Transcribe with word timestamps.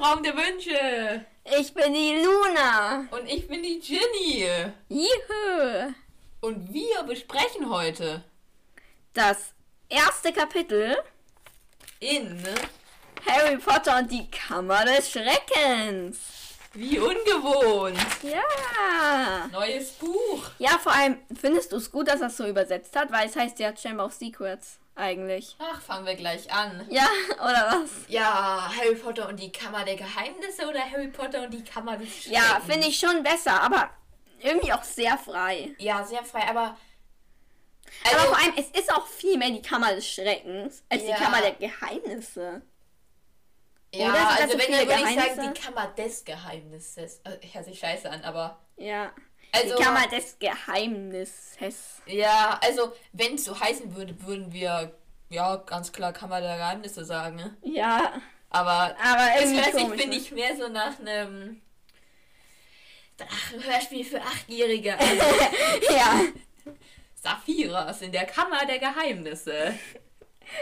Raum 0.00 0.22
der 0.22 0.34
Wünsche. 0.34 1.26
Ich 1.58 1.74
bin 1.74 1.92
die 1.92 2.22
Luna. 2.22 3.04
Und 3.10 3.26
ich 3.28 3.46
bin 3.46 3.62
die 3.62 3.80
Ginny. 3.80 4.48
Juhu. 4.88 5.92
Und 6.40 6.72
wir 6.72 7.02
besprechen 7.02 7.68
heute 7.68 8.24
Das 9.12 9.52
erste 9.90 10.32
Kapitel 10.32 10.96
in 11.98 12.42
Harry 13.28 13.58
Potter 13.58 13.98
und 13.98 14.10
die 14.10 14.30
Kammer 14.30 14.86
des 14.86 15.10
Schreckens. 15.10 16.18
Wie 16.72 16.98
ungewohnt. 16.98 17.98
Ja. 18.22 19.48
Neues 19.52 19.90
Buch. 19.92 20.44
Ja, 20.58 20.78
vor 20.78 20.92
allem 20.92 21.18
findest 21.38 21.72
du 21.72 21.76
es 21.76 21.90
gut, 21.90 22.08
dass 22.08 22.22
er 22.22 22.28
es 22.28 22.38
so 22.38 22.46
übersetzt 22.46 22.96
hat, 22.96 23.12
weil 23.12 23.28
es 23.28 23.36
heißt 23.36 23.58
ja 23.58 23.76
Chamber 23.76 24.06
of 24.06 24.14
Secrets 24.14 24.79
eigentlich. 24.94 25.56
Ach, 25.58 25.80
fangen 25.80 26.04
wir 26.06 26.14
gleich 26.14 26.52
an. 26.52 26.86
Ja, 26.90 27.06
oder 27.36 27.80
was? 27.82 27.90
Ja, 28.08 28.70
Harry 28.76 28.94
Potter 28.94 29.28
und 29.28 29.38
die 29.38 29.50
Kammer 29.52 29.84
der 29.84 29.96
Geheimnisse 29.96 30.68
oder 30.68 30.80
Harry 30.80 31.08
Potter 31.08 31.42
und 31.44 31.50
die 31.52 31.64
Kammer 31.64 31.96
des 31.96 32.08
Schreckens? 32.08 32.32
Ja, 32.32 32.60
finde 32.60 32.86
ich 32.88 32.98
schon 32.98 33.22
besser, 33.22 33.60
aber 33.62 33.90
irgendwie 34.40 34.72
auch 34.72 34.82
sehr 34.84 35.16
frei. 35.18 35.74
Ja, 35.78 36.04
sehr 36.04 36.24
frei, 36.24 36.42
aber. 36.48 36.60
aber 36.60 36.76
Also, 38.04 38.26
vor 38.26 38.36
allem, 38.38 38.54
es 38.56 38.68
ist 38.78 38.92
auch 38.92 39.06
viel 39.06 39.38
mehr 39.38 39.50
die 39.50 39.62
Kammer 39.62 39.94
des 39.94 40.06
Schreckens 40.08 40.82
als 40.88 41.02
Ja. 41.02 41.16
die 41.16 41.22
Kammer 41.22 41.40
der 41.40 41.52
Geheimnisse. 41.52 42.62
ja, 43.94 44.12
also 44.38 44.52
so 44.52 44.58
wenn, 44.58 44.70
dann 44.72 44.86
würde 44.88 45.10
ich 45.10 45.34
sagen, 45.36 45.52
die 45.54 45.60
Kammer 45.60 45.86
des 45.88 46.24
Geheimnisses. 46.24 47.20
Äh, 47.24 47.38
hört 47.52 47.64
sich 47.64 47.78
scheiße 47.78 48.10
an, 48.10 48.22
aber. 48.22 48.58
Ja. 48.76 49.12
Also, 49.52 49.76
die 49.76 49.82
Kammer 49.82 50.06
des 50.08 50.38
Geheimnisses. 50.38 52.02
Ja, 52.06 52.58
also, 52.62 52.92
wenn 53.12 53.34
es 53.34 53.44
so 53.44 53.58
heißen 53.58 53.94
würde, 53.96 54.14
würden 54.26 54.52
wir, 54.52 54.92
ja, 55.28 55.56
ganz 55.56 55.92
klar 55.92 56.12
Kammer 56.12 56.40
der 56.40 56.56
Geheimnisse 56.56 57.04
sagen, 57.04 57.36
ne? 57.36 57.56
Ja, 57.62 58.20
Aber 58.50 58.94
aber 59.02 59.40
irgendwie 59.40 59.62
sich, 59.62 59.72
komisch, 59.72 60.00
finde 60.00 60.16
ne? 60.16 60.22
ich, 60.22 60.30
mehr 60.32 60.56
so 60.56 60.68
nach 60.68 60.98
einem 60.98 61.60
Drachenhörspiel 63.16 64.04
für 64.04 64.20
Achtjährige. 64.20 64.98
an. 64.98 65.06
Ja, 65.90 66.20
Saphiras 67.14 68.00
in 68.02 68.12
der 68.12 68.26
Kammer 68.26 68.64
der 68.66 68.78
Geheimnisse. 68.78 69.74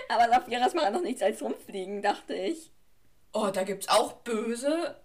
aber 0.09 0.29
Saphiras 0.29 0.75
machen 0.75 0.95
doch 0.95 1.03
nichts 1.03 1.23
als 1.23 1.41
rumfliegen, 1.43 2.03
dachte 2.03 2.35
ich. 2.35 2.73
Oh, 3.33 3.49
da 3.49 3.63
gibt's 3.63 3.89
auch 3.89 4.15
Böse, 4.15 4.97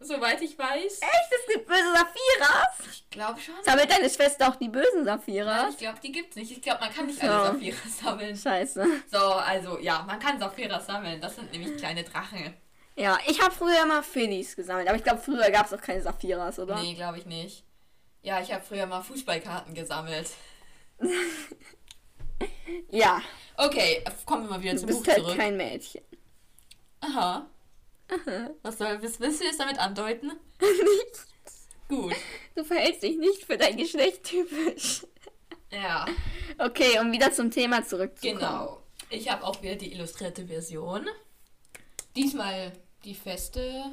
soweit 0.00 0.40
ich 0.42 0.58
weiß. 0.58 1.00
Echt? 1.00 1.30
Es 1.40 1.52
gibt 1.54 1.66
böse 1.66 1.92
Saphiras? 1.92 2.86
Ich 2.92 3.10
glaube 3.10 3.40
schon. 3.40 3.54
Sammelt 3.62 3.90
deine 3.90 4.10
Schwester 4.10 4.48
auch 4.48 4.56
die 4.56 4.68
bösen 4.68 5.04
Nein, 5.04 5.18
Saphiras? 5.18 5.70
ich 5.72 5.78
glaube, 5.78 5.98
die 6.02 6.12
gibt's 6.12 6.36
nicht. 6.36 6.50
Ich 6.50 6.62
glaube, 6.62 6.80
man 6.80 6.92
kann 6.92 7.06
nicht 7.06 7.20
So. 7.20 7.26
alle 7.26 7.52
Saphiras 7.52 7.98
sammeln. 8.02 8.36
Scheiße. 8.36 8.86
So, 9.10 9.18
also, 9.18 9.78
ja, 9.78 10.02
man 10.06 10.18
kann 10.18 10.38
Saphiras 10.38 10.86
sammeln. 10.86 11.20
Das 11.20 11.36
sind 11.36 11.52
nämlich 11.52 11.76
kleine 11.76 12.02
Drachen. 12.04 12.54
Ja, 12.96 13.18
ich 13.26 13.40
habe 13.40 13.54
früher 13.54 13.82
immer 13.82 14.02
Phillies 14.02 14.56
gesammelt, 14.56 14.88
aber 14.88 14.96
ich 14.96 15.04
glaube, 15.04 15.20
früher 15.20 15.50
gab 15.50 15.66
es 15.66 15.72
auch 15.72 15.80
keine 15.80 16.02
Saphiras, 16.02 16.58
oder? 16.58 16.80
Nee, 16.80 16.94
glaube 16.94 17.18
ich 17.18 17.26
nicht. 17.26 17.64
Ja, 18.22 18.40
ich 18.40 18.52
habe 18.52 18.62
früher 18.62 18.86
mal 18.86 19.02
Fußballkarten 19.02 19.74
gesammelt. 19.74 20.30
Ja, 22.90 23.20
Okay, 23.56 24.02
kommen 24.24 24.44
wir 24.44 24.50
mal 24.50 24.62
wieder 24.62 24.72
du 24.72 24.78
zum 24.78 24.86
bist 24.86 25.00
Buch 25.00 25.08
halt 25.08 25.18
zurück. 25.18 25.36
kein 25.36 25.56
Mädchen. 25.56 26.02
Aha. 27.02 27.46
Was 28.62 28.78
soll, 28.78 29.02
was 29.02 29.20
willst 29.20 29.40
du 29.40 29.44
jetzt 29.44 29.60
damit 29.60 29.78
andeuten? 29.78 30.32
Gut. 31.88 32.14
Du 32.54 32.64
verhältst 32.64 33.02
dich 33.02 33.16
nicht 33.16 33.44
für 33.44 33.56
dein 33.56 33.76
Geschlecht 33.76 34.24
typisch. 34.24 35.06
Ja, 35.72 36.06
Okay, 36.58 36.98
um 37.00 37.10
wieder 37.12 37.32
zum 37.32 37.50
Thema 37.50 37.84
zurückzukommen. 37.84 38.38
genau. 38.40 38.82
Ich 39.08 39.30
habe 39.30 39.44
auch 39.44 39.60
wieder 39.62 39.76
die 39.76 39.92
illustrierte 39.92 40.46
Version. 40.46 41.06
Diesmal 42.14 42.72
die 43.04 43.14
feste. 43.14 43.84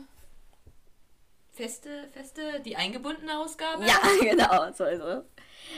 Feste, 1.54 2.10
feste, 2.14 2.60
die 2.62 2.76
eingebundene 2.76 3.40
Ausgabe. 3.40 3.86
Ja, 3.86 4.00
genau, 4.22 4.72
so 4.74 4.86
ist 4.86 5.02
es. 5.02 5.24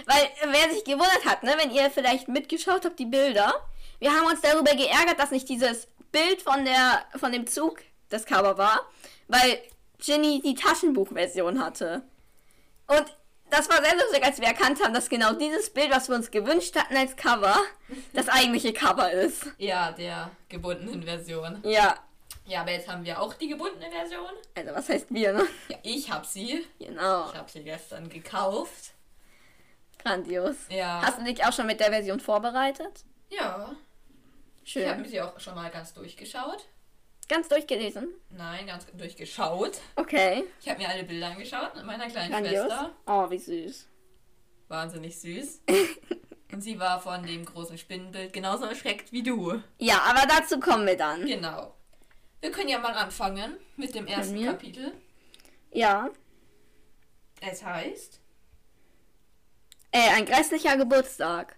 Weil, 0.06 0.30
wer 0.52 0.74
sich 0.74 0.84
gewundert 0.84 1.24
hat, 1.26 1.44
ne, 1.44 1.54
wenn 1.58 1.72
ihr 1.72 1.90
vielleicht 1.90 2.28
mitgeschaut 2.28 2.84
habt, 2.86 3.00
die 3.00 3.06
Bilder, 3.06 3.54
wir 4.00 4.12
haben 4.12 4.26
uns 4.28 4.42
darüber 4.42 4.74
geärgert, 4.76 5.20
dass 5.20 5.32
nicht 5.32 5.48
dieses 5.48 5.88
Bild 6.12 6.42
von 6.42 6.66
der, 6.66 7.06
von 7.16 7.32
dem 7.32 7.48
Zug 7.48 7.82
das 8.10 8.26
Cover 8.26 8.58
war, 8.58 8.82
weil 9.28 9.62
Ginny 10.00 10.42
die 10.44 10.56
Taschenbuchversion 10.56 11.64
hatte. 11.64 12.04
Und 12.88 13.06
das 13.50 13.68
war 13.70 13.84
sehr 13.84 13.96
lustig, 13.96 14.24
als 14.24 14.40
wir 14.40 14.48
erkannt 14.48 14.84
haben, 14.84 14.94
dass 14.94 15.10
genau 15.10 15.34
dieses 15.34 15.70
Bild, 15.72 15.92
was 15.92 16.08
wir 16.10 16.16
uns 16.16 16.30
gewünscht 16.32 16.76
hatten 16.76 16.96
als 16.96 17.16
Cover, 17.16 17.56
das 18.14 18.30
eigentliche 18.30 18.74
Cover 18.74 19.12
ist. 19.12 19.48
Ja, 19.58 19.92
der 19.92 20.32
gebundenen 20.50 21.04
Version. 21.04 21.60
Ja, 21.64 21.98
Ja, 22.46 22.62
aber 22.62 22.72
jetzt 22.72 22.88
haben 22.88 23.04
wir 23.06 23.20
auch 23.22 23.34
die 23.34 23.48
gebundene 23.48 23.90
Version. 23.92 24.30
also 24.56 24.74
was 24.74 24.90
heißt 24.90 25.08
wir, 25.10 25.34
ne? 25.34 25.44
Ja, 25.70 25.78
ich 25.84 26.12
habe 26.12 26.26
sie. 26.26 26.66
Genau, 26.80 27.30
Ich 27.30 27.36
habe 27.38 27.50
sie 27.50 27.64
gestern 27.64 28.10
gekauft. 28.10 28.92
grandios. 29.98 30.56
Ja. 30.70 31.02
Hast 31.04 31.20
du 31.20 31.24
dich 31.24 31.44
auch 31.46 31.54
schon 31.54 31.68
mit 31.68 31.80
der 31.80 31.90
Version 31.90 32.20
vorbereitet? 32.20 33.04
ja. 33.30 33.76
Ich 34.72 34.76
habe 34.86 35.00
Schön. 35.02 35.10
sie 35.10 35.20
auch 35.22 35.40
schon 35.40 35.56
mal 35.56 35.72
ganz 35.72 35.96
durchgeschaut. 35.96 36.68
Ganz 37.30 37.48
durchgelesen? 37.48 38.10
Nein, 38.32 38.66
ganz 38.66 38.88
durchgeschaut. 38.92 39.80
Okay. 39.96 40.46
Ich 40.60 40.68
habe 40.68 40.80
mir 40.80 40.90
alle 40.90 41.04
Bilder 41.04 41.28
angeschaut 41.28 41.76
mit 41.76 41.86
meiner 41.86 42.08
kleinen 42.08 42.32
Grandios. 42.32 42.66
Schwester. 42.66 42.92
Oh, 43.06 43.30
wie 43.30 43.38
süß. 43.38 43.88
Wahnsinnig 44.68 45.20
süß. 45.20 45.62
Und 46.52 46.62
sie 46.62 46.80
war 46.80 47.00
von 47.00 47.24
dem 47.24 47.46
großen 47.46 47.78
Spinnenbild 47.78 48.34
genauso 48.34 48.66
erschreckt 48.66 49.12
wie 49.12 49.22
du. 49.22 49.62
Ja, 49.78 50.02
aber 50.08 50.26
dazu 50.28 50.60
kommen 50.60 50.88
wir 50.88 50.98
dann. 50.98 51.24
Genau. 51.24 51.76
Wir 52.42 52.52
können 52.52 52.70
ja 52.70 52.80
mal 52.80 52.94
anfangen 52.94 53.58
mit 53.78 53.94
dem 53.94 54.08
ersten? 54.08 54.44
Kapitel. 54.44 54.94
Ja. 55.72 56.10
Es 57.42 57.64
heißt. 57.64 58.20
Äh, 59.92 60.10
ein 60.16 60.26
grässlicher 60.26 60.78
Geburtstag. 60.78 61.58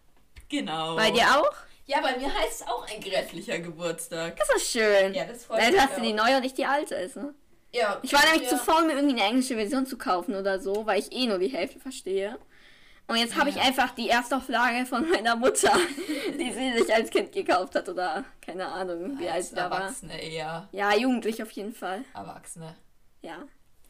Genau. 0.50 0.98
Bei 0.98 1.12
dir 1.12 1.40
auch? 1.40 1.54
Ja, 1.92 2.02
bei 2.02 2.18
mir 2.18 2.34
heißt 2.34 2.62
es 2.62 2.68
auch 2.68 2.88
ein 2.88 3.02
grässlicher 3.02 3.60
Geburtstag. 3.60 4.38
Das 4.38 4.50
ist 4.56 4.72
schön. 4.72 5.14
Ja, 5.14 5.26
das 5.26 5.44
freut 5.46 5.60
Dann 5.60 5.72
mich 5.74 5.82
hast 5.82 5.98
du 5.98 6.02
die 6.02 6.14
auch. 6.18 6.26
neue 6.26 6.36
und 6.38 6.42
nicht 6.44 6.58
die 6.58 6.66
alte 6.66 6.96
ist, 6.96 7.18
ne? 7.18 7.34
Ja, 7.74 8.00
Ich 8.02 8.14
war 8.14 8.22
nämlich 8.26 8.50
ja. 8.50 8.58
zu 8.58 8.58
faul, 8.64 8.86
mir 8.86 8.94
irgendwie 8.94 9.20
eine 9.20 9.30
englische 9.30 9.56
Version 9.56 9.86
zu 9.86 9.98
kaufen 9.98 10.36
oder 10.36 10.60
so, 10.60 10.86
weil 10.86 11.00
ich 11.00 11.12
eh 11.12 11.26
nur 11.28 11.38
die 11.40 11.48
Hälfte 11.50 11.80
verstehe. 11.80 12.38
Und 13.08 13.18
jetzt 13.18 13.36
habe 13.38 13.50
ich 13.50 13.56
Ja. 13.58 13.64
einfach 13.64 13.92
die 13.96 14.10
Erstauflage 14.10 14.86
von 14.86 15.10
meiner 15.10 15.36
Mutter, 15.36 15.72
die 16.40 16.52
sie 16.52 16.78
sich 16.80 16.94
als 16.94 17.10
Kind 17.10 17.32
gekauft 17.34 17.76
hat 17.76 17.90
oder 17.90 18.24
keine 18.42 18.68
Ahnung, 18.68 19.18
wie 19.20 19.28
alt 19.28 19.36
Als 19.38 19.50
sie 19.50 19.56
da 19.56 19.70
war. 19.70 19.82
Erwachsene 19.82 20.22
eher. 20.22 20.70
Ja, 20.72 20.94
jugendlich 20.96 21.42
auf 21.44 21.52
jeden 21.52 21.74
Fall. 21.74 22.04
Erwachsene. 22.14 22.76
Ja. 23.22 23.38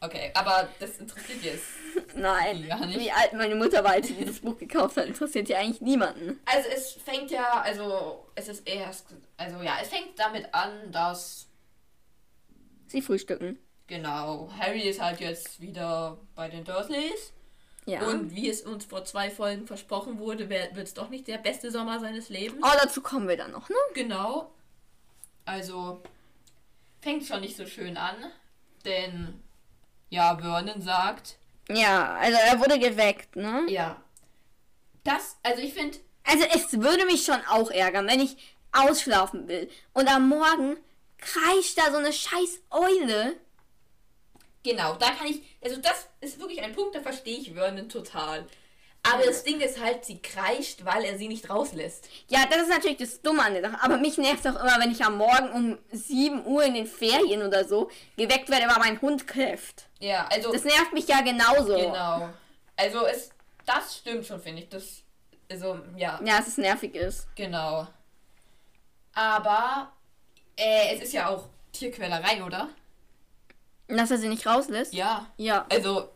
Okay, 0.04 0.32
aber 0.34 0.68
das 0.80 0.98
interessiert 0.98 1.42
jetzt. 1.44 1.64
Nein, 2.16 2.62
nicht. 2.62 2.98
wie 2.98 3.12
alt 3.12 3.32
meine 3.34 3.54
Mutter 3.54 3.84
war, 3.84 3.92
als 3.92 4.08
sie 4.08 4.14
dieses 4.14 4.40
Buch 4.40 4.58
gekauft 4.58 4.96
hat, 4.96 5.06
interessiert 5.06 5.48
ja 5.48 5.58
eigentlich 5.58 5.80
niemanden. 5.80 6.40
Also 6.44 6.68
es 6.70 6.92
fängt 6.94 7.30
ja, 7.30 7.60
also 7.60 8.26
es 8.34 8.48
ist 8.48 8.66
erst, 8.68 9.06
also 9.36 9.62
ja, 9.62 9.76
es 9.80 9.88
fängt 9.88 10.18
damit 10.18 10.52
an, 10.52 10.90
dass 10.90 11.46
Sie 12.88 13.00
frühstücken. 13.00 13.58
genau 13.86 14.50
Harry 14.58 14.82
ist 14.88 15.00
halt 15.00 15.20
jetzt 15.20 15.60
wieder 15.60 16.18
bei 16.34 16.48
den 16.48 16.64
Dursleys 16.64 17.32
Ja. 17.86 18.02
und 18.08 18.34
wie 18.34 18.50
es 18.50 18.62
uns 18.62 18.84
vor 18.84 19.04
zwei 19.04 19.30
Folgen 19.30 19.66
versprochen 19.66 20.18
wurde, 20.18 20.50
wird 20.50 20.76
es 20.76 20.94
doch 20.94 21.10
nicht 21.10 21.28
der 21.28 21.38
beste 21.38 21.70
Sommer 21.70 22.00
seines 22.00 22.28
Lebens. 22.28 22.60
Oh, 22.62 22.76
dazu 22.82 23.00
kommen 23.02 23.28
wir 23.28 23.36
dann 23.36 23.52
noch, 23.52 23.68
ne? 23.68 23.76
Genau. 23.94 24.50
Also 25.44 26.02
fängt 27.00 27.24
schon 27.24 27.40
nicht 27.40 27.56
so 27.56 27.66
schön 27.66 27.96
an, 27.96 28.16
denn 28.84 29.40
ja, 30.12 30.36
Vernon 30.36 30.80
sagt, 30.82 31.36
Ja, 31.70 32.14
also 32.20 32.36
er 32.38 32.60
wurde 32.60 32.78
geweckt, 32.78 33.34
ne? 33.36 33.64
ja, 33.68 33.96
das, 35.04 35.36
also 35.42 35.60
ich 35.62 35.72
finde, 35.74 35.98
Also 36.24 36.44
es 36.54 36.80
würde 36.80 37.06
mich 37.06 37.24
schon 37.24 37.40
auch 37.50 37.70
ärgern, 37.70 38.06
wenn 38.06 38.20
ich 38.20 38.36
ausschlafen 38.72 39.48
will 39.48 39.68
und 39.94 40.08
am 40.08 40.28
Morgen 40.28 40.76
kreischt 41.18 41.78
da 41.78 41.90
so 41.90 41.96
eine 41.98 42.12
scheiß 42.12 42.60
Eule. 42.70 43.34
genau, 44.62 44.94
da 44.94 45.10
kann 45.10 45.26
ich, 45.28 45.42
also 45.62 45.80
das 45.80 46.08
ist 46.20 46.38
wirklich 46.38 46.62
ein 46.62 46.72
Punkt, 46.74 46.94
da 46.94 47.00
verstehe 47.00 47.38
ich 47.38 47.52
Vernon 47.52 47.88
total. 47.88 48.46
Aber 49.04 49.24
das 49.24 49.42
Ding 49.42 49.60
ist 49.60 49.80
halt, 49.80 50.04
sie 50.04 50.22
kreischt, 50.22 50.84
weil 50.84 51.04
er 51.04 51.18
sie 51.18 51.26
nicht 51.26 51.50
rauslässt. 51.50 52.08
Ja, 52.28 52.46
das 52.48 52.62
ist 52.62 52.68
natürlich 52.68 52.98
das 52.98 53.20
Dumme 53.20 53.42
an 53.42 53.54
der 53.54 53.62
Sache. 53.62 53.82
Aber 53.82 53.96
mich 53.98 54.16
nervt 54.16 54.46
auch 54.46 54.54
immer, 54.54 54.78
wenn 54.78 54.92
ich 54.92 55.04
am 55.04 55.16
Morgen 55.18 55.50
um 55.50 55.78
7 55.90 56.46
Uhr 56.46 56.62
in 56.62 56.74
den 56.74 56.86
Ferien 56.86 57.42
oder 57.42 57.64
so 57.64 57.90
geweckt 58.16 58.48
werde, 58.48 58.68
weil 58.68 58.78
mein 58.78 59.00
Hund 59.00 59.26
kräfft. 59.26 59.86
Ja, 60.02 60.26
also 60.30 60.52
Das 60.52 60.64
nervt 60.64 60.92
mich 60.92 61.06
ja 61.06 61.20
genauso. 61.20 61.76
genau. 61.76 62.28
Also 62.76 63.06
es, 63.06 63.30
das 63.64 63.98
stimmt 63.98 64.26
schon, 64.26 64.40
finde 64.40 64.62
ich. 64.62 64.68
Das, 64.68 65.02
also 65.50 65.78
ja, 65.96 66.20
Ja, 66.24 66.38
dass 66.38 66.48
es 66.48 66.58
nervig 66.58 66.94
ist. 66.94 67.28
genau. 67.36 67.86
Aber 69.14 69.92
äh, 70.56 70.94
es 70.96 71.02
ist 71.02 71.12
ja 71.12 71.28
auch 71.28 71.48
Tierquälerei, 71.72 72.42
oder? 72.44 72.68
Dass 73.88 74.10
er 74.10 74.18
sie 74.18 74.28
nicht 74.28 74.46
rauslässt? 74.46 74.92
Ja. 74.94 75.26
Ja. 75.36 75.66
Also, 75.70 76.08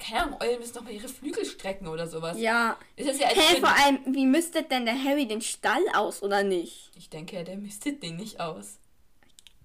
keine 0.00 0.22
Ahnung, 0.24 0.40
Eulen 0.42 0.58
müssen 0.58 0.74
doch 0.74 0.82
mal 0.82 0.92
ihre 0.92 1.08
Flügel 1.08 1.44
strecken 1.44 1.86
oder 1.86 2.06
sowas. 2.08 2.38
Ja. 2.38 2.78
Ist 2.96 3.08
das 3.10 3.18
ja 3.18 3.28
wenn- 3.28 3.60
vor 3.60 3.74
allem, 3.76 4.00
wie 4.06 4.26
mistet 4.26 4.70
denn 4.70 4.86
der 4.86 4.94
Harry 5.02 5.26
den 5.28 5.42
Stall 5.42 5.82
aus, 5.94 6.22
oder 6.22 6.42
nicht? 6.42 6.90
Ich 6.96 7.10
denke, 7.10 7.44
der 7.44 7.56
mistet 7.56 8.02
den 8.02 8.16
nicht 8.16 8.40
aus. 8.40 8.78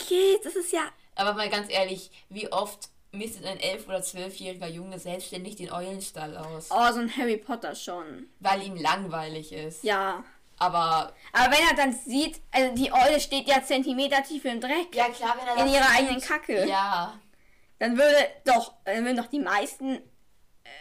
Okay, 0.01 0.37
das 0.43 0.55
ist 0.55 0.71
ja 0.73 0.81
Aber 1.15 1.33
mal 1.33 1.49
ganz 1.49 1.71
ehrlich, 1.71 2.11
wie 2.29 2.51
oft 2.51 2.89
mistet 3.13 3.45
ein 3.45 3.57
11- 3.59 3.87
oder 3.87 3.99
12-jähriger 3.99 4.67
Junge 4.67 4.99
selbstständig 4.99 5.55
den 5.55 5.71
Eulenstall 5.71 6.35
aus? 6.35 6.69
Oh, 6.71 6.91
so 6.91 6.99
ein 6.99 7.15
Harry 7.15 7.37
Potter 7.37 7.75
schon. 7.75 8.27
Weil 8.39 8.63
ihm 8.63 8.75
langweilig 8.75 9.53
ist. 9.53 9.83
Ja. 9.83 10.23
Aber 10.57 11.13
Aber 11.31 11.51
wenn 11.51 11.67
er 11.67 11.75
dann 11.75 11.93
sieht, 11.93 12.41
also 12.51 12.73
die 12.75 12.91
Eule 12.91 13.19
steht 13.19 13.47
ja 13.47 13.63
Zentimeter 13.63 14.23
tief 14.23 14.45
im 14.45 14.59
Dreck 14.61 14.93
ja 14.95 15.09
klar, 15.09 15.35
wenn 15.39 15.47
er 15.47 15.53
in 15.53 15.71
das 15.71 15.73
ihrer 15.73 15.83
sieht, 15.89 15.97
eigenen 15.99 16.21
Kacke, 16.21 16.67
Ja. 16.67 17.19
dann 17.79 17.97
würde 17.97 18.15
doch, 18.45 18.73
dann 18.85 19.03
würden 19.03 19.17
doch 19.17 19.27
die 19.27 19.39
meisten 19.39 19.99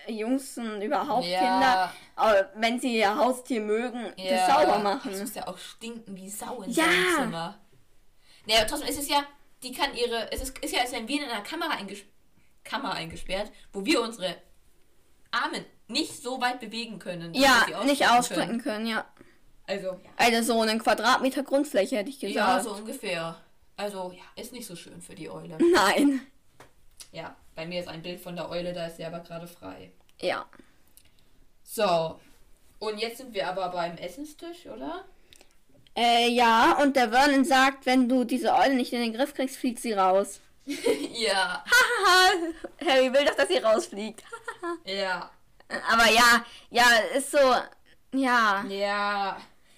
äh, 0.06 0.12
Jungs 0.12 0.56
und 0.58 0.81
überhaupt 0.82 1.26
Ja. 1.26 1.38
Kinder, 1.38 1.93
äh, 2.38 2.44
wenn 2.55 2.79
sie 2.81 2.99
ihr 2.99 3.17
Haustier 3.17 3.61
mögen, 3.61 4.05
das 4.17 4.25
Ja. 4.25 4.46
sauber 4.46 4.73
Das 4.75 4.82
machen. 4.82 5.19
muss 5.19 5.34
ja 5.34 5.49
auch 5.49 5.58
stinken 5.58 6.17
wie 6.17 6.29
Sau 6.29 6.62
in 6.62 6.70
Ja. 6.70 6.84
seinem 6.84 7.17
Zimmer. 7.17 7.58
Naja, 8.46 8.61
aber 8.61 8.69
trotzdem 8.69 8.88
ist 8.88 8.99
es 9.00 9.08
ja, 9.08 9.25
die 9.62 9.73
kann 9.73 9.94
ihre, 9.94 10.31
es 10.32 10.43
ist, 10.43 10.58
ist 10.58 10.75
ja, 10.75 10.81
als 10.82 10.93
wären 10.93 11.08
wir 11.08 11.23
in 11.25 11.31
einer 11.31 11.43
Kamera 11.43 11.70
einges 11.70 11.99
Kammer 12.64 12.93
eingesperrt, 12.94 13.50
wo 13.73 13.85
wir 13.85 14.00
unsere 14.03 14.37
Arme 15.31 15.64
nicht 15.88 16.23
so 16.23 16.41
weit 16.41 16.61
bewegen 16.61 16.99
können. 16.99 17.35
Ja, 17.35 17.64
nicht 17.85 18.06
ausstrecken 18.06 18.19
ausstrecken 18.19 18.62
können, 18.62 18.87
ja. 18.87 19.05
Also, 19.67 20.00
Also 20.17 20.55
so 20.55 20.61
einen 20.61 20.79
Quadratmeter 20.79 21.43
Grundfläche 21.43 21.97
hätte 21.97 22.11
ich 22.11 22.19
gesagt. 22.20 22.37
ja, 22.37 22.61
so 22.61 22.75
ungefähr. 22.75 23.37
Also, 23.76 24.12
ja, 24.12 24.43
ist 24.43 24.53
nicht 24.53 24.67
so 24.67 24.76
schön 24.76 25.00
für 25.00 25.14
die 25.14 25.31
Eule. 25.31 25.56
Nein. 25.73 26.20
Ja, 27.12 27.37
bei 27.55 27.67
mir 27.67 27.81
ist 27.81 27.88
ein 27.88 28.03
Bild 28.03 28.20
von 28.20 28.37
der 28.37 28.50
Eule, 28.50 28.73
da 28.73 28.87
ist 28.87 28.97
sie 28.97 29.05
aber 29.05 29.20
gerade 29.20 29.47
frei. 29.47 29.93
Ja. 30.20 30.47
So. 31.62 32.19
Und 32.79 32.99
jetzt 32.99 33.19
sind 33.19 33.32
wir 33.35 33.49
aber 33.49 33.69
beim 33.70 33.97
Essenstisch, 33.97 34.67
oder? 34.67 35.05
Äh, 35.97 36.29
ja, 36.31 36.79
und 36.82 36.97
der 36.97 37.11
Vernon 37.11 37.44
sagt, 37.44 37.87
wenn 37.87 38.08
du 38.08 38.25
diese 38.25 38.55
Eule 38.55 38.75
nicht 38.75 38.93
in 38.93 39.00
den 39.00 39.12
Griff 39.12 39.35
kriegst, 39.35 39.56
fliegt 39.56 39.79
sie 39.79 39.93
raus. 39.93 40.41
ja. 40.67 41.64
Harry 42.85 43.12
will 43.12 43.25
doch, 43.25 43.35
dass 43.35 43.49
sie 43.49 43.59
rausfliegt. 43.59 44.23
Ja. 44.85 45.31
Aber 45.91 46.09
ja, 46.11 46.44
ja, 46.70 46.85
ist 47.17 47.32
so, 47.32 47.38
ja. 48.12 48.64
Ja. 48.69 49.37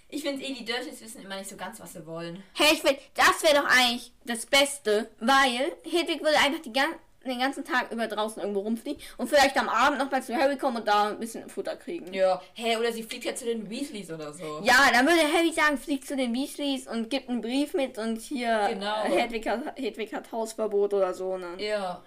Ich 0.09 0.23
finde 0.23 0.45
eh, 0.45 0.53
die 0.53 0.65
Dirties 0.65 1.01
wissen 1.01 1.23
immer 1.23 1.37
nicht 1.37 1.49
so 1.49 1.57
ganz, 1.57 1.81
was 1.81 1.95
sie 1.95 2.07
wollen. 2.07 2.43
Hey, 2.53 2.75
ich 2.75 2.85
will, 2.85 2.99
das 3.15 3.43
wäre 3.43 3.63
doch 3.63 3.65
eigentlich 3.65 4.13
das 4.25 4.45
Beste, 4.47 5.11
weil 5.21 5.73
Hedwig 5.85 6.21
würde 6.21 6.39
einfach 6.39 6.61
die 6.61 6.73
gan 6.73 6.95
den 7.25 7.39
ganzen 7.39 7.65
Tag 7.65 7.91
über 7.93 8.07
draußen 8.07 8.41
irgendwo 8.43 8.61
rumfliegen 8.61 9.03
und 9.17 9.29
vielleicht 9.29 9.57
am 9.59 9.69
Abend 9.69 9.99
noch 9.99 10.11
mal 10.11 10.23
zu 10.23 10.35
Harry 10.35 10.57
kommen 10.57 10.79
und 10.79 10.89
da 10.89 11.09
ein 11.09 11.19
bisschen 11.19 11.49
Futter 11.49 11.77
kriegen. 11.77 12.13
Ja. 12.13 12.41
Hä, 12.55 12.77
oder 12.77 12.93
sie 12.93 13.03
fliegt 13.03 13.25
ja 13.25 13.35
zu 13.35 13.45
den 13.45 13.69
Weasleys 13.69 14.11
oder 14.11 14.33
so. 14.33 14.61
Ja, 14.63 14.89
dann 14.93 15.07
würde 15.07 15.23
Harry 15.33 15.53
sagen, 15.53 15.79
flieg 15.79 16.07
zu 16.07 16.17
den 16.17 16.33
Weasleys 16.35 16.87
und 16.87 17.11
gibt 17.11 17.29
einen 17.29 17.41
Brief 17.41 17.75
mit 17.75 17.99
und 17.99 18.21
hier 18.21 18.69
Genau. 18.71 19.05
äh, 19.05 19.11
Hedwig, 19.23 19.47
hat, 19.49 19.61
Hedwig 19.77 20.13
hat 20.15 20.31
Hausverbot 20.33 20.95
oder 20.95 21.15
so, 21.15 21.37
ne? 21.37 21.55
Ja. 21.59 22.03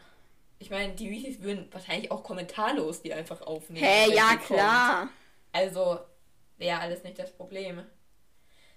Ich 0.60 0.70
meine, 0.72 0.94
die 0.94 1.12
Weasleys 1.12 1.42
würden 1.42 1.68
wahrscheinlich 1.72 2.10
auch 2.12 2.24
kommentarlos 2.24 3.02
die 3.02 3.14
einfach 3.14 3.42
aufnehmen. 3.42 3.86
Hey, 3.86 4.10
wenn 4.10 4.18
ja, 4.18 4.28
kommt. 4.30 4.46
klar. 4.46 5.10
Also, 5.52 6.00
wäre 6.58 6.80
alles 6.80 7.04
nicht 7.04 7.20
das 7.20 7.32
Problem. 7.32 7.84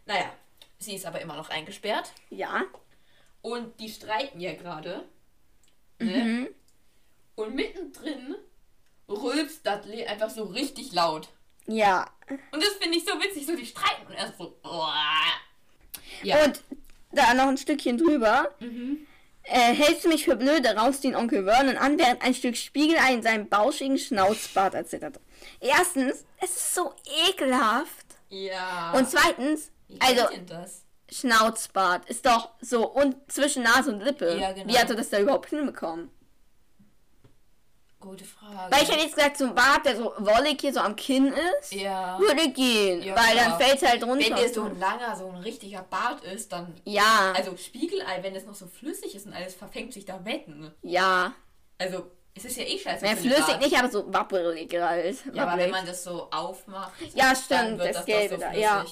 Naja, 0.06 0.26
sie 0.78 0.94
ist 0.96 1.06
aber 1.06 1.20
immer 1.20 1.36
noch 1.36 1.48
eingesperrt. 1.50 2.12
Ja. 2.28 2.62
Und 3.42 3.80
die 3.80 3.88
streiten 3.88 4.40
ja 4.40 4.52
gerade. 4.54 5.04
Ne? 6.00 6.24
Mhm. 6.24 6.48
Und 7.36 7.54
mittendrin 7.54 8.34
rülpst 9.08 9.66
Dudley 9.66 10.06
einfach 10.06 10.30
so 10.30 10.44
richtig 10.44 10.92
laut. 10.92 11.28
Ja. 11.66 12.10
Und 12.52 12.62
das 12.62 12.74
finde 12.80 12.98
ich 12.98 13.04
so 13.04 13.12
witzig, 13.20 13.46
so 13.46 13.56
die 13.56 13.66
streiten 13.66 14.06
und 14.06 14.14
erst 14.14 14.38
so. 14.38 14.56
Ja. 16.22 16.44
Und 16.44 16.62
da 17.12 17.34
noch 17.34 17.48
ein 17.48 17.58
Stückchen 17.58 17.98
drüber. 17.98 18.54
mhm. 18.60 19.06
Äh, 19.44 19.74
hältst 19.74 20.04
du 20.04 20.08
mich 20.08 20.26
für 20.26 20.36
blöde, 20.36 20.76
raust 20.76 21.02
ihn 21.02 21.16
Onkel 21.16 21.44
Vernon 21.44 21.78
an, 21.78 21.98
während 21.98 22.22
ein 22.22 22.34
Stück 22.34 22.56
Spiegelei 22.56 23.14
in 23.14 23.22
seinem 23.22 23.48
bauschigen 23.48 23.98
Schnauzbart 23.98 24.74
erzittert. 24.74 25.18
Erstens, 25.60 26.24
es 26.40 26.50
ist 26.50 26.74
so 26.74 26.92
ekelhaft. 27.28 28.06
Ja. 28.28 28.92
Und 28.92 29.10
zweitens, 29.10 29.70
Wie 29.88 29.98
also 29.98 30.28
denn 30.28 30.46
das? 30.46 30.84
Schnauzbart 31.12 32.08
ist 32.08 32.24
doch 32.26 32.50
so 32.60 32.88
und 32.88 33.16
zwischen 33.30 33.62
Nase 33.62 33.92
und 33.92 34.00
Lippe. 34.00 34.36
Ja, 34.40 34.52
genau. 34.52 34.72
Wie 34.72 34.78
hat 34.78 34.88
er 34.90 34.96
das 34.96 35.10
da 35.10 35.18
überhaupt 35.18 35.50
hinbekommen? 35.50 36.10
Gute 37.98 38.24
Frage. 38.24 38.72
Weil 38.74 38.82
ich 38.82 38.90
hätte 38.90 39.02
jetzt 39.04 39.14
gesagt, 39.14 39.36
so 39.36 39.44
ein 39.44 39.54
Bart, 39.54 39.84
der 39.84 39.94
so 39.94 40.14
wollig 40.18 40.58
hier 40.58 40.72
so 40.72 40.80
am 40.80 40.96
Kinn 40.96 41.34
ist, 41.60 41.74
ja. 41.74 42.18
würde 42.18 42.48
gehen. 42.50 43.02
Ja, 43.02 43.14
weil 43.14 43.36
klar. 43.36 43.58
dann 43.58 43.60
fällt 43.60 43.82
halt 43.86 44.02
runter. 44.04 44.24
Wenn 44.24 44.36
der 44.36 44.48
so 44.54 44.62
ein 44.62 44.78
langer, 44.78 45.14
so 45.16 45.28
ein 45.28 45.36
richtiger 45.42 45.82
Bart 45.82 46.24
ist, 46.24 46.50
dann. 46.50 46.74
ja, 46.86 47.32
Also 47.36 47.54
Spiegelei, 47.58 48.22
wenn 48.22 48.34
es 48.34 48.46
noch 48.46 48.54
so 48.54 48.66
flüssig 48.66 49.14
ist 49.14 49.26
und 49.26 49.34
alles 49.34 49.54
verfängt 49.54 49.92
sich 49.92 50.06
da 50.06 50.24
Wetten. 50.24 50.72
ja. 50.82 51.32
Also, 51.76 52.10
es 52.34 52.44
ist 52.44 52.58
ja 52.58 52.64
eh 52.64 52.78
scheiße. 52.78 53.02
Mehr 53.04 53.16
flüssig 53.16 53.58
nicht, 53.58 53.74
aber 53.78 53.90
so 53.90 54.04
wabbelig 54.12 54.70
halt. 54.78 55.16
Ja, 55.32 55.46
aber 55.46 55.62
wenn 55.62 55.70
man 55.70 55.86
das 55.86 56.04
so 56.04 56.28
aufmacht, 56.30 56.92
Ja, 57.14 57.32
dann 57.32 57.36
stimmt, 57.36 57.78
wird 57.78 57.88
das 57.88 57.96
das, 57.96 58.04
Gelbe 58.06 58.34
doch 58.36 58.42
so 58.46 58.52
da, 58.52 58.52
ja. 58.52 58.84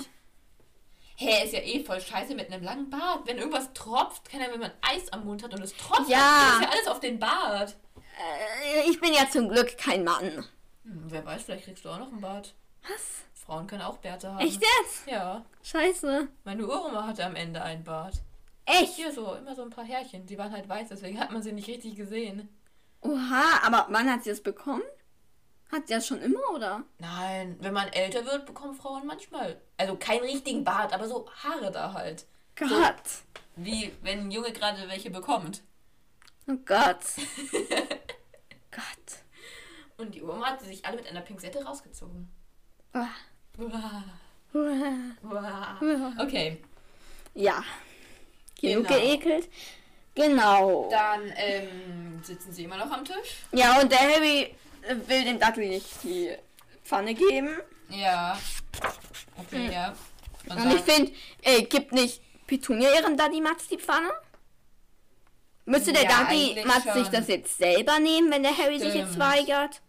Hä, 1.21 1.45
ist 1.45 1.53
ja 1.53 1.59
eh 1.61 1.83
voll 1.83 2.01
scheiße 2.01 2.35
mit 2.37 2.53
einem 2.53 2.63
langen 2.63 2.89
Bart. 2.91 3.27
Wenn 3.27 3.39
irgendwas 3.39 3.73
tropft, 3.73 4.31
kann 4.31 4.41
ja, 4.41 4.47
wenn 4.53 4.61
man 4.61 4.71
Eis 4.83 5.13
am 5.13 5.25
Mund 5.25 5.43
hat 5.43 5.53
und 5.53 5.63
es 5.63 5.77
tropft, 5.77 6.09
Ja. 6.09 6.53
ist 6.55 6.63
ja 6.63 6.69
alles 6.71 6.87
auf 6.87 7.01
den 7.01 7.19
Bart. 7.19 7.77
Äh, 7.97 8.89
ich 8.89 9.01
bin 9.01 9.13
ja 9.13 9.29
zum 9.29 9.49
Glück 9.49 9.77
kein 9.79 10.05
Mann. 10.05 10.45
Hm, 10.85 11.03
wer 11.09 11.25
weiß, 11.27 11.43
vielleicht 11.43 11.65
kriegst 11.65 11.85
du 11.85 11.89
auch 11.91 11.99
noch 11.99 12.07
einen 12.13 12.21
Bart. 12.21 12.55
Was? 12.89 13.23
Frauen 13.35 13.67
können 13.67 13.83
auch 13.83 13.99
Bärte 13.99 14.31
haben. 14.33 14.39
Echt 14.47 14.61
jetzt? 14.63 15.07
Ja. 15.09 15.45
Scheiße. 15.65 16.29
Meine 16.45 16.65
Uroma 16.67 17.07
hatte 17.09 17.25
am 17.25 17.35
Ende 17.35 17.63
einen 17.63 17.83
Bart. 17.83 18.15
Echt? 18.65 18.95
Hier 18.95 19.11
so, 19.13 19.35
immer 19.35 19.57
so 19.57 19.63
ein 19.63 19.71
paar 19.71 19.85
Härchen. 19.85 20.25
Die 20.27 20.39
waren 20.39 20.53
halt 20.53 20.69
weiß, 20.69 20.89
deswegen 20.91 21.19
hat 21.19 21.33
man 21.33 21.43
sie 21.43 21.53
nicht 21.53 21.67
richtig 21.67 21.97
gesehen. 21.97 22.49
Oha, 23.01 23.61
aber 23.65 23.87
wann 23.91 24.09
hat 24.11 24.23
sie 24.23 24.31
das 24.31 24.43
bekommen? 24.43 24.83
Hat 25.71 25.91
das 25.91 26.07
schon 26.07 26.21
immer, 26.23 26.41
oder? 26.55 26.83
Nein, 26.99 27.57
wenn 27.61 27.75
man 27.75 27.89
älter 27.89 28.25
wird, 28.25 28.47
bekommen 28.47 28.75
Frauen 28.75 29.07
manchmal. 29.07 29.61
Also 29.77 29.97
keinen 29.97 30.23
richtigen 30.23 30.65
Bart, 30.65 30.93
aber 30.95 31.07
so 31.09 31.29
Haare 31.31 31.71
da 31.71 31.93
halt. 31.93 32.25
Gott. 32.57 33.03
Wie 33.57 33.93
wenn 34.03 34.21
ein 34.21 34.31
Junge 34.31 34.53
gerade 34.53 34.89
welche 34.89 35.11
bekommt. 35.11 35.63
Oh 36.49 36.57
Gott. 36.65 37.01
Gott. 38.71 39.23
Und 39.99 40.15
die 40.15 40.23
Oma 40.23 40.47
hat 40.47 40.61
sie 40.63 40.69
sich 40.69 40.87
alle 40.87 40.97
mit 40.97 41.09
einer 41.09 41.21
Pinzette 41.21 41.63
rausgezogen. 41.65 42.29
Ah. 42.93 43.07
Uah, 43.59 44.05
Uah. 44.55 45.79
uah. 45.83 46.13
Okay, 46.23 46.63
Ja. 47.35 47.63
Genug 48.61 48.87
Genau. 48.89 49.01
geekelt. 49.01 49.49
Genau. 50.15 50.89
dann 50.91 51.33
ähm, 51.37 52.21
sitzen 52.25 52.53
sie 52.53 52.65
immer 52.65 52.77
noch 52.77 52.91
am 52.91 53.05
Tisch. 53.05 53.37
Ja, 53.53 53.81
und 53.81 53.91
der 53.93 54.01
Harry 54.01 54.55
will 55.07 55.25
dem 55.25 55.39
Dudley 55.41 55.69
nicht 55.69 55.87
die 56.03 56.31
Pfanne 56.85 57.15
geben. 57.15 57.57
Ja. 57.91 58.39
Okay, 59.37 59.67
Hm. 59.67 59.73
ja. 59.73 59.95
Und 60.49 60.61
Und 60.65 60.75
ich 60.75 60.81
finde, 60.83 61.13
ey, 61.43 61.63
gibt 61.65 61.93
nicht 61.93 62.21
Petunia 62.47 62.93
ihren 62.95 63.17
Daddy 63.17 63.41
Matz 63.41 63.69
die 63.69 63.77
Pfanne? 63.79 64.11
Müsste 65.67 65.93
der 65.93 66.05
Ja, 66.05 66.09
Daddy 66.25 66.51
eigentlich 66.53 66.65
Matz 66.65 66.85
sich 66.85 66.93
schon. 67.05 67.13
das 67.13 67.29
jetzt 67.29 67.59
selber 67.59 67.99
nehmen, 67.99 68.31
wenn 68.31 68.43
der 68.43 68.57
Harry 68.57 68.79
sich 68.79 68.95
jetzt 68.95 69.15
Stimmt. 69.15 69.19
weigert? 69.19 69.81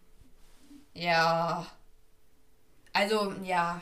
ja. 0.94 1.66
Also, 2.92 3.32
ja. 3.44 3.80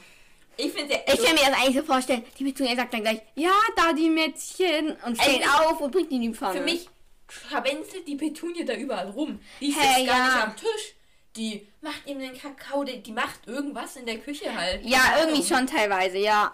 Ich 0.58 0.70
finde 0.72 0.94
Ich 1.06 1.24
kann 1.24 1.34
mir 1.34 1.40
das 1.46 1.54
eigentlich 1.56 1.76
so 1.76 1.82
vorstellen, 1.82 2.24
die 2.38 2.44
Petunia 2.44 2.76
sagt 2.76 2.92
dann 2.92 3.00
gleich, 3.00 3.22
ja, 3.36 3.52
Daddy 3.76 4.10
Mätzchen 4.10 4.96
und 5.06 5.16
steht 5.16 5.36
Eigentlich- 5.42 5.50
auf 5.50 5.80
und 5.80 5.90
bringt 5.92 6.10
ihn 6.10 6.20
die 6.20 6.34
Pfanne. 6.34 6.58
Für 6.58 6.64
mich 6.64 6.88
scharwenzelt 7.28 8.06
die 8.06 8.16
Petunia 8.16 8.64
da 8.66 8.74
überall 8.74 9.08
rum. 9.10 9.40
Die 9.60 9.70
sitzt 9.72 9.82
gar 9.82 9.98
ja. 9.98 10.24
nicht 10.26 10.42
am 10.44 10.56
Tisch. 10.56 10.94
Die 11.36 11.68
macht 11.80 12.06
ihm 12.06 12.18
den 12.18 12.36
Kakao, 12.36 12.84
die, 12.84 13.02
die 13.02 13.12
macht 13.12 13.46
irgendwas 13.46 13.96
in 13.96 14.06
der 14.06 14.18
Küche 14.18 14.54
halt. 14.54 14.84
Ja, 14.84 15.18
irgendwie 15.20 15.44
schon 15.44 15.66
teilweise, 15.66 16.18
ja. 16.18 16.52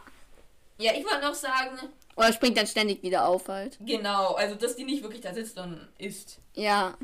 Ja, 0.79 0.93
ich 0.93 1.05
wollte 1.05 1.23
noch 1.23 1.35
sagen, 1.35 1.79
Oder 2.17 2.33
springt 2.33 2.57
dann 2.57 2.67
ständig 2.67 3.03
wieder 3.03 3.27
auf 3.27 3.49
halt. 3.49 3.79
genau, 3.81 4.35
also 4.35 4.57
dass 4.57 4.77
die 4.77 4.85
nicht 4.85 5.03
wirklich 5.03 5.21
da 5.21 5.33
sitzt 5.33 5.59
und 5.59 5.89
isst. 5.99 6.39
Ja. 6.55 6.97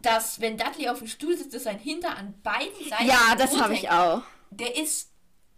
Dass, 0.00 0.40
wenn 0.40 0.56
Dudley 0.56 0.88
auf 0.88 0.98
dem 0.98 1.08
Stuhl 1.08 1.36
sitzt, 1.36 1.54
dass 1.54 1.64
sein 1.64 1.78
Hinter 1.78 2.16
an 2.16 2.34
beiden 2.42 2.88
Seiten. 2.88 3.06
Ja, 3.06 3.34
das 3.36 3.58
habe 3.60 3.74
ich 3.74 3.90
auch. 3.90 4.22
Der 4.50 4.76
ist, 4.76 5.10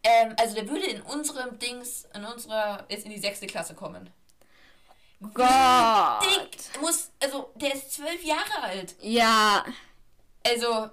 ähm, 0.03 0.35
also 0.41 0.55
der 0.55 0.69
würde 0.69 0.87
in 0.87 1.03
unserem 1.03 1.59
Dings, 1.59 2.09
in 2.15 2.25
unserer, 2.25 2.87
jetzt 2.89 3.05
in 3.05 3.13
die 3.13 3.21
sechste 3.21 3.47
Klasse 3.47 3.75
kommen. 3.75 4.09
Gott. 5.21 6.23
Dick 6.23 6.81
muss, 6.81 7.11
also 7.21 7.51
der 7.57 7.75
ist 7.75 7.93
zwölf 7.93 8.23
Jahre 8.23 8.63
alt. 8.63 8.95
Ja. 9.01 9.65
Also, 10.47 10.89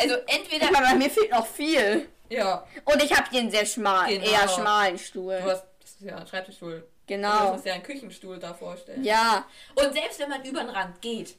also 0.00 0.14
entweder. 0.26 0.68
Aber 0.68 0.80
bei 0.80 0.94
mir 0.94 1.10
fehlt 1.10 1.30
noch 1.30 1.46
viel. 1.46 2.08
Ja, 2.28 2.66
Und 2.84 3.02
ich 3.02 3.12
habe 3.16 3.28
hier 3.30 3.40
einen 3.40 3.50
sehr 3.50 3.66
schmalen, 3.66 4.20
Genau. 4.20 4.32
eher 4.32 4.48
schmalen 4.48 4.98
Stuhl. 4.98 5.38
du 5.40 5.50
hast, 5.50 5.64
das 5.80 5.90
ist 5.92 6.00
ja 6.02 6.16
ein 6.16 6.26
Schreibtischstuhl. 6.26 6.80
Du 6.80 6.86
Genau. 7.14 7.52
musst 7.52 7.64
ja 7.66 7.74
einen 7.74 7.84
Küchenstuhl 7.84 8.38
da 8.38 8.52
vorstellen. 8.52 9.04
Ja. 9.04 9.46
Und 9.76 9.92
selbst 9.92 10.18
wenn 10.18 10.28
man 10.30 10.44
über 10.44 10.60
den 10.60 10.70
Rand 10.70 11.00
geht, 11.00 11.36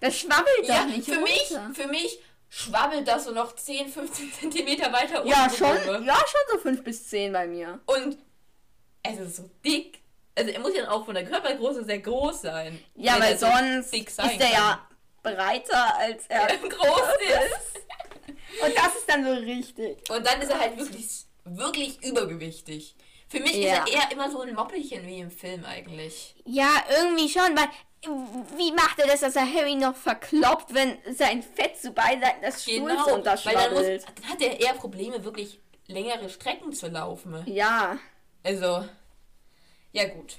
Das 0.00 0.18
schwabbelt 0.18 0.64
ja, 0.64 0.80
doch 0.80 0.86
nicht 0.86 1.04
für 1.08 1.20
mich, 1.20 1.50
runter. 1.50 1.70
für 1.74 1.88
mich 1.88 2.18
schwabbelt 2.48 3.06
das 3.06 3.24
so 3.24 3.32
noch 3.32 3.54
10, 3.54 3.88
15 3.88 4.32
Zentimeter 4.40 4.92
weiter 4.92 5.24
Ja, 5.26 5.48
schon, 5.50 5.76
ja, 6.06 6.14
schon 6.16 6.40
so 6.52 6.58
5 6.58 6.82
bis 6.84 7.08
10 7.08 7.32
bei 7.32 7.46
mir. 7.46 7.80
Und 7.86 8.16
also 9.04 9.26
so 9.26 9.50
dick. 9.64 10.00
Also 10.36 10.50
er 10.50 10.60
muss 10.60 10.74
ja 10.74 10.90
auch 10.90 11.04
von 11.04 11.14
der 11.14 11.24
Körpergröße 11.26 11.84
sehr 11.84 11.98
groß 12.00 12.42
sein. 12.42 12.82
Ja, 12.96 13.20
weil 13.20 13.32
er 13.32 13.38
so 13.38 13.46
sonst 13.46 13.92
dick 13.92 14.08
ist 14.08 14.16
sein 14.16 14.38
der 14.38 14.48
kann. 14.48 14.56
ja 14.56 14.88
breiter 15.24 15.96
als 15.98 16.26
er 16.28 16.46
groß 16.68 17.08
ist. 17.20 18.62
Und 18.62 18.76
das 18.76 18.94
ist 18.96 19.08
dann 19.08 19.24
so 19.24 19.32
richtig. 19.32 20.08
Und 20.10 20.24
dann 20.26 20.40
ist 20.40 20.50
er 20.50 20.60
halt 20.60 20.78
wirklich, 20.78 21.24
wirklich 21.44 22.02
übergewichtig. 22.04 22.94
Für 23.28 23.40
mich 23.40 23.56
Ja. 23.56 23.82
ist 23.84 23.90
er 23.92 24.00
eher 24.00 24.12
immer 24.12 24.30
so 24.30 24.42
ein 24.42 24.54
Moppelchen 24.54 25.04
wie 25.06 25.18
im 25.18 25.30
Film 25.30 25.64
eigentlich. 25.64 26.36
Ja, 26.44 26.84
irgendwie 26.98 27.28
schon, 27.28 27.56
weil 27.56 27.68
wie 28.56 28.70
macht 28.72 28.98
er 28.98 29.06
das, 29.06 29.20
dass 29.20 29.34
er 29.34 29.50
Harry 29.52 29.74
noch 29.74 29.96
verkloppt, 29.96 30.72
wenn 30.74 30.98
sein 31.16 31.42
Fett 31.42 31.78
zu 31.80 31.90
beiden 31.90 32.22
Seiten 32.22 32.42
des 32.42 32.62
Stuhls 32.62 32.76
Genau, 32.76 32.88
weil 32.88 32.94
dann, 32.94 33.04
muss, 33.08 33.14
unterschwabbelt? 33.18 34.04
dann 34.20 34.28
hat 34.30 34.40
er 34.42 34.60
eher 34.60 34.74
Probleme, 34.74 35.24
wirklich 35.24 35.58
längere 35.86 36.28
Strecken 36.28 36.72
zu 36.72 36.88
laufen. 36.88 37.42
Ja, 37.46 37.98
Also, 38.42 38.86
ja 39.92 40.04
gut. 40.08 40.36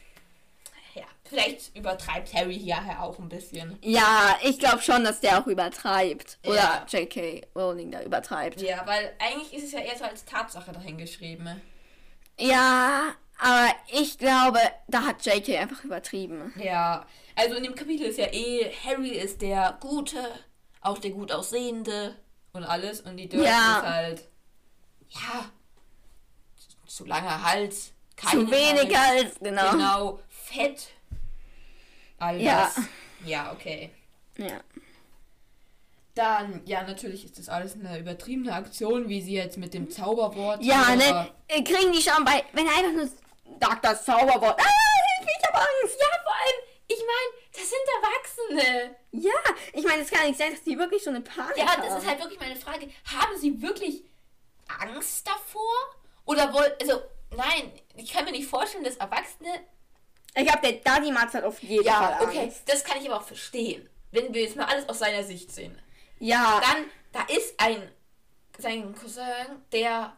Vielleicht 1.27 1.75
übertreibt 1.75 2.34
Harry 2.36 2.58
hier 2.60 2.77
auch 3.00 3.17
ein 3.17 3.29
bisschen. 3.29 3.77
ja, 3.82 4.38
ich 4.44 4.60
glaube 4.60 4.82
schon, 4.82 5.03
dass 5.03 5.20
der 5.22 5.39
auch 5.41 5.48
übertreibt. 5.48 6.38
Oder 6.46 6.55
Ja. 6.55 6.86
J.K. 6.88 7.41
Rowling 7.55 7.91
da 7.91 8.01
übertreibt. 8.03 8.62
Ja, 8.62 8.86
weil 8.86 9.12
eigentlich 9.20 9.53
ist 9.53 9.63
es 9.65 9.72
ja 9.72 9.79
eher 9.79 9.98
so 9.98 10.03
als 10.03 10.24
Tatsache 10.25 10.72
dahingeschrieben. 10.72 11.60
Ja, 12.39 13.13
aber 13.39 13.70
ich 13.91 14.17
glaube, 14.20 14.60
da 14.88 15.01
hat 15.03 15.25
J.K. 15.25 15.58
einfach 15.58 15.84
übertrieben. 15.84 16.53
Ja, 16.58 17.05
also 17.36 17.55
in 17.55 17.63
dem 17.63 17.75
Kapitel 17.75 18.05
ist 18.08 18.20
ja 18.20 18.27
eh, 18.32 18.72
Harry 18.86 19.10
ist 19.10 19.41
der 19.41 19.77
Gute, 19.82 20.20
auch 20.82 21.00
der 21.00 21.12
gut 21.12 21.32
aussehende 21.32 22.15
und 22.53 22.63
alles. 22.63 23.01
Und 23.01 23.17
die 23.17 23.27
Dursley 23.27 23.50
Ja. 23.50 23.77
ist 23.79 23.86
halt, 23.86 24.27
ja, 25.10 25.46
zu 26.88 27.03
langer 27.05 27.44
Hals, 27.44 27.91
Zu 28.29 28.50
wenig 28.51 28.96
Hals, 28.96 29.25
als, 29.25 29.39
genau. 29.39 29.72
genau, 29.72 30.20
fett. 30.29 30.89
All 32.18 32.42
Ja. 32.42 32.72
das. 32.76 32.86
Ja, 33.26 33.52
okay. 33.52 33.90
Ja. 34.38 34.60
Dann, 36.14 36.62
ja, 36.66 36.84
natürlich 36.84 37.26
ist 37.26 37.38
das 37.40 37.50
alles 37.50 37.74
eine 37.74 38.00
übertriebene 38.00 38.54
Aktion, 38.54 39.10
wie 39.10 39.22
sie 39.22 39.34
jetzt 39.34 39.58
mit 39.58 39.74
dem 39.74 39.90
Zauberwort. 39.92 40.64
Ja, 40.64 40.96
ne? 40.96 41.30
äh, 41.50 41.62
Kriegen 41.62 41.92
die 41.92 42.02
schon 42.02 42.24
bei, 42.24 42.44
wenn 42.54 42.66
er 42.68 42.76
einfach 42.78 42.94
nur 42.94 43.06
sagt 43.60 43.84
das 43.84 44.06
Zauberwort. 44.06 44.58
Ah, 44.60 44.64
hilf 44.64 45.26
mich, 45.28 45.36
ich 45.40 45.48
hab 45.48 45.56
Angst. 45.56 45.98
Ja, 46.00 46.08
vor 46.24 46.34
allem, 46.34 46.62
ich 46.88 47.00
meine, 47.00 47.44
das 47.54 47.70
sind 47.70 48.60
Erwachsene. 48.62 48.96
Ja, 49.12 49.54
ich 49.74 49.84
meine, 49.84 50.04
es 50.04 50.10
kann 50.10 50.26
nicht 50.28 50.38
sein, 50.40 50.52
dass 50.52 50.64
die 50.64 50.78
wirklich 50.78 51.04
so 51.04 51.10
eine 51.10 51.20
Panik 51.22 51.58
Ja, 51.58 51.68
haben. 51.68 51.82
das 51.82 52.02
ist 52.02 52.08
halt 52.10 52.20
wirklich 52.22 52.40
meine 52.40 52.56
Frage. 52.56 52.90
Haben 53.06 53.38
sie 53.38 53.62
wirklich 53.62 54.04
Angst 54.82 55.28
davor? 55.28 55.74
Oder 56.26 56.54
wollen, 56.54 56.72
also, 56.82 57.02
nein, 57.36 57.72
ich 57.98 58.12
kann 58.14 58.24
mir 58.26 58.32
nicht 58.32 58.48
vorstellen, 58.50 58.84
dass 58.86 58.96
Erwachsene. 58.96 59.50
Ich 60.38 60.46
glaube, 60.46 60.60
der 60.63 60.74
Daddy 60.74 61.12
Mats 61.12 61.34
hat 61.34 61.44
auf 61.44 61.62
jeden 61.63 61.86
Fall 61.86 61.94
Ja, 61.94 62.10
Angst. 62.18 62.24
okay, 62.27 62.51
das 62.65 62.84
kann 62.84 62.98
ich 63.01 63.08
aber 63.10 63.18
auch 63.22 63.25
verstehen. 63.27 63.89
Wenn 64.12 64.34
wir 64.34 64.42
jetzt 64.44 64.56
mal 64.56 64.65
alles 64.65 64.88
aus 64.89 65.00
seiner 65.00 65.24
Sicht 65.24 65.51
sehen. 65.51 65.77
Ja, 66.20 66.62
Dann, 66.62 66.86
da 67.12 67.22
ist 67.34 67.54
ein, 67.60 67.89
sein 68.58 68.94
Cousin, 68.96 69.24
der 69.72 70.15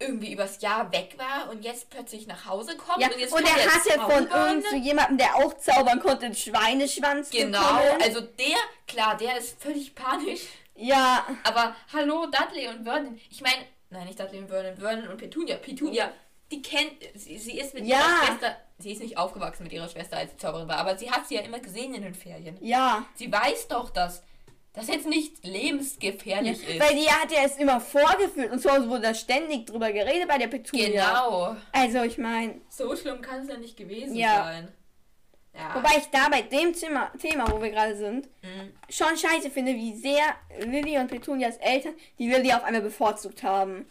irgendwie 0.00 0.32
übers 0.32 0.60
Jahr 0.60 0.90
weg 0.92 1.14
war 1.18 1.50
und 1.50 1.64
jetzt 1.64 1.88
plötzlich 1.90 2.26
nach 2.26 2.44
Hause 2.46 2.76
kommt. 2.76 3.00
ja. 3.00 3.08
und 3.08 3.18
jetzt 3.18 3.32
und 3.32 3.44
kommt 3.44 3.56
er 3.56 3.62
der 3.64 3.74
hatte 3.74 4.12
von 4.12 4.28
Zauber. 4.28 4.48
irgend 4.48 4.66
so 4.68 4.76
jemandem, 4.76 5.18
der 5.18 5.36
auch 5.36 5.54
zaubern 5.56 6.00
konnte, 6.00 6.26
einen 6.26 6.34
Schweineschwanz 6.34 7.30
Genau, 7.30 7.60
bekommen. 7.60 8.02
also 8.02 8.20
der, 8.20 8.56
klar, 8.88 9.16
der 9.16 9.38
ist 9.38 9.60
völlig 9.62 9.94
panisch. 9.94 10.42
ja, 10.74 11.24
Aber 11.44 11.76
hallo, 11.92 12.26
Dudley 12.26 12.68
und 12.68 12.82
Vernon. 12.84 13.20
Ich 13.30 13.40
meine, 13.40 13.64
nein, 13.90 14.06
nicht 14.06 14.18
Dudley 14.18 14.40
und 14.40 14.48
Vernon, 14.48 14.76
Vernon 14.76 15.08
und 15.08 15.16
Petunia. 15.16 15.56
Petunia, 15.56 16.10
die 16.52 16.62
kennt, 16.62 16.92
sie, 17.14 17.38
sie 17.38 17.58
ist 17.58 17.74
mit 17.74 17.86
Ja. 17.86 17.98
ihrer 17.98 18.26
Schwester, 18.26 18.56
sie 18.78 18.92
ist 18.92 19.00
nicht 19.02 19.18
aufgewachsen 19.18 19.64
mit 19.64 19.72
ihrer 19.72 19.88
Schwester, 19.88 20.16
als 20.18 20.30
sie 20.32 20.36
Zauberin 20.36 20.68
war, 20.68 20.78
aber 20.78 20.96
sie 20.98 21.10
hat 21.10 21.26
sie 21.26 21.34
ja 21.36 21.40
immer 21.42 21.58
gesehen 21.60 21.94
in 21.94 22.02
den 22.02 22.14
Ferien. 22.14 22.56
ja. 22.60 23.04
Sie 23.14 23.30
weiß 23.32 23.68
doch, 23.68 23.90
dass 23.90 24.22
das 24.72 24.88
jetzt 24.88 25.06
nicht 25.06 25.44
lebensgefährlich 25.46 26.66
ist. 26.68 26.80
Weil 26.80 26.96
die 26.96 27.08
hat 27.08 27.30
ja 27.30 27.42
es 27.44 27.56
immer 27.56 27.80
vorgeführt 27.80 28.50
und 28.52 28.60
zu 28.60 28.70
Hause 28.70 28.88
wurde 28.88 29.02
da 29.02 29.14
ständig 29.14 29.66
drüber 29.66 29.92
geredet 29.92 30.26
bei 30.28 30.38
der 30.38 30.48
Petunia. 30.48 30.86
genau. 30.88 31.56
Also 31.72 32.02
ich 32.02 32.18
meine, 32.18 32.60
So 32.68 32.94
schlimm 32.96 33.20
kann 33.20 33.42
es 33.42 33.48
ja 33.48 33.56
nicht 33.56 33.76
gewesen 33.76 34.16
Ja. 34.16 34.44
sein. 34.44 34.68
Ja. 35.56 35.72
wobei 35.76 35.98
ich 35.98 36.06
da 36.10 36.28
bei 36.28 36.42
dem 36.42 36.72
Thema, 36.72 37.12
Thema, 37.16 37.48
wo 37.52 37.62
wir 37.62 37.70
gerade 37.70 37.96
sind, 37.96 38.26
Mhm. 38.42 38.72
schon 38.90 39.16
scheiße 39.16 39.50
finde, 39.52 39.72
wie 39.74 39.94
sehr 39.94 40.24
Lilly 40.58 40.98
und 40.98 41.06
Petunias 41.06 41.58
Eltern 41.58 41.94
die 42.18 42.28
Lilly 42.28 42.52
auf 42.52 42.64
einmal 42.64 42.82
bevorzugt 42.82 43.44
haben. 43.44 43.86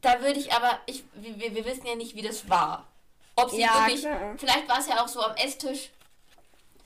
Da 0.00 0.20
würde 0.20 0.38
ich 0.38 0.52
aber, 0.52 0.78
ich, 0.86 1.04
wir, 1.14 1.54
wir- 1.54 1.64
wissen 1.64 1.86
ja 1.86 1.94
nicht, 1.94 2.14
wie 2.14 2.22
das 2.22 2.48
war. 2.48 2.86
Ob 3.34 3.50
sie 3.50 3.60
Ja, 3.60 3.80
wirklich, 3.86 4.00
klar. 4.02 4.34
vielleicht 4.38 4.68
war 4.68 4.78
es 4.78 4.88
ja 4.88 5.02
auch 5.02 5.08
so 5.08 5.20
am 5.22 5.34
Esstisch. 5.36 5.90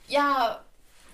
Ja, 0.07 0.63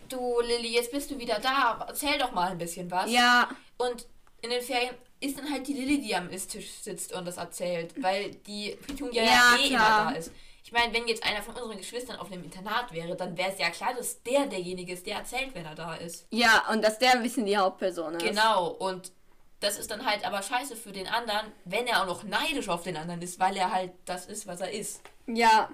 du 0.10 0.42
Lilly, 0.42 0.74
jetzt 0.74 0.92
bist 0.92 1.12
du 1.12 1.18
wieder 1.20 1.39
da. 1.39 1.86
Erzähl 1.88 2.18
doch 2.18 2.32
mal 2.32 2.51
ein 2.51 2.58
bisschen 2.58 2.89
was. 2.89 3.12
Ja, 3.12 3.50
Und 3.77 4.06
in 4.42 4.50
den 4.50 4.62
Ferien 4.62 4.96
ist 5.20 5.38
dann 5.38 5.51
halt 5.51 5.68
die 5.68 5.74
Lilly, 5.74 6.01
die 6.01 6.16
am 6.16 6.30
Esstisch 6.30 6.70
sitzt 6.82 7.12
und 7.13 7.25
das 7.25 7.38
erzählt, 7.38 7.94
weil 8.01 8.32
die 8.32 8.77
Petunia 8.86 9.24
ja, 9.24 9.30
Ja, 9.32 9.56
eh 9.60 9.68
klar. 9.70 10.01
immer 10.01 10.12
da 10.12 10.18
ist. 10.18 10.32
Ich 10.63 10.72
meine, 10.74 10.94
wenn 10.94 11.08
jetzt 11.08 11.24
einer 11.24 11.42
von 11.42 11.56
unseren 11.56 11.77
Geschwistern 11.77 12.18
auf 12.18 12.30
einem 12.32 12.44
Internat 12.44 12.92
wäre, 12.92 13.16
dann 13.16 13.38
wäre 13.38 13.51
es 13.54 13.58
ja 13.60 13.70
klar, 13.70 13.94
dass 13.96 14.22
der 14.24 14.48
derjenige 14.48 14.94
ist, 14.94 15.06
der 15.08 15.18
erzählt, 15.18 15.56
wenn 15.56 15.66
er 15.66 15.75
da 15.75 15.96
ist. 15.96 16.27
ja, 16.32 16.66
und 16.72 16.84
dass 16.84 17.00
der 17.00 17.12
ein 17.13 17.24
bisschen 17.24 17.46
die 17.46 17.58
Hauptperson 17.58 18.16
ist. 18.16 18.24
Genau, 18.24 18.68
und 18.72 19.12
das 19.60 19.78
ist 19.78 19.90
dann 19.92 20.06
halt 20.06 20.26
aber 20.26 20.42
scheiße 20.42 20.76
für 20.76 20.92
den 20.92 21.08
anderen, 21.08 21.52
wenn 21.66 21.88
er 21.88 22.02
auch 22.02 22.08
noch 22.08 22.24
neidisch 22.24 22.70
auf 22.70 22.84
den 22.84 22.96
anderen 22.98 23.22
ist, 23.22 23.40
weil 23.40 23.58
er 23.58 23.72
halt 23.72 23.92
das 24.06 24.26
ist, 24.28 24.46
was 24.48 24.62
er 24.62 24.72
ist. 24.72 25.02
Ja, 25.28 25.70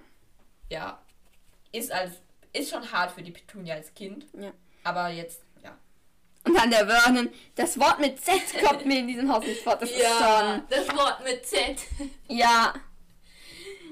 Ja. 0.69 0.99
Ist 1.71 1.91
als 1.91 2.11
ist 2.53 2.69
schon 2.69 2.91
hart 2.91 3.11
für 3.11 3.23
die 3.23 3.31
Petunia 3.31 3.73
als 3.75 3.93
Kind. 3.95 4.25
Ja. 4.33 4.51
Aber 4.83 5.09
jetzt, 5.09 5.41
ja. 5.63 5.75
und 6.45 6.53
dann 6.55 6.69
der 6.69 6.87
Vernon. 6.87 7.29
Das 7.55 7.79
Wort 7.79 7.99
mit 7.99 8.23
Z 8.23 8.39
kommt 8.63 8.85
mir 8.85 8.99
in 8.99 9.07
diesem 9.07 9.31
Haus 9.31 9.43
nicht 9.43 9.61
vor. 9.63 9.75
Das 9.75 9.89
ist 9.89 9.99
schon. 9.99 10.63
das 10.69 10.87
Wort 10.95 11.23
mit 11.23 11.45
Z. 11.45 11.77
Ja, 12.27 12.73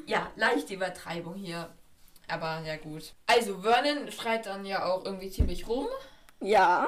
Ja, 0.06 0.32
leichte 0.36 0.74
Übertreibung 0.76 1.36
hier. 1.36 1.70
Aber 2.28 2.62
ja 2.66 2.78
gut. 2.78 3.14
Also 3.26 3.62
Vernon 3.62 4.12
schreit 4.12 4.46
dann 4.46 4.64
ja 4.66 4.86
auch 4.86 5.04
irgendwie 5.04 5.30
ziemlich 5.32 5.68
rum. 5.68 5.88
ja. 6.40 6.88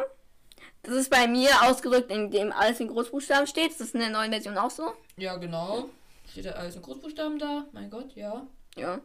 Das 0.83 0.95
ist 0.95 1.09
bei 1.09 1.27
mir 1.27 1.49
ausgedrückt, 1.63 2.11
indem 2.11 2.51
alles 2.51 2.79
in 2.79 2.89
Großbuchstaben 2.89 3.47
steht. 3.47 3.71
Ist 3.71 3.79
das 3.81 3.91
in 3.91 4.01
der 4.01 4.09
neuen 4.09 4.31
Version 4.31 4.57
auch 4.57 4.69
so? 4.69 4.93
Ja, 5.17 5.37
genau. 5.37 5.89
Steht 6.29 6.45
da 6.45 6.51
alles 6.51 6.75
in 6.75 6.81
Großbuchstaben 6.81 7.39
da? 7.39 7.65
Mein 7.71 7.89
Gott, 7.89 8.13
ja. 8.15 8.45
Ja. 8.75 8.99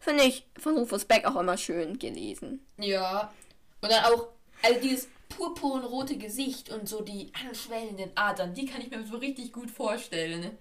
Finde 0.00 0.24
ich 0.24 0.44
von 0.58 0.76
Rufus 0.76 1.04
Beck 1.04 1.24
auch 1.24 1.36
immer 1.36 1.56
schön 1.56 1.98
gelesen. 1.98 2.66
Ja. 2.78 3.32
Und 3.80 3.92
dann 3.92 4.04
auch, 4.06 4.28
also 4.62 4.80
dieses 4.80 5.08
purpurrote 5.28 6.16
Gesicht 6.16 6.70
und 6.70 6.88
so 6.88 7.02
die 7.02 7.30
anschwellenden 7.48 8.10
Adern, 8.16 8.52
die 8.52 8.66
kann 8.66 8.80
ich 8.80 8.90
mir 8.90 9.04
so 9.06 9.16
richtig 9.16 9.52
gut 9.52 9.70
vorstellen. 9.70 10.58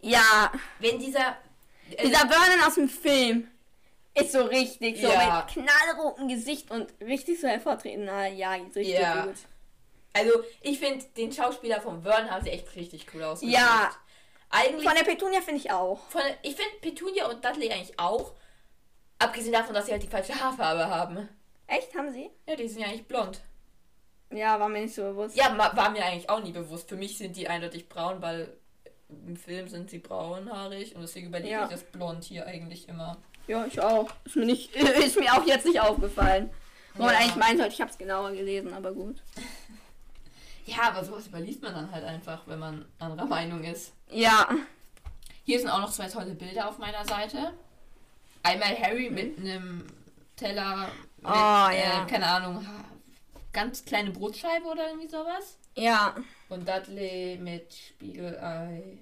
Ja, 0.00 0.50
Wenn 0.80 0.98
dieser. 0.98 1.36
also- 1.96 2.04
dieser 2.08 2.18
Vernon 2.28 2.62
aus 2.66 2.74
dem 2.74 2.88
Film 2.88 3.48
ist 4.14 4.32
so 4.32 4.42
richtig 4.42 5.00
so 5.00 5.06
Ja. 5.08 5.46
mit 5.54 5.64
knallrotem 5.64 6.28
Gesicht 6.28 6.70
und 6.70 6.92
richtig 7.00 7.40
so 7.40 7.46
hervortreten. 7.46 8.04
Na 8.06 8.26
ja, 8.26 8.52
richtig 8.54 8.88
Ja. 8.88 9.26
gut. 9.26 9.34
Also, 10.12 10.30
ich 10.60 10.78
finde, 10.78 11.04
den 11.16 11.32
Schauspieler 11.32 11.80
vom 11.80 12.02
Vern 12.02 12.30
haben 12.30 12.44
sie 12.44 12.50
echt 12.50 12.74
richtig 12.76 13.06
cool 13.14 13.22
ausgesucht. 13.22 13.54
Ja. 13.58 13.90
Eigentlich. 14.50 14.86
Von 14.86 14.94
der 14.94 15.04
Petunia 15.04 15.40
finde 15.40 15.60
ich 15.60 15.70
auch. 15.70 15.98
Von, 16.10 16.20
ich 16.42 16.54
finde 16.56 16.70
Petunia 16.82 17.26
und 17.30 17.42
Dudley 17.44 17.70
eigentlich 17.72 17.98
auch. 17.98 18.34
Abgesehen 19.18 19.52
davon, 19.52 19.74
dass 19.74 19.86
sie 19.86 19.92
halt 19.92 20.02
die 20.02 20.08
falsche 20.08 20.34
Haarfarbe 20.38 20.86
haben. 20.88 21.28
Echt, 21.66 21.94
haben 21.96 22.12
sie? 22.12 22.28
Ja, 22.46 22.56
die 22.56 22.68
sind 22.68 22.82
ja 22.82 22.88
eigentlich 22.88 23.06
blond. 23.06 23.40
Ja, 24.30 24.58
war 24.60 24.68
mir 24.68 24.82
nicht 24.82 24.94
so 24.94 25.02
bewusst. 25.02 25.36
Ja, 25.36 25.56
war 25.56 25.90
mir 25.90 26.04
eigentlich 26.04 26.28
auch 26.28 26.42
nie 26.42 26.52
bewusst. 26.52 26.88
Für 26.88 26.96
mich 26.96 27.16
sind 27.16 27.36
die 27.36 27.48
eindeutig 27.48 27.88
braun, 27.88 28.20
weil 28.20 28.54
im 29.26 29.36
Film 29.36 29.68
sind 29.68 29.88
sie 29.90 29.98
braunhaarig 29.98 30.94
und 30.94 31.02
deswegen 31.02 31.28
überlege 31.28 31.50
Ja. 31.52 31.64
ich 31.64 31.70
das 31.70 31.84
blond 31.84 32.24
hier 32.24 32.46
eigentlich 32.46 32.88
immer. 32.88 33.16
Ja, 33.46 33.64
ich 33.66 33.80
auch. 33.80 34.10
Ist 34.24 34.36
mir, 34.36 34.44
nicht, 34.46 34.74
ist 34.76 35.18
mir 35.18 35.32
auch 35.32 35.46
jetzt 35.46 35.64
nicht 35.66 35.80
aufgefallen. 35.80 36.50
Wo 36.94 37.04
man 37.04 37.12
Ja. 37.14 37.20
eigentlich 37.20 37.36
meinen 37.36 37.56
sollte, 37.58 37.72
ich 37.74 37.80
habe 37.80 37.90
es 37.90 37.96
genauer 37.98 38.32
gelesen, 38.32 38.74
aber 38.74 38.92
gut. 38.92 39.22
Ja, 40.64 40.82
aber 40.90 41.04
sowas 41.04 41.26
überliest 41.26 41.62
man 41.62 41.74
dann 41.74 41.90
halt 41.90 42.04
einfach, 42.04 42.42
wenn 42.46 42.58
man 42.58 42.84
anderer 42.98 43.26
Meinung 43.26 43.64
ist. 43.64 43.92
Ja, 44.10 44.48
Hier 45.44 45.58
sind 45.58 45.68
auch 45.70 45.80
noch 45.80 45.90
zwei 45.92 46.08
tolle 46.08 46.34
Bilder 46.34 46.68
auf 46.68 46.78
meiner 46.78 47.04
Seite. 47.04 47.52
Einmal 48.44 48.76
Harry 48.78 49.10
mit 49.10 49.38
einem 49.38 49.86
Teller 50.36 50.76
mit, 51.16 51.24
Oh, 51.24 51.28
ja. 51.30 52.04
äh, 52.04 52.10
keine 52.10 52.26
Ahnung, 52.26 52.66
ganz 53.52 53.84
kleine 53.84 54.10
Brotscheibe 54.10 54.66
oder 54.66 54.88
irgendwie 54.88 55.08
sowas. 55.08 55.58
ja, 55.76 56.14
Und 56.48 56.68
Dudley 56.68 57.38
mit 57.40 57.72
Spiegelei 57.74 58.98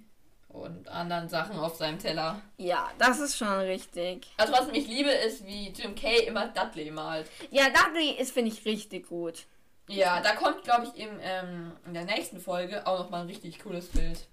und 0.48 0.88
anderen 0.88 1.28
Sachen 1.28 1.58
auf 1.58 1.76
seinem 1.76 1.98
Teller. 1.98 2.40
ja, 2.58 2.90
das 2.98 3.20
ist 3.20 3.36
schon 3.36 3.48
richtig. 3.60 4.26
Also 4.36 4.52
was 4.52 4.68
ich 4.72 4.86
liebe, 4.88 5.10
ist, 5.10 5.46
wie 5.46 5.68
Jim 5.70 5.94
Kay 5.94 6.24
immer 6.26 6.48
Dudley 6.48 6.90
malt. 6.90 7.28
Ja, 7.50 7.68
Dudley 7.70 8.10
ist, 8.18 8.32
finde 8.32 8.50
ich, 8.50 8.64
richtig 8.64 9.08
gut. 9.08 9.46
Ja, 9.90 10.20
da 10.20 10.34
kommt, 10.34 10.62
glaube 10.64 10.86
ich, 10.86 11.00
im, 11.00 11.18
ähm, 11.20 11.72
in 11.86 11.94
der 11.94 12.04
nächsten 12.04 12.40
Folge 12.40 12.86
auch 12.86 12.98
nochmal 13.00 13.22
ein 13.22 13.26
richtig 13.26 13.58
cooles 13.58 13.88
Bild. 13.88 14.26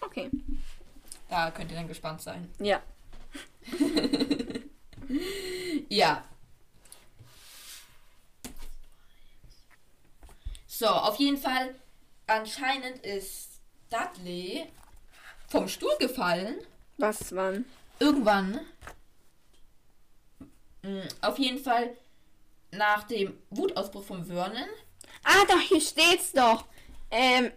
Okay. 0.00 0.30
Da 1.28 1.50
könnt 1.50 1.70
ihr 1.70 1.76
dann 1.76 1.88
gespannt 1.88 2.20
sein. 2.22 2.48
Ja. 2.58 2.80
Ja. 5.88 6.24
So, 10.66 10.86
auf 10.86 11.16
jeden 11.18 11.36
Fall, 11.36 11.74
anscheinend 12.26 13.04
ist 13.04 13.60
Dudley 13.90 14.66
vom 15.48 15.68
Stuhl 15.68 15.94
gefallen. 15.98 16.56
Was 16.96 17.34
wann? 17.34 17.66
Irgendwann. 17.98 18.60
Mm, 20.82 21.00
Auf 21.20 21.38
jeden 21.38 21.62
Fall 21.62 21.90
nach 22.70 23.04
dem 23.04 23.36
Wutausbruch 23.50 24.04
von 24.04 24.24
Vernon. 24.24 24.66
Ah, 25.24 25.44
doch, 25.48 25.60
hier 25.60 25.80
steht's 25.80 26.32
doch. 26.32 26.64
Ähm, 27.10 27.52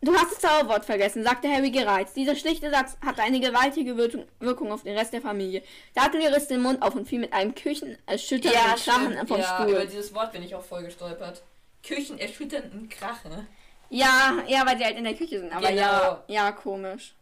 du 0.00 0.14
hast 0.14 0.32
das 0.32 0.38
Zauberwort 0.40 0.84
vergessen, 0.84 1.22
sagte 1.24 1.48
Harry 1.48 1.70
gereizt. 1.70 2.16
Dieser 2.16 2.36
schlichte 2.36 2.70
Satz 2.70 2.96
hatte 3.04 3.22
eine 3.22 3.40
gewaltige 3.40 3.96
Wirkung, 3.96 4.72
auf 4.72 4.82
den 4.82 4.96
Rest 4.96 5.12
der 5.12 5.20
Familie. 5.22 5.62
Dudley 5.94 6.26
riss 6.26 6.48
den 6.48 6.60
Mund 6.62 6.82
auf 6.82 6.94
und 6.94 7.06
fiel 7.06 7.20
mit 7.20 7.32
einem 7.32 7.54
küchenerschütternden 7.54 8.74
Krachen 8.76 9.26
vom 9.26 9.40
ja, 9.40 9.54
Stuhl. 9.56 9.70
über 9.70 9.86
dieses 9.86 10.14
Wort 10.14 10.32
bin 10.32 10.42
ich 10.42 10.54
auch 10.54 10.64
voll 10.64 10.82
gestolpert. 10.82 11.42
Küchenerschütternden 11.86 12.88
Krachen. 12.88 13.46
Ja, 13.88 14.38
ja, 14.46 14.64
weil 14.66 14.78
sie 14.78 14.84
halt 14.84 14.96
in 14.96 15.04
der 15.04 15.14
Küche 15.14 15.40
sind. 15.40 15.52
Aber 15.52 15.68
Genau. 15.68 15.82
ja, 15.82 16.24
ja, 16.28 16.52
komisch. 16.52 17.14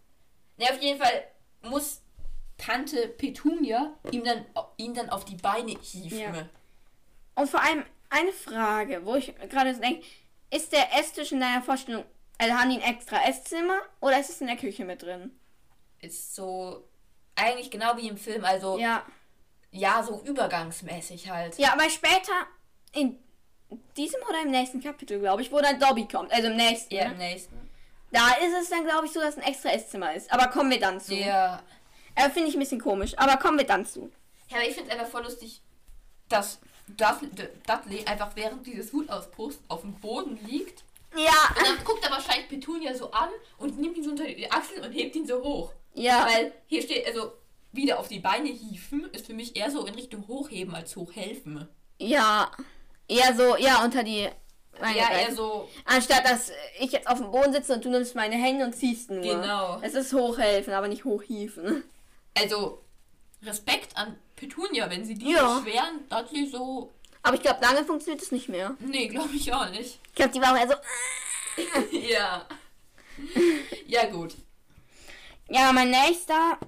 Ja, 0.58 0.70
auf 0.70 0.82
jeden 0.82 1.00
Fall 1.00 1.25
muss 1.62 2.02
Tante 2.58 3.08
Petunia 3.08 3.92
ihm 4.11 4.25
dann, 4.25 4.44
ihn 4.76 4.92
dann 4.94 5.08
auf 5.11 5.25
die 5.25 5.37
Beine 5.37 5.76
hieven. 5.80 6.18
Ja. 6.18 6.49
Und 7.37 7.49
vor 7.49 7.62
allem 7.62 7.85
eine 8.11 8.33
Frage, 8.33 9.05
wo 9.05 9.15
ich 9.17 9.35
gerade 9.49 9.75
so 9.75 9.81
denke, 9.81 10.05
ist 10.50 10.73
der 10.73 10.97
Esstisch 10.99 11.33
in 11.33 11.41
deiner 11.41 11.62
Vorstellung, 11.62 12.05
also 12.38 12.55
haben 12.55 12.71
die 12.71 12.77
ein 12.83 12.95
extra 12.95 13.23
Esszimmer 13.27 13.81
oder 14.00 14.19
ist 14.19 14.31
es 14.31 14.41
in 14.41 14.47
der 14.47 14.57
Küche 14.57 14.85
mit 14.85 15.03
drin? 15.03 15.33
Ist 16.00 16.35
so 16.35 16.88
eigentlich 17.37 17.71
genau 17.71 17.97
wie 17.97 18.09
im 18.09 18.17
Film, 18.17 18.45
also 18.45 18.79
ja, 18.79 19.05
Ja. 19.71 20.03
so 20.03 20.23
übergangsmäßig 20.25 21.31
halt. 21.31 21.59
Ja, 21.59 21.73
aber 21.73 21.88
später 21.91 22.33
in 22.93 23.19
diesem 23.97 24.21
oder 24.29 24.43
im 24.43 24.50
nächsten 24.50 24.81
Kapitel, 24.81 25.21
glaube 25.21 25.43
ich, 25.43 25.53
wo 25.53 25.61
dann 25.61 25.79
Dobby 25.79 26.07
kommt, 26.09 26.33
also 26.33 26.49
im 26.49 26.57
nächsten. 26.57 26.95
Ja, 26.95 27.07
ne? 27.09 27.12
im 27.12 27.19
nächsten. 27.19 27.71
Da 28.11 28.31
ist 28.43 28.55
es 28.62 28.71
dann, 28.71 28.85
glaube 28.85 29.05
ich, 29.05 29.12
so, 29.12 29.21
dass 29.21 29.37
ein 29.37 29.43
extra 29.43 29.69
Esszimmer 29.69 30.15
ist. 30.15 30.33
Aber 30.33 30.49
kommen 30.49 30.71
wir 30.71 30.81
dann 30.81 30.99
zu. 30.99 31.15
Ja. 31.15 31.62
Äh, 32.15 32.31
Finde 32.31 32.49
ich 32.49 32.55
ein 32.55 32.61
bisschen 32.61 32.81
komisch, 32.81 33.12
aber 33.19 33.37
kommen 33.37 33.59
wir 33.59 33.67
dann 33.67 33.85
zu. 33.85 34.11
Ja, 34.49 34.57
aber 34.57 34.67
ich 34.67 34.75
finde 34.75 34.91
es 34.91 34.97
einfach 34.99 35.11
voll 35.11 35.25
lustig, 35.25 35.61
dass 36.31 36.59
Dudley, 36.97 37.28
Dudley 37.66 38.04
einfach 38.07 38.30
während 38.35 38.66
dieses 38.66 38.92
Wutausbruchs 38.92 39.59
auf 39.68 39.83
dem 39.83 39.95
Boden 39.95 40.38
liegt. 40.47 40.85
Ja. 41.16 41.54
Und 41.57 41.66
dann 41.66 41.85
guckt 41.85 42.04
er 42.04 42.11
wahrscheinlich 42.11 42.49
Petunia 42.49 42.95
so 42.95 43.11
an 43.11 43.30
und 43.59 43.78
nimmt 43.78 43.97
ihn 43.97 44.04
so 44.04 44.11
unter 44.11 44.25
die 44.25 44.50
Achseln 44.50 44.85
und 44.85 44.92
hebt 44.92 45.16
ihn 45.16 45.26
so 45.26 45.42
hoch. 45.42 45.73
Ja. 45.95 46.26
Weil 46.26 46.52
hier 46.66 46.83
steht, 46.83 47.07
also 47.07 47.33
wieder 47.73 47.99
auf 47.99 48.09
die 48.09 48.21
Beine 48.21 48.49
hieven, 48.49 49.09
ist 49.12 49.26
für 49.26 49.35
mich 49.35 49.57
eher 49.57 49.71
so 49.71 49.85
in 49.87 49.95
Richtung 49.95 50.26
Hochheben 50.28 50.75
als 50.75 50.95
Hochhelfen. 50.97 51.66
Ja. 51.99 52.50
Eher 53.09 53.35
so, 53.35 53.57
ja, 53.57 53.83
unter 53.85 54.02
die. 54.02 54.28
Meine 54.80 54.99
Ja, 54.99 55.09
Beine. 55.09 55.23
eher 55.23 55.35
so, 55.35 55.68
Anstatt 55.87 56.25
dass 56.25 56.52
ich 56.78 56.92
jetzt 56.92 57.09
auf 57.09 57.18
dem 57.18 57.30
Boden 57.30 57.52
sitze 57.52 57.75
und 57.75 57.85
du 57.85 57.88
nimmst 57.90 58.14
meine 58.14 58.37
Hände 58.37 58.64
und 58.64 58.75
ziehst 58.76 59.11
nur. 59.11 59.23
Genau. 59.23 59.80
Es 59.83 59.95
ist 59.95 60.12
hochhelfen, 60.12 60.73
aber 60.73 60.88
nicht 60.88 61.04
hochhieven. 61.04 61.83
also 62.38 62.83
Respekt 63.42 63.97
an 63.97 64.16
Petunia, 64.38 64.88
wenn 64.90 65.04
sie 65.04 65.14
diese 65.14 65.33
Ja. 65.33 65.61
schweren 65.62 66.09
Dudley 66.09 66.47
so. 66.47 66.92
Aber 67.23 67.35
ich 67.37 67.42
glaube, 67.42 67.61
lange 67.61 67.85
funktioniert 67.85 68.23
es 68.23 68.30
nicht 68.33 68.49
mehr. 68.49 68.76
Nee, 68.80 69.09
glaube 69.09 69.35
ich 69.35 69.52
auch 69.52 69.68
nicht. 69.71 69.99
Ich 70.09 70.14
glaube, 70.14 70.33
die 70.33 70.40
war 70.40 70.52
auch 70.52 70.57
eher 70.59 70.68
so. 70.68 71.97
ja. 71.97 72.47
Ja, 73.87 74.07
gut. 74.07 74.35
Ja, 75.48 75.72
mein 75.72 75.90
nächster 75.90 76.59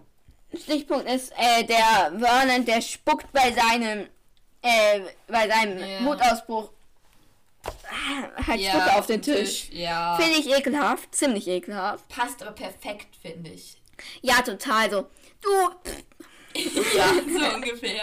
Stichpunkt 0.55 1.09
ist 1.09 1.33
äh, 1.37 1.65
der 1.65 2.13
Vernon, 2.19 2.65
der 2.65 2.81
spuckt 2.81 3.31
bei 3.33 3.53
seinem 3.53 4.09
äh, 4.63 5.01
bei 5.29 5.49
seinem 5.49 5.79
Ja. 5.79 6.05
Wutausbruch 6.05 6.71
äh, 7.65 8.43
halt 8.47 8.61
Spucke 8.63 8.95
auf 8.97 9.07
den 9.07 9.23
Tisch. 9.23 9.69
Ja. 9.71 10.17
Finde 10.17 10.39
ich 10.39 10.51
ekelhaft, 10.51 11.15
ziemlich 11.15 11.47
ekelhaft. 11.47 12.09
Passt 12.09 12.43
aber 12.43 12.53
perfekt, 12.53 13.15
finde 13.23 13.51
ich. 13.51 13.77
Ja, 14.23 14.43
total 14.43 14.91
so. 14.91 15.07
Du, 15.41 15.51
Ja, 16.55 17.13
so 17.51 17.55
ungefähr. 17.57 18.03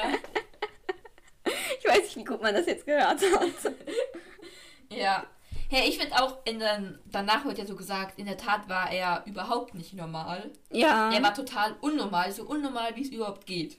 ich 1.80 1.86
weiß 1.86 2.02
nicht, 2.04 2.16
wie 2.18 2.24
gut 2.24 2.42
man 2.42 2.54
das 2.54 2.66
jetzt 2.66 2.86
gehört 2.86 3.20
hat. 3.22 3.74
Ja. 4.92 5.26
Hey, 5.70 5.90
ich 5.90 5.98
finde 5.98 6.16
auch, 6.16 6.38
in 6.46 6.60
den, 6.60 6.98
danach 7.06 7.44
wird 7.44 7.58
ja 7.58 7.66
so 7.66 7.76
gesagt, 7.76 8.18
in 8.18 8.26
der 8.26 8.38
Tat 8.38 8.70
war 8.70 8.90
er 8.90 9.24
überhaupt 9.26 9.74
nicht 9.76 9.94
normal. 9.94 10.50
Ja. 10.72 11.12
Er 11.12 11.22
war 11.22 11.34
total 11.34 11.76
unnormal, 11.82 12.32
so 12.32 12.44
unnormal, 12.44 12.96
wie 12.96 13.02
es 13.02 13.10
überhaupt 13.10 13.46
geht. 13.46 13.78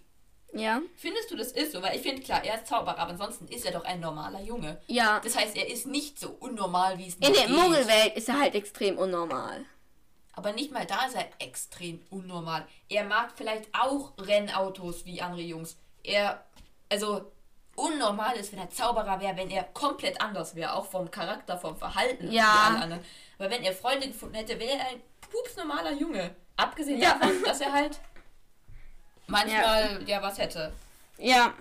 ja. 0.52 0.82
Findest 0.96 1.30
du, 1.30 1.36
das 1.36 1.52
ist 1.52 1.72
so? 1.72 1.80
Weil 1.82 1.96
ich 1.96 2.02
finde, 2.02 2.20
klar, 2.20 2.44
er 2.44 2.56
ist 2.56 2.66
Zauberer, 2.66 2.98
aber 2.98 3.12
ansonsten 3.12 3.48
ist 3.48 3.64
er 3.64 3.72
doch 3.72 3.84
ein 3.86 4.00
normaler 4.00 4.42
Junge. 4.42 4.78
Ja. 4.86 5.20
Das 5.24 5.34
heißt, 5.34 5.56
er 5.56 5.70
ist 5.70 5.86
nicht 5.86 6.20
so 6.20 6.28
unnormal, 6.40 6.98
wie 6.98 7.08
es 7.08 7.14
In 7.14 7.32
der 7.32 7.46
geht. 7.46 7.50
Muggelwelt 7.50 8.16
ist 8.16 8.28
er 8.28 8.38
halt 8.38 8.54
extrem 8.54 8.98
unnormal. 8.98 9.64
Aber 10.38 10.52
nicht 10.52 10.70
mal 10.70 10.86
da 10.86 11.04
ist 11.06 11.16
er 11.16 11.26
extrem 11.40 12.00
unnormal. 12.10 12.64
Er 12.88 13.02
mag 13.02 13.32
vielleicht 13.34 13.64
auch 13.74 14.12
Rennautos 14.18 15.04
wie 15.04 15.20
andere 15.20 15.40
Jungs. 15.40 15.76
Er, 16.04 16.44
also, 16.88 17.32
unnormal 17.74 18.36
ist, 18.36 18.52
wenn 18.52 18.60
er 18.60 18.70
Zauberer 18.70 19.20
wäre, 19.20 19.36
wenn 19.36 19.50
er 19.50 19.64
komplett 19.64 20.20
anders 20.20 20.54
wäre, 20.54 20.74
auch 20.74 20.86
vom 20.86 21.10
Charakter, 21.10 21.58
vom 21.58 21.76
Verhalten 21.76 22.30
Ja. 22.30 22.66
alle 22.68 22.82
anderen. 22.84 23.04
Aber 23.36 23.50
wenn 23.50 23.64
er 23.64 23.72
Freunde 23.72 24.06
gefunden 24.06 24.36
hätte, 24.36 24.60
wäre 24.60 24.78
er 24.78 24.86
ein 24.90 25.02
pupsnormaler 25.28 25.94
Junge. 25.94 26.36
Abgesehen 26.56 27.00
Ja. 27.00 27.14
davon, 27.18 27.42
dass 27.42 27.60
er 27.60 27.72
halt 27.72 27.98
manchmal 29.26 30.04
ja, 30.06 30.22
was 30.22 30.38
hätte. 30.38 30.72
Ja. 31.18 31.52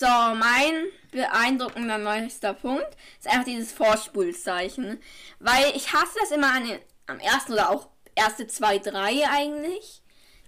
So, 0.00 0.06
mein 0.06 0.86
beeindruckender 1.10 1.98
neuester 1.98 2.54
Punkt 2.54 2.88
ist 3.18 3.28
einfach 3.28 3.44
dieses 3.44 3.70
Vorspulzeichen. 3.70 4.98
Weil 5.40 5.76
ich 5.76 5.92
hasse 5.92 6.16
das 6.20 6.30
immer 6.30 6.54
an 6.54 6.66
den, 6.66 6.78
am 7.06 7.18
ersten 7.18 7.52
oder 7.52 7.68
auch 7.68 7.86
erste 8.14 8.46
zwei, 8.46 8.78
drei 8.78 9.28
eigentlich. 9.28 10.00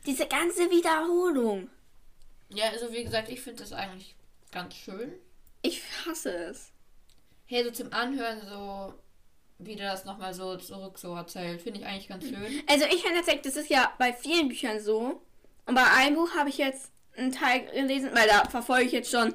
Diese 0.07 0.27
ganze 0.27 0.71
Wiederholung. 0.71 1.69
Ja, 2.49 2.71
also 2.71 2.95
wie 2.95 3.05
gesagt, 3.05 3.29
ich 3.29 3.43
finde 3.43 3.63
das 3.63 3.75
eigentlich 3.75 4.15
ganz 4.53 4.75
schön. 4.75 5.13
Ich 5.61 5.83
hasse 6.07 6.33
es. 6.33 6.73
Hey, 7.45 7.63
so 7.63 7.73
zum 7.73 7.93
Anhören, 7.93 8.41
so 8.49 8.95
wie 9.59 9.77
der 9.77 9.93
das 9.93 10.07
nochmal 10.07 10.33
so 10.33 10.57
zurück 10.57 10.99
so 10.99 11.15
erzählt, 11.15 11.61
finde 11.61 11.81
ich 11.81 11.85
eigentlich 11.87 12.09
ganz 12.09 12.25
schön. 12.25 12.63
Also 12.69 12.87
ich 12.87 13.03
finde 13.03 13.17
tatsächlich, 13.17 13.43
das 13.43 13.57
ist 13.57 13.69
ja 13.69 13.93
bei 13.99 14.15
vielen 14.15 14.49
Büchern 14.49 14.81
so. 14.81 15.21
Und 15.67 15.75
bei 15.75 15.85
einem 15.85 16.17
Buch 16.17 16.31
habe 16.35 16.49
ich 16.49 16.57
jetzt 16.57 16.91
einen 17.17 17.33
Teil 17.33 17.67
gelesen, 17.67 18.11
weil 18.15 18.29
da 18.29 18.45
verfolge 18.49 18.85
ich 18.85 18.93
jetzt 18.93 19.11
schon, 19.11 19.35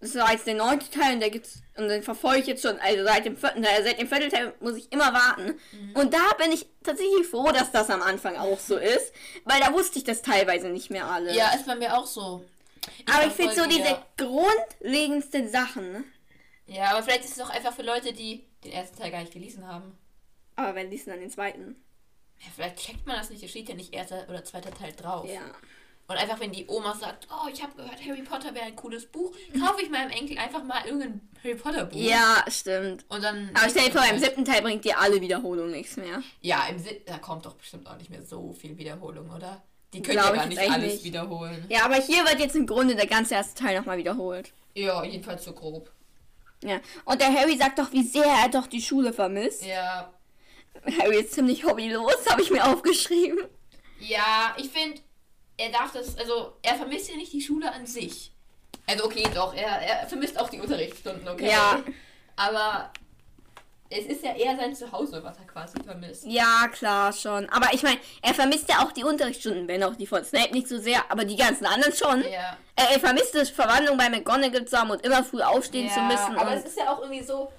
das 0.00 0.14
war 0.16 0.32
jetzt 0.32 0.46
der 0.46 0.54
neunte 0.54 0.90
Teil 0.90 1.14
und 1.14 1.20
da 1.20 1.28
gibt's, 1.28 1.62
und 1.76 1.88
dann 1.88 2.02
verfolge 2.02 2.40
ich 2.40 2.46
jetzt 2.46 2.62
schon, 2.62 2.78
also 2.80 3.04
seit 3.04 3.24
dem 3.24 3.36
vierten 3.36 3.62
Teil, 3.62 3.82
seit 3.84 3.98
dem 3.98 4.08
vierten 4.08 4.30
Teil 4.30 4.54
muss 4.60 4.76
ich 4.76 4.92
immer 4.92 5.12
warten. 5.12 5.58
Und 5.94 6.12
da 6.14 6.32
bin 6.38 6.52
ich 6.52 6.66
tatsächlich 6.82 7.26
froh, 7.26 7.50
dass 7.52 7.72
das 7.72 7.90
am 7.90 8.02
Anfang 8.02 8.36
auch 8.36 8.58
so 8.58 8.76
ist, 8.76 9.12
weil 9.44 9.60
da 9.60 9.72
wusste 9.72 9.98
ich 9.98 10.04
das 10.04 10.22
teilweise 10.22 10.68
nicht 10.68 10.90
mehr 10.90 11.06
alles. 11.06 11.34
Ja, 11.36 11.52
ist 11.54 11.66
bei 11.66 11.74
mir 11.74 11.96
auch 11.96 12.06
so. 12.06 12.44
aber 13.12 13.26
ich 13.26 13.32
finde 13.32 13.54
so 13.54 13.66
diese 13.66 13.80
ja- 13.88 14.06
grundlegendsten 14.16 15.50
Sachen. 15.50 16.04
Ja, 16.66 16.90
aber 16.92 17.02
vielleicht 17.02 17.24
ist 17.24 17.36
es 17.36 17.40
auch 17.40 17.50
einfach 17.50 17.74
für 17.74 17.82
Leute, 17.82 18.12
die 18.12 18.44
den 18.64 18.72
ersten 18.72 18.96
Teil 18.98 19.10
gar 19.10 19.20
nicht 19.20 19.32
gelesen 19.32 19.66
haben. 19.66 19.98
Aber 20.56 20.74
wenn 20.74 20.90
liest 20.90 21.06
dann 21.08 21.20
den 21.20 21.30
zweiten. 21.30 21.76
Ja, 22.38 22.46
vielleicht 22.54 22.76
checkt 22.78 23.06
man 23.06 23.16
das 23.16 23.30
nicht, 23.30 23.42
da 23.42 23.48
steht 23.48 23.68
ja 23.68 23.74
nicht 23.74 23.94
erster 23.94 24.26
oder 24.28 24.44
zweiter 24.44 24.72
Teil 24.72 24.92
drauf. 24.92 25.28
Ja. 25.28 25.40
Und 26.06 26.16
einfach, 26.16 26.38
wenn 26.38 26.52
die 26.52 26.66
Oma 26.66 26.94
sagt, 26.94 27.26
oh, 27.30 27.48
ich 27.50 27.62
habe 27.62 27.74
gehört, 27.76 28.04
Harry 28.06 28.22
Potter 28.22 28.54
wäre 28.54 28.66
ein 28.66 28.76
cooles 28.76 29.06
Buch, 29.06 29.34
kaufe 29.58 29.82
ich 29.82 29.88
meinem 29.90 30.10
Enkel 30.10 30.36
einfach 30.38 30.62
mal 30.62 30.84
irgendein 30.84 31.20
Harry 31.42 31.54
Potter 31.54 31.86
Buch. 31.86 31.98
Ja, 31.98 32.44
stimmt. 32.48 33.04
Und 33.08 33.22
dann. 33.24 33.50
Aber 33.54 33.70
stell 33.70 33.86
dir 33.86 33.92
vor, 33.92 34.04
im 34.10 34.18
siebten 34.18 34.44
Teil 34.44 34.60
bringt 34.60 34.84
dir 34.84 34.98
alle 34.98 35.20
Wiederholung 35.20 35.70
nichts 35.70 35.96
mehr. 35.96 36.22
Ja, 36.42 36.66
im 36.68 36.78
siebten, 36.78 37.10
da 37.10 37.18
kommt 37.18 37.46
doch 37.46 37.54
bestimmt 37.54 37.86
auch 37.88 37.96
nicht 37.96 38.10
mehr 38.10 38.22
so 38.22 38.52
viel 38.52 38.76
Wiederholung, 38.76 39.30
oder? 39.30 39.62
Die 39.94 40.02
können 40.02 40.18
Glaub 40.18 40.30
ja 40.30 40.42
gar 40.42 40.48
ich 40.50 40.58
nicht 40.58 40.70
alles 40.70 40.92
nicht. 40.94 41.04
wiederholen. 41.04 41.64
Ja, 41.68 41.84
aber 41.84 41.94
hier 41.94 42.24
wird 42.24 42.40
jetzt 42.40 42.56
im 42.56 42.66
Grunde 42.66 42.96
der 42.96 43.06
ganze 43.06 43.34
erste 43.34 43.62
Teil 43.62 43.78
nochmal 43.78 43.96
wiederholt. 43.96 44.52
Ja, 44.74 45.04
jedenfalls 45.04 45.44
so 45.44 45.52
grob. 45.52 45.90
Ja. 46.62 46.80
Und 47.04 47.20
der 47.20 47.32
Harry 47.32 47.56
sagt 47.56 47.78
doch, 47.78 47.92
wie 47.92 48.02
sehr 48.02 48.24
er 48.24 48.48
doch 48.48 48.66
die 48.66 48.82
Schule 48.82 49.12
vermisst. 49.12 49.64
Ja. 49.64 50.12
Harry 50.98 51.20
ist 51.20 51.32
ziemlich 51.32 51.64
hobbylos, 51.64 52.26
habe 52.28 52.42
ich 52.42 52.50
mir 52.50 52.64
aufgeschrieben. 52.66 53.38
Ja, 54.00 54.54
ich 54.58 54.68
finde, 54.68 55.00
er 55.56 55.70
darf 55.70 55.92
das, 55.92 56.16
also 56.18 56.54
er 56.62 56.74
vermisst 56.74 57.10
ja 57.10 57.16
nicht 57.16 57.32
die 57.32 57.40
Schule 57.40 57.72
an 57.72 57.86
sich. 57.86 58.32
Also 58.86 59.04
okay, 59.04 59.26
doch, 59.34 59.54
er, 59.54 59.80
er 59.80 60.06
vermisst 60.06 60.38
auch 60.38 60.48
die 60.48 60.60
Unterrichtsstunden, 60.60 61.26
okay. 61.28 61.50
Ja. 61.50 61.82
Aber 62.36 62.90
es 63.88 64.06
ist 64.06 64.24
ja 64.24 64.34
eher 64.34 64.56
sein 64.56 64.74
Zuhause, 64.74 65.22
was 65.22 65.38
er 65.38 65.46
quasi 65.46 65.80
vermisst. 65.82 66.24
Ja, 66.26 66.68
klar, 66.72 67.12
schon. 67.12 67.48
Aber 67.50 67.72
ich 67.72 67.82
meine, 67.82 67.98
er 68.22 68.34
vermisst 68.34 68.68
ja 68.68 68.84
auch 68.84 68.92
die 68.92 69.04
Unterrichtsstunden, 69.04 69.68
wenn 69.68 69.82
auch 69.84 69.94
die 69.94 70.06
von 70.06 70.24
Snape 70.24 70.52
nicht 70.52 70.68
so 70.68 70.78
sehr, 70.78 71.10
aber 71.10 71.24
die 71.24 71.36
ganzen 71.36 71.66
anderen 71.66 71.94
schon. 71.94 72.22
Ja. 72.22 72.56
Er, 72.76 72.90
er 72.90 73.00
vermisst 73.00 73.34
die 73.34 73.44
Verwandlung 73.44 73.96
bei 73.96 74.10
McGonagall 74.10 74.64
zu 74.64 74.76
haben 74.76 74.90
und 74.90 75.04
immer 75.04 75.22
früh 75.22 75.42
aufstehen 75.42 75.90
zu 75.90 76.00
müssen. 76.00 76.36
aber 76.36 76.54
es 76.54 76.64
ist 76.64 76.78
ja 76.78 76.92
auch 76.92 77.00
irgendwie 77.00 77.22
so, 77.22 77.52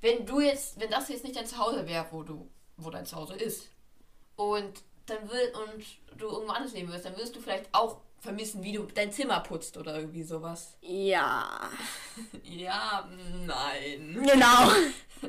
wenn 0.00 0.24
du 0.24 0.40
jetzt, 0.40 0.80
wenn 0.80 0.90
das 0.90 1.08
jetzt 1.08 1.24
nicht 1.24 1.36
dein 1.36 1.46
Zuhause 1.46 1.86
wäre, 1.86 2.06
wo 2.10 2.22
du, 2.22 2.48
wo 2.76 2.90
dein 2.90 3.04
Zuhause 3.04 3.34
ist, 3.34 3.68
und 4.36 4.84
dann 5.10 5.28
will 5.30 5.52
und 5.54 6.18
du 6.18 6.26
irgendwo 6.26 6.52
anders 6.52 6.72
leben 6.72 6.92
wirst, 6.92 7.04
dann 7.04 7.16
wirst 7.16 7.36
du 7.36 7.40
vielleicht 7.40 7.68
auch 7.72 7.98
vermissen, 8.20 8.62
wie 8.62 8.72
du 8.72 8.86
dein 8.94 9.12
Zimmer 9.12 9.40
putzt 9.40 9.76
oder 9.76 9.96
irgendwie 9.96 10.22
sowas. 10.22 10.76
Ja. 10.80 11.70
Ja, 12.42 13.08
nein. 13.46 14.18
Genau. 14.20 14.72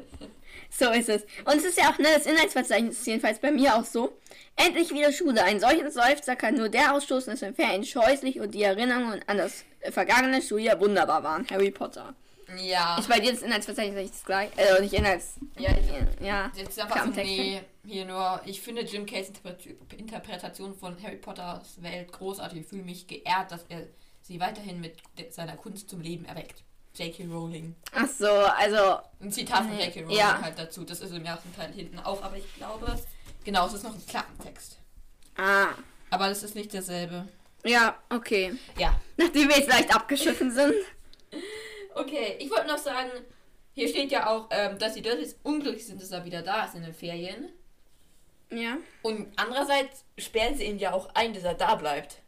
so 0.72 0.90
ist 0.90 1.10
es. 1.10 1.22
Und 1.46 1.58
es 1.58 1.66
ist 1.66 1.78
ja 1.78 1.92
auch, 1.92 1.98
ne, 2.00 2.08
das 2.16 2.26
Inhaltsverzeichnis 2.26 3.00
ist 3.00 3.06
jedenfalls 3.06 3.38
bei 3.38 3.52
mir 3.52 3.76
auch 3.76 3.86
so. 3.86 4.18
Endlich 4.56 4.90
wieder 4.92 5.12
Schule. 5.12 5.44
Einen 5.44 5.60
solchen 5.60 5.92
Seufzer 5.92 6.36
kann 6.36 6.56
nur 6.56 6.70
der 6.70 6.96
ausstoßen, 6.96 7.32
dass 7.32 7.44
in 7.44 7.54
Ferien 7.54 7.84
scheußlich 7.84 8.40
und 8.40 8.56
die 8.56 8.64
Erinnerungen 8.64 9.22
an 9.28 9.38
das 9.38 9.64
vergangene 9.92 10.42
Schuljahr 10.42 10.80
wunderbar 10.80 11.24
waren. 11.24 11.46
Harry 11.52 11.70
Potter. 11.70 12.16
Ja. 12.58 12.98
Ist 12.98 13.10
bei 13.10 13.20
dir 13.20 13.32
das 13.32 13.42
Inhaltsverzeichnis 13.42 13.96
nicht 13.96 14.14
das 14.14 14.26
gleiche? 14.26 14.60
Äh, 14.60 14.82
nicht 14.82 14.94
Inhalts... 14.94 15.36
Ja, 15.58 15.72
ich, 15.72 16.26
Ja. 16.26 16.52
jetzt 16.56 16.70
ist 16.70 16.80
einfach 16.80 17.06
so, 17.06 17.12
nee, 17.12 17.62
hier 17.86 18.06
nur, 18.06 18.42
ich 18.46 18.62
finde 18.62 18.82
Jim 18.84 19.06
Cays 19.06 19.30
Interpret- 19.30 19.94
Interpretation 19.98 20.74
von 20.76 21.02
Harry 21.04 21.18
Potters 21.18 21.82
Welt 21.82 22.12
großartig. 22.12 22.62
Ich 22.62 22.68
fühle 22.68 22.84
mich 22.84 23.08
geehrt, 23.08 23.52
dass 23.52 23.66
er 23.70 23.88
sie 24.22 24.40
weiterhin 24.40 24.80
mit 24.80 24.98
seiner 25.30 25.56
Kunst 25.56 25.90
zum 25.90 26.02
Leben 26.02 26.26
erweckt. 26.26 26.64
J.K. 26.96 27.26
Rowling. 27.26 27.76
Ach 27.94 28.08
so, 28.08 28.28
also... 28.28 29.00
Ein 29.22 29.32
Zitat 29.32 29.66
von 29.66 29.78
J.K. 29.78 30.02
Rowling 30.02 30.18
ja. 30.18 30.42
halt 30.42 30.58
dazu. 30.58 30.84
Das 30.84 31.02
ist 31.02 31.14
im 31.14 31.26
ersten 31.26 31.56
Teil 31.56 31.72
hinten 31.72 32.00
auch, 32.00 32.22
aber 32.24 32.38
ich 32.38 32.56
glaube, 32.56 33.00
genau, 33.46 33.68
es 33.68 33.74
ist 33.74 33.84
noch 33.84 33.94
ein 33.94 34.06
Klappentext. 34.06 34.78
Ah. 35.38 35.68
Aber 36.10 36.28
das 36.28 36.44
ist 36.44 36.56
nicht 36.56 36.74
derselbe. 36.74 37.28
Ja, 37.64 37.98
okay. 38.10 38.54
Ja. 38.78 39.00
Nachdem 39.18 39.50
wir 39.50 39.58
jetzt 39.58 39.70
leicht 39.70 39.94
abgeschiffen 39.94 40.52
sind. 40.52 40.74
Okay, 42.00 42.36
ich 42.40 42.50
wollte 42.50 42.68
noch 42.68 42.78
sagen, 42.78 43.10
hier 43.74 43.88
steht 43.88 44.12
ja 44.12 44.28
auch, 44.30 44.48
ähm, 44.52 44.78
dass 44.80 44.94
die 44.94 45.02
Dursleys 45.02 45.38
unglücklich 45.44 45.86
sind, 45.86 46.02
dass 46.02 46.12
er 46.12 46.26
wieder 46.26 46.42
da 46.42 46.66
ist 46.66 46.76
in 46.76 46.84
den 46.84 46.94
Ferien. 46.94 47.50
Ja. 48.52 48.78
Und 49.04 49.32
andererseits 49.36 50.04
sperren 50.18 50.56
sie 50.56 50.66
ihn 50.66 50.80
ja 50.80 50.94
auch 50.94 51.10
ein, 51.14 51.34
dass 51.34 51.44
er 51.44 51.54
da 51.54 51.76
bleibt. 51.76 52.22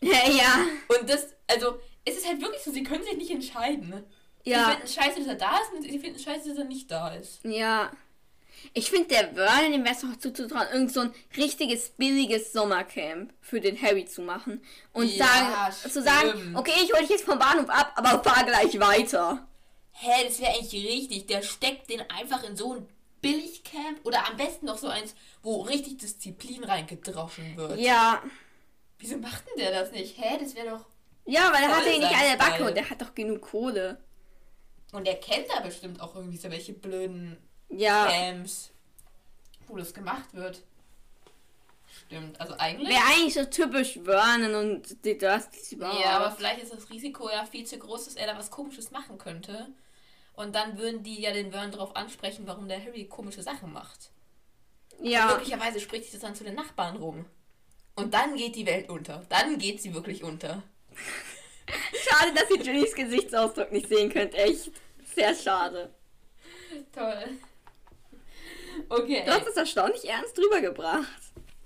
Ja, 0.00 0.28
ja. 0.28 0.64
Und 0.88 1.10
das, 1.10 1.34
also, 1.46 1.78
es 2.04 2.16
ist 2.16 2.26
halt 2.26 2.40
wirklich 2.40 2.62
so, 2.62 2.70
sie 2.72 2.82
können 2.82 3.04
sich 3.04 3.16
nicht 3.16 3.30
entscheiden. 3.30 4.04
Sie 4.44 4.50
Ja. 4.50 4.70
finden 4.70 4.88
scheiße, 4.88 5.18
dass 5.18 5.26
er 5.28 5.34
da 5.34 5.58
ist 5.58 5.72
und 5.74 5.82
sie 5.82 5.98
finden 5.98 6.18
scheiße, 6.18 6.48
dass 6.48 6.58
er 6.58 6.64
nicht 6.64 6.90
da 6.90 7.08
ist. 7.14 7.44
Ja. 7.44 7.90
Ich 8.72 8.90
finde, 8.90 9.08
der 9.08 9.34
Vernon, 9.34 9.72
dem 9.72 9.84
wäre 9.84 9.94
es 9.94 10.04
auch 10.04 10.16
zuzutrauen, 10.18 10.68
irgend 10.72 10.92
so 10.92 11.00
ein 11.00 11.14
richtiges, 11.36 11.90
billiges 11.90 12.52
Sommercamp 12.52 13.32
für 13.40 13.60
den 13.60 13.80
Harry 13.80 14.04
zu 14.04 14.22
machen. 14.22 14.62
Und 14.92 15.14
Ja, 15.14 15.70
sagen, 15.70 15.92
zu 15.92 16.02
sagen, 16.02 16.56
okay, 16.56 16.72
ich 16.82 16.92
hole 16.92 17.02
dich 17.02 17.10
jetzt 17.10 17.24
vom 17.24 17.38
Bahnhof 17.38 17.68
ab, 17.68 17.92
aber 17.96 18.22
fahr 18.22 18.44
gleich 18.44 18.78
weiter. 18.78 19.46
Hä, 19.92 20.24
das 20.26 20.40
wäre 20.40 20.52
eigentlich 20.52 20.72
richtig. 20.86 21.26
Der 21.26 21.42
steckt 21.42 21.90
den 21.90 22.02
einfach 22.10 22.44
in 22.44 22.56
so 22.56 22.74
ein 22.74 22.88
Billigcamp 23.20 24.04
oder 24.04 24.26
am 24.26 24.36
besten 24.36 24.66
noch 24.66 24.78
so 24.78 24.88
eins, 24.88 25.14
wo 25.42 25.62
richtig 25.62 25.98
Disziplin 25.98 26.64
reingedroschen 26.64 27.56
wird. 27.56 27.78
Ja. 27.78 28.22
Wieso 28.98 29.16
macht 29.18 29.44
denn 29.48 29.64
der 29.64 29.72
das 29.72 29.92
nicht? 29.92 30.16
Hä, 30.18 30.38
das 30.40 30.54
wäre 30.54 30.70
doch. 30.70 30.86
Ja, 31.26 31.52
weil 31.52 31.62
er 31.62 31.76
hat 31.76 31.86
ja 31.86 31.98
nicht 31.98 32.14
eine 32.14 32.36
Backe 32.38 32.64
und 32.64 32.76
der 32.76 32.88
hat 32.88 33.00
doch 33.00 33.14
genug 33.14 33.42
Kohle. 33.42 33.98
Und 34.92 35.06
der 35.06 35.20
kennt 35.20 35.46
da 35.48 35.60
bestimmt 35.60 36.00
auch 36.00 36.14
irgendwie 36.16 36.36
so 36.36 36.50
welche 36.50 36.72
blöden 36.72 37.36
Ja. 37.70 38.06
Camps, 38.06 38.70
wo 39.68 39.76
das 39.76 39.94
gemacht 39.94 40.32
wird. 40.34 40.62
Stimmt, 42.06 42.40
also 42.40 42.54
eigentlich. 42.58 42.88
Wäre 42.88 43.04
eigentlich 43.04 43.34
so 43.34 43.44
typisch 43.44 43.98
Vernon 44.04 44.54
und 44.54 45.04
die 45.04 45.16
Dursleys 45.16 45.72
überhaupt. 45.72 46.00
Ja, 46.00 46.18
aber 46.18 46.32
vielleicht 46.32 46.62
ist 46.62 46.72
das 46.72 46.90
Risiko 46.90 47.28
ja 47.28 47.44
viel 47.46 47.64
zu 47.64 47.78
groß, 47.78 48.06
dass 48.06 48.14
er 48.16 48.26
da 48.26 48.36
was 48.36 48.50
Komisches 48.50 48.90
machen 48.90 49.18
könnte. 49.18 49.68
Und 50.34 50.54
dann 50.54 50.78
würden 50.78 51.02
die 51.02 51.20
ja 51.20 51.32
den 51.32 51.50
Vernon 51.52 51.72
darauf 51.72 51.94
ansprechen, 51.96 52.46
warum 52.46 52.68
der 52.68 52.82
Harry 52.84 53.04
komische 53.06 53.42
Sachen 53.42 53.72
macht. 53.72 54.10
ja. 55.02 55.26
Möglicherweise 55.34 55.80
spricht 55.80 56.04
sich 56.04 56.12
das 56.12 56.22
dann 56.22 56.34
zu 56.34 56.44
den 56.44 56.54
Nachbarn 56.54 56.96
rum. 56.96 57.26
Und 57.96 58.14
dann 58.14 58.34
geht 58.36 58.56
die 58.56 58.66
Welt 58.66 58.88
unter. 58.88 59.22
Dann 59.28 59.58
geht 59.58 59.82
sie 59.82 59.92
wirklich 59.92 60.24
unter. 60.24 60.62
Schade, 62.08 62.32
dass 62.34 62.50
ihr 62.50 62.62
Julies 62.62 62.94
Gesichtsausdruck 62.94 63.70
nicht 63.72 63.88
sehen 63.88 64.10
könnt. 64.10 64.34
Echt. 64.34 64.70
Sehr 65.14 65.34
schade. 65.34 65.92
Toll. 66.94 67.38
Okay. 68.90 69.22
Du 69.24 69.30
hast 69.32 69.46
es 69.46 69.56
erstaunlich 69.56 70.06
ernst 70.08 70.36
rübergebracht. 70.36 71.06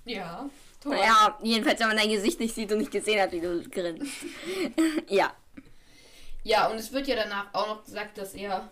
Ja, 0.05 0.47
toll. 0.81 0.95
Naja, 0.95 1.37
jedenfalls, 1.41 1.79
wenn 1.79 1.87
man 1.87 1.97
dein 1.97 2.09
Gesicht 2.09 2.39
nicht 2.39 2.53
sieht 2.53 2.71
und 2.71 2.77
nicht 2.77 2.91
gesehen 2.91 3.19
hat, 3.19 3.31
wie 3.31 3.41
du 3.41 3.67
grinst. 3.67 4.11
ja. 5.09 5.33
Ja, 6.43 6.67
und 6.67 6.77
es 6.77 6.93
wird 6.93 7.07
ja 7.07 7.15
danach 7.15 7.47
auch 7.53 7.67
noch 7.67 7.83
gesagt, 7.83 8.19
dass 8.19 8.35
er 8.35 8.69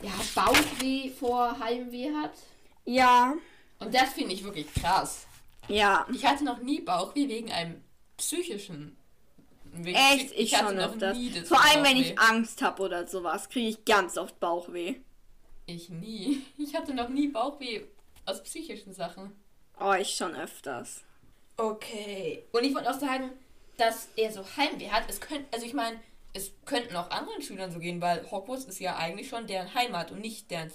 ja, 0.00 0.12
Bauchweh 0.34 1.10
vor 1.10 1.58
Heimweh 1.58 2.14
hat. 2.14 2.32
Ja. 2.84 3.34
Und 3.80 3.92
das 3.92 4.10
finde 4.10 4.34
ich 4.34 4.44
wirklich 4.44 4.72
krass. 4.72 5.26
Ja. 5.66 6.06
Ich 6.12 6.24
hatte 6.24 6.44
noch 6.44 6.62
nie 6.62 6.80
Bauchweh 6.80 7.28
wegen 7.28 7.50
einem 7.50 7.82
psychischen. 8.16 8.96
Wegen, 9.72 9.96
Echt, 9.96 10.32
ich 10.36 10.54
hatte 10.54 10.68
schon 10.68 10.76
noch 10.76 11.14
nie 11.14 11.30
das 11.30 11.48
Vor 11.48 11.60
allem, 11.60 11.84
wenn 11.84 11.96
Bauchweh. 11.96 12.12
ich 12.12 12.18
Angst 12.18 12.62
habe 12.62 12.82
oder 12.82 13.06
sowas, 13.08 13.48
kriege 13.48 13.68
ich 13.68 13.84
ganz 13.84 14.16
oft 14.16 14.38
Bauchweh. 14.38 14.96
Ich 15.74 15.88
nie. 15.88 16.42
Ich 16.58 16.74
hatte 16.74 16.94
noch 16.94 17.08
nie 17.08 17.28
Bauchweh 17.28 17.82
aus 18.26 18.42
psychischen 18.42 18.92
Sachen. 18.92 19.32
Oh, 19.78 19.92
ich 19.92 20.10
schon 20.14 20.34
öfters. 20.34 21.02
Okay. 21.56 22.44
Und 22.52 22.64
ich 22.64 22.74
wollte 22.74 22.90
auch 22.90 22.98
sagen, 22.98 23.30
dass 23.76 24.08
er 24.16 24.32
so 24.32 24.44
Heimweh 24.56 24.90
hat. 24.90 25.04
Es 25.08 25.20
könnte, 25.20 25.46
also 25.52 25.64
ich 25.64 25.74
meine, 25.74 25.98
es 26.32 26.52
könnten 26.64 26.94
auch 26.96 27.10
anderen 27.10 27.42
Schülern 27.42 27.72
so 27.72 27.78
gehen, 27.78 28.00
weil 28.00 28.30
Hogwarts 28.30 28.64
ist 28.64 28.78
ja 28.78 28.96
eigentlich 28.96 29.28
schon 29.28 29.46
deren 29.46 29.74
Heimat 29.74 30.10
und 30.10 30.20
nicht 30.20 30.50
deren, 30.50 30.70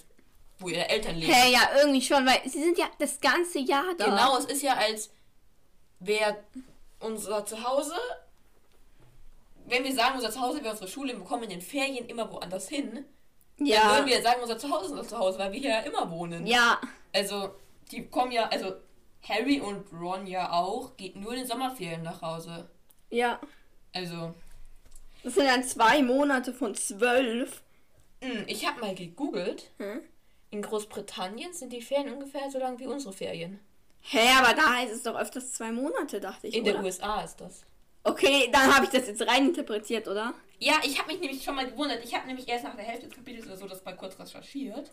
wo 0.58 0.68
ihre 0.68 0.88
Eltern 0.88 1.16
leben. 1.16 1.32
Hey, 1.32 1.52
ja, 1.52 1.70
irgendwie 1.78 2.02
schon, 2.02 2.26
weil 2.26 2.42
sie 2.44 2.62
sind 2.62 2.78
ja 2.78 2.86
das 2.98 3.20
ganze 3.20 3.60
Jahr 3.60 3.94
da. 3.96 4.06
Genau, 4.06 4.36
es 4.38 4.46
ist 4.46 4.62
ja 4.62 4.74
als 4.74 5.10
wäre 6.00 6.36
unser 7.00 7.46
Zuhause, 7.46 7.96
wenn 9.66 9.84
wir 9.84 9.94
sagen, 9.94 10.16
unser 10.16 10.30
Zuhause 10.30 10.62
wäre 10.62 10.72
unsere 10.72 10.88
Schule, 10.90 11.16
wir 11.16 11.24
kommen 11.24 11.44
in 11.44 11.50
den 11.50 11.62
Ferien 11.62 12.06
immer 12.06 12.30
woanders 12.30 12.68
hin, 12.68 13.04
dann 13.58 13.66
Ja. 13.66 13.94
würden 13.96 14.06
wir 14.06 14.22
sagen, 14.22 14.40
unser 14.42 14.58
Zuhause 14.58 14.86
ist 14.86 14.90
unser 14.92 15.08
Zuhause, 15.08 15.38
weil 15.38 15.52
wir 15.52 15.60
hier 15.60 15.70
ja 15.70 15.80
immer 15.80 16.10
wohnen. 16.10 16.46
Ja. 16.46 16.80
Also, 17.14 17.54
die 17.90 18.06
kommen 18.08 18.32
ja, 18.32 18.48
also 18.48 18.74
Harry 19.28 19.60
und 19.60 19.86
Ron 19.92 20.26
ja 20.26 20.52
auch, 20.52 20.96
geht 20.96 21.16
nur 21.16 21.32
in 21.32 21.38
den 21.40 21.46
Sommerferien 21.48 22.02
nach 22.02 22.20
Hause. 22.22 22.68
Ja. 23.10 23.40
Also, 23.94 24.34
Das 25.22 25.34
sind 25.34 25.46
dann 25.46 25.64
zwei 25.64 26.02
Monate 26.02 26.52
von 26.52 26.74
zwölf. 26.74 27.62
mh, 28.22 28.44
ich 28.46 28.66
habe 28.66 28.80
mal 28.80 28.94
gegoogelt. 28.94 29.70
Hm? 29.78 30.00
In 30.50 30.62
Großbritannien 30.62 31.52
sind 31.52 31.72
die 31.72 31.82
Ferien 31.82 32.12
ungefähr 32.14 32.50
so 32.50 32.58
lang 32.58 32.78
wie 32.78 32.86
unsere 32.86 33.12
Ferien. 33.12 33.58
Hä, 34.02 34.20
aber 34.38 34.54
da 34.54 34.74
heißt 34.74 34.92
es 34.92 35.02
doch 35.02 35.16
öfters 35.16 35.52
zwei 35.52 35.72
Monate, 35.72 36.20
dachte 36.20 36.46
ich. 36.46 36.54
In 36.54 36.62
oder? 36.62 36.74
den 36.74 36.84
USA 36.84 37.22
ist 37.22 37.40
das. 37.40 37.64
Okay, 38.06 38.48
dann 38.52 38.72
habe 38.72 38.84
ich 38.84 38.90
das 38.90 39.08
jetzt 39.08 39.26
rein 39.26 39.48
interpretiert, 39.48 40.06
oder? 40.06 40.32
Ja, 40.60 40.74
ich 40.84 40.98
habe 40.98 41.12
mich 41.12 41.20
nämlich 41.20 41.42
schon 41.42 41.56
mal 41.56 41.66
gewundert. 41.68 42.04
Ich 42.04 42.14
habe 42.14 42.26
nämlich 42.26 42.48
erst 42.48 42.64
nach 42.64 42.76
der 42.76 42.84
Hälfte 42.84 43.08
des 43.08 43.16
Kapitels 43.16 43.46
oder 43.46 43.56
so 43.56 43.66
das 43.66 43.84
mal 43.84 43.96
kurz 43.96 44.18
recherchiert. 44.18 44.90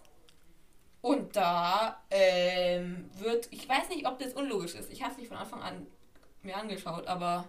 Und 1.02 1.36
da 1.36 2.02
ähm, 2.10 3.10
wird, 3.20 3.48
ich 3.52 3.70
weiß 3.70 3.90
nicht, 3.90 4.08
ob 4.08 4.18
das 4.18 4.34
unlogisch 4.34 4.74
ist. 4.74 4.92
Ich 4.92 5.02
habe 5.04 5.12
es 5.12 5.18
nicht 5.20 5.28
von 5.28 5.38
Anfang 5.38 5.62
an 5.62 5.86
mir 6.42 6.58
angeschaut, 6.58 7.06
aber 7.06 7.48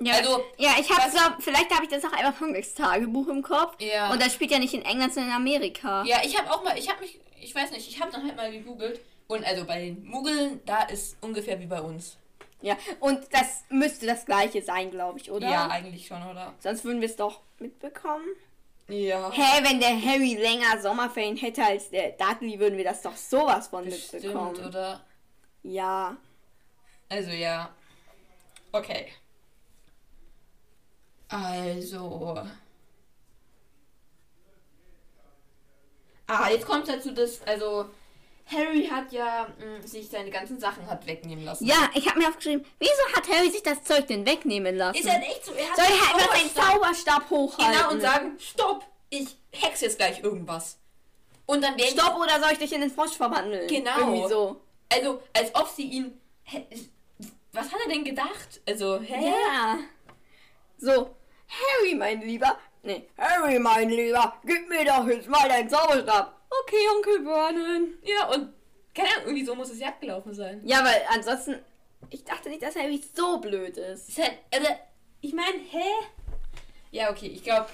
Ja, 0.00 0.14
Also, 0.14 0.42
ja, 0.56 0.70
ich 0.80 0.90
habe 0.90 1.10
glaub, 1.10 1.42
vielleicht 1.42 1.70
habe 1.74 1.84
ich 1.84 1.90
das 1.90 2.04
auch 2.04 2.12
einfach 2.12 2.34
von 2.34 2.52
Gregs 2.52 2.74
Tagebuch 2.74 3.28
im 3.28 3.42
Kopf. 3.42 3.76
Ja. 3.80 4.10
Und 4.10 4.22
das 4.22 4.32
spielt 4.32 4.50
ja 4.50 4.58
nicht 4.58 4.72
in 4.72 4.82
England, 4.82 5.12
sondern 5.12 5.30
in 5.32 5.36
Amerika. 5.36 6.04
ja, 6.04 6.20
ich 6.24 6.38
habe 6.38 6.50
auch 6.50 6.64
mal, 6.64 6.78
ich 6.78 6.88
habe 6.88 7.00
mich, 7.00 7.20
ich 7.40 7.54
weiß 7.54 7.70
nicht, 7.72 7.86
ich 7.86 8.00
habe 8.00 8.10
dann 8.12 8.24
halt 8.24 8.36
mal 8.36 8.50
gegoogelt 8.50 9.00
und 9.26 9.44
also 9.44 9.64
bei 9.66 9.80
den 9.80 10.04
Muggeln, 10.06 10.60
da 10.64 10.84
ist 10.84 11.16
ungefähr 11.20 11.60
wie 11.60 11.66
bei 11.66 11.80
uns. 11.82 12.16
Ja, 12.60 12.76
und 13.00 13.20
das 13.32 13.64
müsste 13.68 14.06
das 14.06 14.26
gleiche 14.26 14.62
sein, 14.62 14.90
glaube 14.90 15.18
ich, 15.18 15.30
oder? 15.30 15.48
Ja, 15.48 15.68
eigentlich 15.68 16.06
schon, 16.06 16.22
oder? 16.22 16.54
Sonst 16.58 16.84
würden 16.84 17.00
wir 17.00 17.08
es 17.08 17.16
doch 17.16 17.40
mitbekommen. 17.58 18.26
Ja. 18.88 19.30
Hä, 19.30 19.62
wenn 19.62 19.80
der 19.80 20.00
Harry 20.00 20.34
länger 20.34 20.80
Sommerferien 20.80 21.36
hätte 21.36 21.62
als 21.64 21.90
der 21.90 22.12
Dudley, 22.12 22.58
würden 22.58 22.76
wir 22.76 22.84
das 22.84 23.02
doch 23.02 23.16
sowas 23.16 23.68
von 23.68 23.84
mitbekommen. 23.84 24.54
Stimmt, 24.54 24.68
oder? 24.68 25.04
Ja. 25.62 26.16
Also 27.08 27.30
ja. 27.30 27.70
Okay. 28.72 29.08
Also. 31.28 32.42
Ah, 36.26 36.50
jetzt 36.50 36.66
kommt 36.66 36.88
dazu, 36.88 37.12
dass, 37.12 37.42
also, 37.46 37.90
Harry 38.50 38.86
hat 38.90 39.12
ja 39.12 39.46
mh, 39.58 39.86
sich 39.86 40.08
seine 40.08 40.30
ganzen 40.30 40.58
Sachen 40.58 40.86
hat 40.86 41.06
wegnehmen 41.06 41.44
lassen. 41.44 41.66
Ja, 41.66 41.90
ich 41.94 42.08
habe 42.08 42.18
mir 42.18 42.28
aufgeschrieben, 42.28 42.64
wieso 42.78 42.92
hat 43.14 43.28
Harry 43.28 43.50
sich 43.50 43.62
das 43.62 43.82
Zeug 43.82 44.06
denn 44.06 44.24
wegnehmen 44.26 44.76
lassen? 44.76 44.98
Ist 44.98 45.10
halt 45.10 45.22
echt 45.22 45.44
so. 45.44 45.52
Er 45.52 45.68
hat 45.68 45.76
Soll 45.76 45.84
er 45.86 46.14
einfach 46.14 46.36
seinen 46.36 46.50
Zauberstab- 46.54 47.30
hochhalten? 47.30 47.74
Genau, 47.78 47.90
und 47.90 48.00
sagen, 48.00 48.36
stopp, 48.38 48.84
ich 49.10 49.36
hexe 49.52 49.84
jetzt 49.86 49.98
gleich 49.98 50.22
irgendwas. 50.22 50.78
Und 51.46 51.62
dann 51.62 51.76
werden 51.78 51.90
Stopp 51.98 52.16
oder 52.18 52.40
soll 52.40 52.52
ich 52.52 52.58
dich 52.58 52.72
in 52.72 52.80
den 52.80 52.90
Frosch 52.90 53.16
verwandeln? 53.16 53.66
Genau. 53.68 53.98
Irgendwie 53.98 54.28
so. 54.28 54.60
Also, 54.92 55.22
als 55.34 55.54
ob 55.54 55.68
sie 55.68 55.84
ihn. 55.84 56.20
Was 57.52 57.66
hat 57.72 57.80
er 57.84 57.92
denn 57.92 58.04
gedacht? 58.04 58.60
Also, 58.66 59.00
hä? 59.00 59.30
Ja. 59.30 59.78
So, 60.78 61.14
Harry, 61.48 61.94
mein 61.94 62.20
Lieber. 62.22 62.58
Nee, 62.82 63.08
Harry, 63.18 63.58
mein 63.58 63.88
Lieber, 63.90 64.34
gib 64.44 64.68
mir 64.68 64.84
doch 64.84 65.06
jetzt 65.08 65.28
mal 65.28 65.48
deinen 65.48 65.68
Zauberstab. 65.68 66.37
Okay, 66.50 66.76
Onkel 66.96 67.24
Vernon. 67.24 67.94
Ja, 68.02 68.28
und 68.30 68.52
keine 68.94 69.08
Ahnung, 69.10 69.26
irgendwie 69.26 69.44
so 69.44 69.54
muss 69.54 69.70
es 69.70 69.78
ja 69.80 69.88
abgelaufen 69.88 70.32
sein. 70.34 70.60
Ja, 70.64 70.84
weil 70.84 71.02
ansonsten 71.10 71.56
Ich 72.10 72.24
dachte 72.24 72.48
nicht, 72.48 72.62
dass 72.62 72.76
Harry 72.76 73.02
so 73.14 73.38
blöd 73.38 73.76
ist. 73.76 74.08
Ist 74.08 74.18
halt, 74.18 74.38
also, 74.54 74.68
ich 75.20 75.32
meine, 75.34 75.58
hä? 75.70 75.84
Ja, 76.90 77.10
okay, 77.10 77.26
ich 77.26 77.42
glaube, 77.42 77.66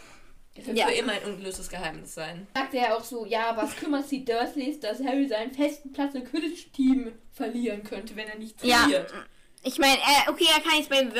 es 0.54 0.66
wird 0.66 0.78
Ja. 0.78 0.86
für 0.86 0.94
immer 0.94 1.12
ein 1.12 1.24
ungelöstes 1.24 1.68
Geheimnis 1.68 2.14
sein. 2.14 2.46
Sagt 2.54 2.74
er 2.74 2.96
auch 2.96 3.04
so, 3.04 3.26
ja, 3.26 3.56
was 3.56 3.76
kümmert 3.76 4.10
die 4.10 4.24
Dursleys, 4.24 4.80
dass 4.80 5.02
Harry 5.04 5.26
seinen 5.28 5.52
festen 5.52 5.92
Platz 5.92 6.14
im 6.14 6.24
Quidditch-Team 6.24 7.12
Verlieren 7.32 7.82
könnte, 7.84 8.14
wenn 8.16 8.28
er 8.28 8.38
nicht 8.38 8.62
Ja. 8.64 8.86
Ich 9.66 9.78
meine, 9.78 9.96
äh, 9.96 10.30
okay, 10.30 10.46
er 10.54 10.60
kann 10.60 10.78
jetzt 10.78 10.90
bei 10.90 11.10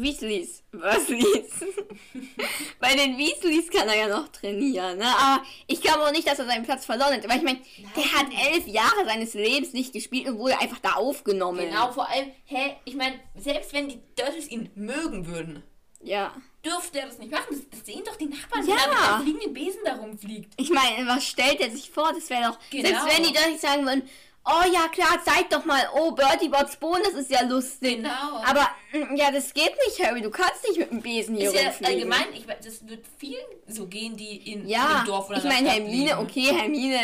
Weasleys. 0.00 0.62
Weasleys. 0.72 1.50
bei 2.80 2.94
den 2.94 3.18
Weasleys 3.18 3.70
kann 3.70 3.86
er 3.88 3.96
ja 3.96 4.08
noch 4.08 4.28
trainieren, 4.28 4.98
ne? 4.98 5.06
Aber 5.06 5.42
ich 5.66 5.80
glaube 5.82 6.04
auch 6.06 6.10
nicht, 6.10 6.26
dass 6.26 6.38
er 6.38 6.46
seinen 6.46 6.64
Platz 6.64 6.86
verloren 6.86 7.12
hat. 7.14 7.28
Weil 7.28 7.36
ich 7.38 7.42
meine, 7.42 7.60
der 7.94 8.12
hat 8.14 8.26
elf 8.50 8.66
Jahre 8.66 9.04
seines 9.04 9.34
Lebens 9.34 9.72
nicht 9.74 9.92
gespielt 9.92 10.26
und 10.28 10.38
wurde 10.38 10.58
einfach 10.58 10.78
da 10.78 10.92
aufgenommen. 10.94 11.58
Genau, 11.68 11.92
vor 11.92 12.08
allem, 12.08 12.32
hä, 12.46 12.76
ich 12.86 12.94
meine, 12.94 13.20
selbst 13.36 13.72
wenn 13.74 13.88
die 13.90 14.00
Dursleys 14.16 14.48
ihn 14.48 14.70
mögen 14.74 15.26
würden, 15.26 15.62
Ja. 16.02 16.34
dürfte 16.64 16.98
er 17.00 17.06
das 17.08 17.18
nicht 17.18 17.30
machen. 17.30 17.44
Das, 17.50 17.60
das 17.78 17.84
sehen 17.86 18.02
doch 18.06 18.16
die 18.16 18.26
Nachbarn, 18.26 18.66
Ja. 18.66 18.74
wenn 18.74 18.78
er 18.82 18.88
mit 18.88 18.98
einem 18.98 19.22
fliegenden 19.22 19.52
Besen 19.54 19.80
da 19.84 19.96
rumfliegt. 19.96 20.54
Ich 20.56 20.70
meine, 20.70 21.06
was 21.06 21.26
stellt 21.26 21.60
er 21.60 21.70
sich 21.70 21.90
vor? 21.90 22.10
Das 22.14 22.30
wäre 22.30 22.50
doch. 22.52 22.58
Genau. 22.70 22.88
Selbst 22.88 23.06
wenn 23.18 23.24
die 23.24 23.32
Dursleys 23.34 23.60
sagen 23.60 23.84
würden, 23.84 24.08
oh 24.44 24.72
ja 24.72 24.88
klar, 24.88 25.20
zeig 25.24 25.50
doch 25.50 25.64
mal, 25.64 25.82
oh 25.94 26.12
Bertie 26.12 26.48
Bots 26.48 26.76
Bohnen, 26.76 27.02
das 27.04 27.14
ist 27.14 27.30
ja 27.30 27.42
lustig. 27.42 27.96
Genau. 27.96 28.42
Aber 28.44 28.68
mm, 28.92 29.16
ja, 29.16 29.30
das 29.30 29.52
geht 29.54 29.74
nicht, 29.86 30.02
Harry. 30.04 30.22
Du 30.22 30.30
kannst 30.30 30.66
nicht 30.68 30.78
mit 30.78 30.90
dem 30.90 31.00
Besen 31.02 31.36
hier 31.36 31.52
Ist 31.52 31.80
ja 31.80 31.86
allgemein, 31.88 32.32
ich, 32.34 32.46
das 32.46 32.86
wird 32.86 33.04
vielen 33.18 33.44
so 33.66 33.86
gehen, 33.86 34.16
die 34.16 34.52
in, 34.52 34.68
Ja, 34.68 35.02
dem 35.02 35.06
Dorf 35.06 35.28
oder 35.28 35.38
ich 35.38 35.44
meine, 35.44 35.70
Hermine, 35.70 36.06
leben. 36.06 36.18
okay, 36.18 36.54
Hermine 36.54 37.00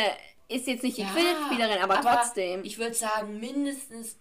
ist 0.48 0.66
jetzt 0.66 0.83
nicht 0.83 0.96
die 0.96 1.03
Ja, 1.03 1.09
Quidditch-Spielerin, 1.09 1.83
aber, 1.83 2.01
trotzdem. 2.01 2.64
Ich 2.64 2.79
würde 2.79 2.94
sagen, 2.94 3.38
mindestens 3.38 4.16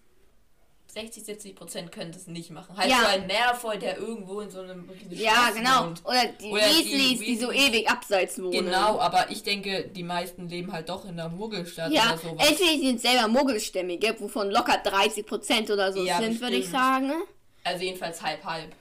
60, 1.01 1.23
70 1.25 1.55
Prozent 1.55 1.91
können 1.91 2.12
das 2.12 2.25
nicht 2.27 2.49
machen. 2.49 2.75
Halt 2.75 2.89
Ja. 2.89 2.97
so 3.01 3.05
ein 3.07 3.27
Malfoy, 3.27 3.77
der 3.77 3.97
irgendwo 3.97 4.39
in 4.41 4.49
so 4.49 4.62
einem 4.62 4.89
ja, 5.10 5.51
genau. 5.55 5.86
wohnt. 5.86 6.03
Oder 6.05 6.25
die 6.25 6.49
Oder 6.49 6.62
die 6.69 6.86
Weasleys, 6.86 7.19
die, 7.19 7.38
so 7.38 7.49
Weasleys. 7.51 7.67
ewig 7.69 7.89
abseits 7.89 8.39
wohnen. 8.41 8.51
Genau, 8.65 8.99
aber 8.99 9.29
ich 9.29 9.43
denke, 9.43 9.83
die 9.89 10.01
meisten 10.03 10.49
leben 10.49 10.71
halt 10.73 10.89
doch 10.89 11.05
in 11.05 11.15
der 11.17 11.29
Muggelstadt 11.29 11.91
Ja, 11.91 12.13
oder 12.13 12.17
sowas. 12.17 12.49
entweder 12.49 12.71
die 12.71 12.88
sind 12.88 13.01
selber 13.01 13.27
Muggelstämmige, 13.27 14.15
wovon 14.19 14.49
locker 14.49 14.81
30% 14.83 15.71
oder 15.71 15.93
so 15.93 16.03
Ja, 16.03 16.17
sind, 16.17 16.41
würde 16.41 16.55
ich 16.55 16.67
sagen. 16.69 17.12
Also 17.63 17.83
jedenfalls 17.83 18.21
halb 18.21 18.43
halb. 18.43 18.71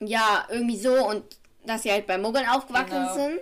Ja, 0.00 0.46
irgendwie 0.50 0.78
so 0.78 0.92
und 1.06 1.22
dass 1.66 1.82
sie 1.84 1.92
halt 1.92 2.06
bei 2.06 2.18
Muggeln 2.18 2.48
aufgewachsen 2.48 2.90
Genau. 2.96 3.14
sind. 3.14 3.40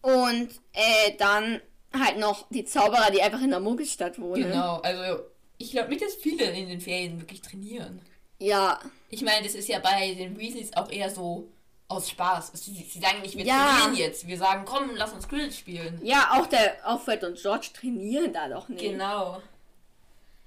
Und 0.00 0.48
äh, 0.72 1.12
dann 1.18 1.60
halt 1.92 2.18
noch 2.18 2.46
die 2.50 2.64
Zauberer, 2.64 3.10
die 3.10 3.20
einfach 3.22 3.40
in 3.42 3.50
der 3.50 3.60
Muggelstadt 3.60 4.18
wohnen. 4.20 4.44
Genau, 4.50 4.76
also 4.82 5.20
ich 5.58 5.70
glaube 5.72 5.88
nicht, 5.90 6.02
dass 6.02 6.14
viele 6.14 6.44
in 6.50 6.68
den 6.68 6.80
Ferien 6.80 7.20
wirklich 7.20 7.40
trainieren. 7.42 8.00
Ja, 8.38 8.78
Ich 9.10 9.22
meine, 9.22 9.44
das 9.44 9.54
ist 9.54 9.68
ja 9.68 9.78
bei 9.80 10.14
den 10.14 10.38
Weasleys 10.38 10.72
auch 10.76 10.90
eher 10.90 11.10
so 11.10 11.48
aus 11.88 12.10
Spaß. 12.10 12.50
Sie, 12.54 12.74
sie 12.74 13.00
sagen 13.00 13.20
nicht, 13.22 13.36
wir 13.36 13.44
Ja. 13.44 13.66
trainieren 13.80 13.96
jetzt. 13.96 14.26
Wir 14.26 14.36
sagen, 14.38 14.64
komm, 14.66 14.90
lass 14.94 15.12
uns 15.12 15.26
Quidditch 15.26 15.58
spielen. 15.58 15.98
ja, 16.04 16.30
auch 16.38 16.46
der 16.46 16.76
auch 16.84 17.00
Fred 17.00 17.24
und 17.24 17.36
George 17.40 17.68
trainieren 17.74 18.32
da 18.32 18.48
doch 18.48 18.68
nicht. 18.68 18.80
Genau. 18.82 19.40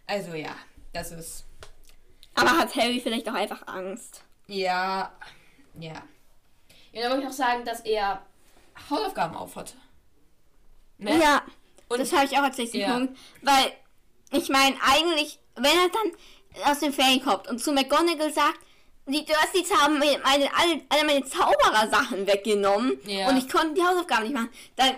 Also 0.08 0.34
ja, 0.36 0.56
das 0.94 1.12
ist. 1.12 1.46
Aber 2.36 2.52
hat 2.58 2.76
Harry 2.76 3.00
vielleicht 3.02 3.28
auch 3.28 3.34
einfach 3.34 3.66
Angst? 3.68 4.24
Ja. 4.48 5.12
Ja. 5.80 5.94
Ja, 6.94 7.02
dann 7.02 7.12
würde 7.12 7.22
ich 7.24 7.28
noch 7.28 7.34
sagen, 7.34 7.66
dass 7.66 7.80
er 7.82 8.22
Hausaufgaben 8.90 9.36
aufhat. 9.36 9.76
Ne? 10.98 11.18
Ja, 11.20 11.42
Und- 11.90 12.00
das 12.00 12.14
habe 12.14 12.26
ich 12.26 12.38
auch 12.38 12.44
als 12.44 12.58
nächsten 12.58 12.78
Ja. 12.80 12.94
Punkt. 12.94 13.18
Weil, 13.42 13.72
ich 14.32 14.50
meine, 14.50 14.76
eigentlich, 14.82 15.40
wenn 15.56 15.66
er 15.78 15.90
dann 15.90 16.72
aus 16.72 16.80
dem 16.80 16.94
Ferien 16.94 17.24
kommt 17.24 17.48
und 17.48 17.60
zu 17.60 17.72
McGonagall 17.72 18.34
sagt, 18.34 18.60
die 19.08 19.26
Dursleys 19.26 19.72
haben 19.82 20.00
mir 20.00 20.20
meine, 20.24 20.50
alle, 20.56 20.82
alle 20.90 21.06
meine 21.06 21.26
Zauberer-Sachen 21.26 22.26
weggenommen 22.28 22.98
Ja. 23.06 23.30
und 23.30 23.38
ich 23.38 23.50
konnte 23.50 23.74
die 23.76 23.84
Hausaufgaben 23.84 24.24
nicht 24.24 24.34
machen, 24.34 24.50
dann 24.76 24.96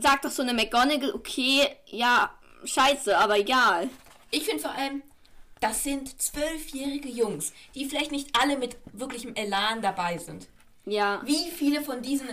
sagt 0.00 0.24
doch 0.24 0.30
so 0.30 0.42
eine 0.42 0.54
McGonagall, 0.54 1.12
okay, 1.14 1.68
ja, 1.86 2.32
scheiße, 2.64 3.16
aber 3.16 3.38
egal. 3.38 3.88
Ich 4.30 4.44
finde 4.44 4.62
vor 4.62 4.72
allem, 4.72 5.02
das 5.60 5.82
sind 5.82 6.20
zwölfjährige 6.20 7.08
Jungs, 7.08 7.52
die 7.74 7.84
vielleicht 7.86 8.12
nicht 8.12 8.30
alle 8.40 8.56
mit 8.58 8.76
wirklichem 8.92 9.34
Elan 9.34 9.80
dabei 9.82 10.18
sind. 10.18 10.48
Ja. 10.86 11.20
Wie 11.24 11.50
viele 11.50 11.82
von 11.82 12.02
diesen 12.02 12.28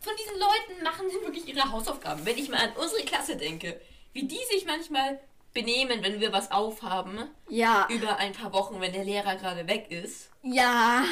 von 0.00 0.12
diesen 0.18 0.38
Leuten 0.38 0.84
machen 0.84 1.06
denn 1.08 1.22
wirklich 1.22 1.48
ihre 1.48 1.70
Hausaufgaben? 1.72 2.26
Wenn 2.26 2.36
ich 2.36 2.50
mal 2.50 2.58
an 2.60 2.72
unsere 2.76 3.02
Klasse 3.04 3.36
denke, 3.36 3.80
wie 4.12 4.24
die 4.24 4.38
sich 4.52 4.66
manchmal 4.66 5.18
benehmen, 5.54 6.02
wenn 6.02 6.20
wir 6.20 6.32
was 6.32 6.50
aufhaben, 6.50 7.18
Ja. 7.48 7.86
über 7.90 8.16
ein 8.18 8.32
paar 8.32 8.52
Wochen, 8.52 8.80
wenn 8.80 8.92
der 8.92 9.04
Lehrer 9.04 9.36
gerade 9.36 9.66
weg 9.68 9.86
ist. 9.90 10.30
Ja. 10.42 11.04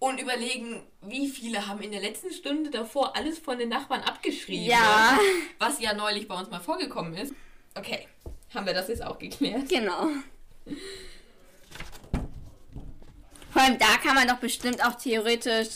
Und 0.00 0.20
überlegen, 0.20 0.82
wie 1.02 1.28
viele 1.28 1.66
haben 1.66 1.80
in 1.82 1.92
der 1.92 2.00
letzten 2.00 2.32
Stunde 2.32 2.70
davor 2.70 3.16
alles 3.16 3.38
von 3.38 3.58
den 3.58 3.68
Nachbarn 3.68 4.00
abgeschrieben. 4.02 4.64
Ja. 4.66 5.18
Was 5.58 5.80
ja 5.80 5.92
neulich 5.94 6.26
bei 6.26 6.34
uns 6.34 6.50
mal 6.50 6.60
vorgekommen 6.60 7.14
ist. 7.14 7.32
Okay, 7.74 8.08
haben 8.54 8.66
wir 8.66 8.74
das 8.74 8.88
jetzt 8.88 9.02
auch 9.04 9.18
geklärt. 9.18 9.68
Genau. 9.68 10.08
Vor 13.52 13.62
allem 13.62 13.78
da 13.78 13.96
kann 14.02 14.14
man 14.14 14.28
doch 14.28 14.38
bestimmt 14.38 14.84
auch 14.84 14.94
theoretisch, 14.94 15.68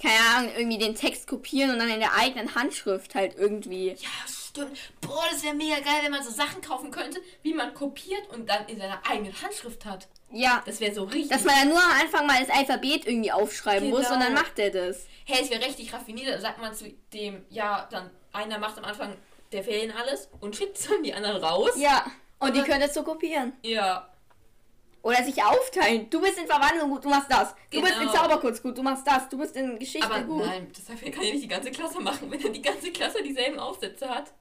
keine 0.00 0.36
Ahnung, 0.36 0.52
irgendwie 0.56 0.78
den 0.78 0.94
Text 0.94 1.26
kopieren 1.26 1.70
und 1.72 1.78
dann 1.80 1.90
in 1.90 2.00
der 2.00 2.14
eigenen 2.14 2.54
Handschrift 2.54 3.14
halt 3.14 3.34
irgendwie. 3.36 3.88
Ja, 3.88 4.08
stimmt. 4.62 4.78
Boah, 5.00 5.24
das 5.30 5.42
wäre 5.42 5.54
mega 5.54 5.76
geil, 5.80 6.00
wenn 6.02 6.12
man 6.12 6.22
so 6.22 6.30
Sachen 6.30 6.60
kaufen 6.60 6.90
könnte, 6.90 7.20
wie 7.42 7.54
man 7.54 7.74
kopiert 7.74 8.28
und 8.32 8.48
dann 8.48 8.66
in 8.66 8.78
seiner 8.78 9.00
eigenen 9.08 9.32
Handschrift 9.42 9.84
hat. 9.84 10.08
Ja. 10.30 10.62
Das 10.66 10.80
wäre 10.80 10.94
so 10.94 11.04
richtig. 11.04 11.28
Dass 11.30 11.44
man 11.44 11.54
dann 11.56 11.68
nur 11.68 11.78
am 11.82 12.00
Anfang 12.00 12.26
mal 12.26 12.38
das 12.44 12.54
Alphabet 12.54 13.06
irgendwie 13.06 13.32
aufschreiben 13.32 13.88
muss 13.90 14.02
Genau. 14.02 14.14
und 14.14 14.20
dann 14.20 14.34
macht 14.34 14.58
er 14.58 14.70
das. 14.70 15.06
hey, 15.24 15.42
es 15.42 15.50
wäre 15.50 15.64
richtig 15.64 15.92
raffiniert. 15.92 16.28
Dann 16.34 16.40
sagt 16.40 16.58
man 16.60 16.74
zu 16.74 16.90
dem, 17.12 17.44
ja, 17.50 17.86
dann 17.90 18.10
einer 18.32 18.58
macht 18.58 18.78
am 18.78 18.84
Anfang 18.84 19.16
der 19.52 19.62
Ferien 19.64 19.90
alles 19.92 20.28
und 20.40 20.54
schickt 20.56 20.90
dann 20.90 21.02
die 21.02 21.14
anderen 21.14 21.42
raus. 21.42 21.70
Ja. 21.76 22.04
Und 22.38 22.54
die 22.54 22.58
dann- 22.60 22.68
können 22.68 22.80
das 22.82 22.94
so 22.94 23.02
kopieren. 23.02 23.52
Ja. 23.62 24.08
Oder 25.02 25.22
sich 25.24 25.42
aufteilen. 25.42 26.10
Du 26.10 26.20
bist 26.20 26.38
in 26.38 26.46
Verwandlung 26.46 26.90
gut, 26.90 27.04
du 27.04 27.08
machst 27.08 27.30
das. 27.30 27.54
Du 27.70 27.80
bist 27.80 27.94
in 27.94 28.00
Genau. 28.00 28.12
Zauberkunst 28.12 28.62
gut, 28.62 28.76
du 28.76 28.82
machst 28.82 29.06
das. 29.06 29.28
Du 29.28 29.38
bist 29.38 29.56
in 29.56 29.78
Geschichte 29.78 30.06
Aber 30.06 30.20
gut. 30.22 30.44
nein, 30.44 30.70
das 30.74 30.86
kann 30.86 31.22
ja 31.22 31.32
nicht 31.32 31.44
die 31.44 31.48
ganze 31.48 31.70
Klasse 31.70 32.00
machen, 32.00 32.30
wenn 32.30 32.42
dann 32.42 32.52
die 32.52 32.60
ganze 32.60 32.90
Klasse 32.90 33.22
dieselben 33.22 33.58
Aufsätze 33.58 34.08
hat. 34.08 34.32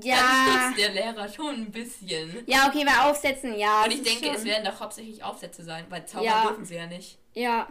Ja. 0.00 0.16
stutzt 0.16 0.78
der 0.78 0.90
Lehrer 0.90 1.28
schon 1.28 1.54
ein 1.54 1.70
bisschen. 1.72 2.42
Ja, 2.46 2.68
okay, 2.68 2.84
bei 2.84 2.98
Aufsätzen, 3.10 3.56
ja. 3.58 3.84
Und 3.84 3.90
ich 3.92 4.02
das 4.02 4.08
denke, 4.12 4.26
schon- 4.26 4.36
es 4.36 4.44
werden 4.44 4.64
doch 4.64 4.80
hauptsächlich 4.80 5.22
Aufsätze 5.22 5.62
sein, 5.64 5.84
weil 5.88 6.06
Zauber 6.06 6.24
Ja. 6.24 6.42
dürfen 6.46 6.64
sie 6.64 6.76
ja 6.76 6.86
nicht. 6.86 7.18
Ja. 7.34 7.68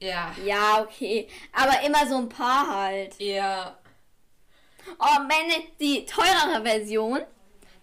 Ja. 0.00 0.34
Ja, 0.44 0.82
okay. 0.82 1.28
Aber 1.52 1.80
immer 1.82 2.06
so 2.06 2.16
ein 2.18 2.28
paar 2.28 2.66
halt. 2.74 3.18
Ja. 3.20 3.78
Oh, 4.98 5.18
wenn 5.28 5.62
die 5.80 6.04
teurere 6.04 6.62
Version, 6.62 7.20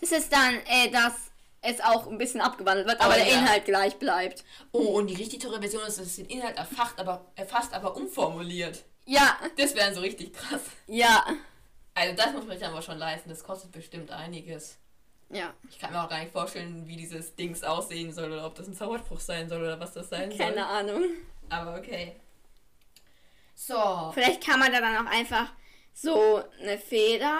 das 0.02 0.12
ist 0.12 0.32
dann, 0.32 0.56
äh, 0.68 0.90
dass 0.92 1.14
es 1.62 1.80
auch 1.82 2.08
ein 2.08 2.18
bisschen 2.18 2.42
abgewandelt 2.42 2.88
wird, 2.88 3.02
aber 3.02 3.14
Oh, 3.14 3.18
der 3.18 3.28
ja. 3.28 3.40
Inhalt 3.40 3.66
gleich 3.66 3.96
bleibt. 3.98 4.44
Oh, 4.72 4.80
und 4.98 5.08
die 5.08 5.16
richtig 5.16 5.40
teure 5.42 5.60
Version 5.60 5.82
ist, 5.88 5.98
dass 6.00 6.06
es 6.08 6.16
den 6.18 6.26
Inhalt 6.28 6.58
erfacht, 6.58 7.00
aber, 7.00 7.26
erfasst, 7.36 7.74
aber 7.74 7.96
umformuliert. 7.96 8.84
Ja, 9.06 9.38
Das 9.58 9.74
wäre 9.76 9.94
so 9.94 10.02
richtig 10.02 10.34
krass. 10.34 10.62
ja, 10.88 11.26
Also 11.94 12.16
das 12.16 12.32
muss 12.34 12.46
man 12.48 12.58
sich 12.58 12.66
aber 12.68 12.82
schon 12.82 12.98
leisten. 12.98 13.30
Das 13.30 13.44
kostet 13.44 13.72
bestimmt 13.72 14.12
einiges. 14.12 14.78
ja. 15.30 15.54
Ich 15.70 15.78
kann 15.80 15.92
mir 15.92 16.04
auch 16.04 16.10
gar 16.10 16.20
nicht 16.20 16.32
vorstellen, 16.32 16.88
wie 16.88 16.96
dieses 16.96 17.36
Dings 17.36 17.64
aussehen 17.64 18.14
soll 18.14 18.32
oder 18.32 18.46
ob 18.46 18.56
das 18.56 18.68
ein 18.68 18.74
Zauberspruch 18.76 19.20
sein 19.20 19.50
soll 19.50 19.62
oder 19.62 19.80
was 19.80 19.94
das 19.94 20.10
sein 20.10 20.30
Keine 20.36 20.54
soll. 20.54 20.64
Ahnung. 20.64 21.04
Aber 21.50 21.78
okay. 21.78 22.16
So. 23.56 24.12
Vielleicht 24.14 24.44
kann 24.46 24.60
man 24.60 24.72
da 24.72 24.80
dann 24.80 25.06
auch 25.06 25.12
einfach 25.12 25.52
so 25.94 26.42
eine 26.62 26.78
Feder 26.78 27.40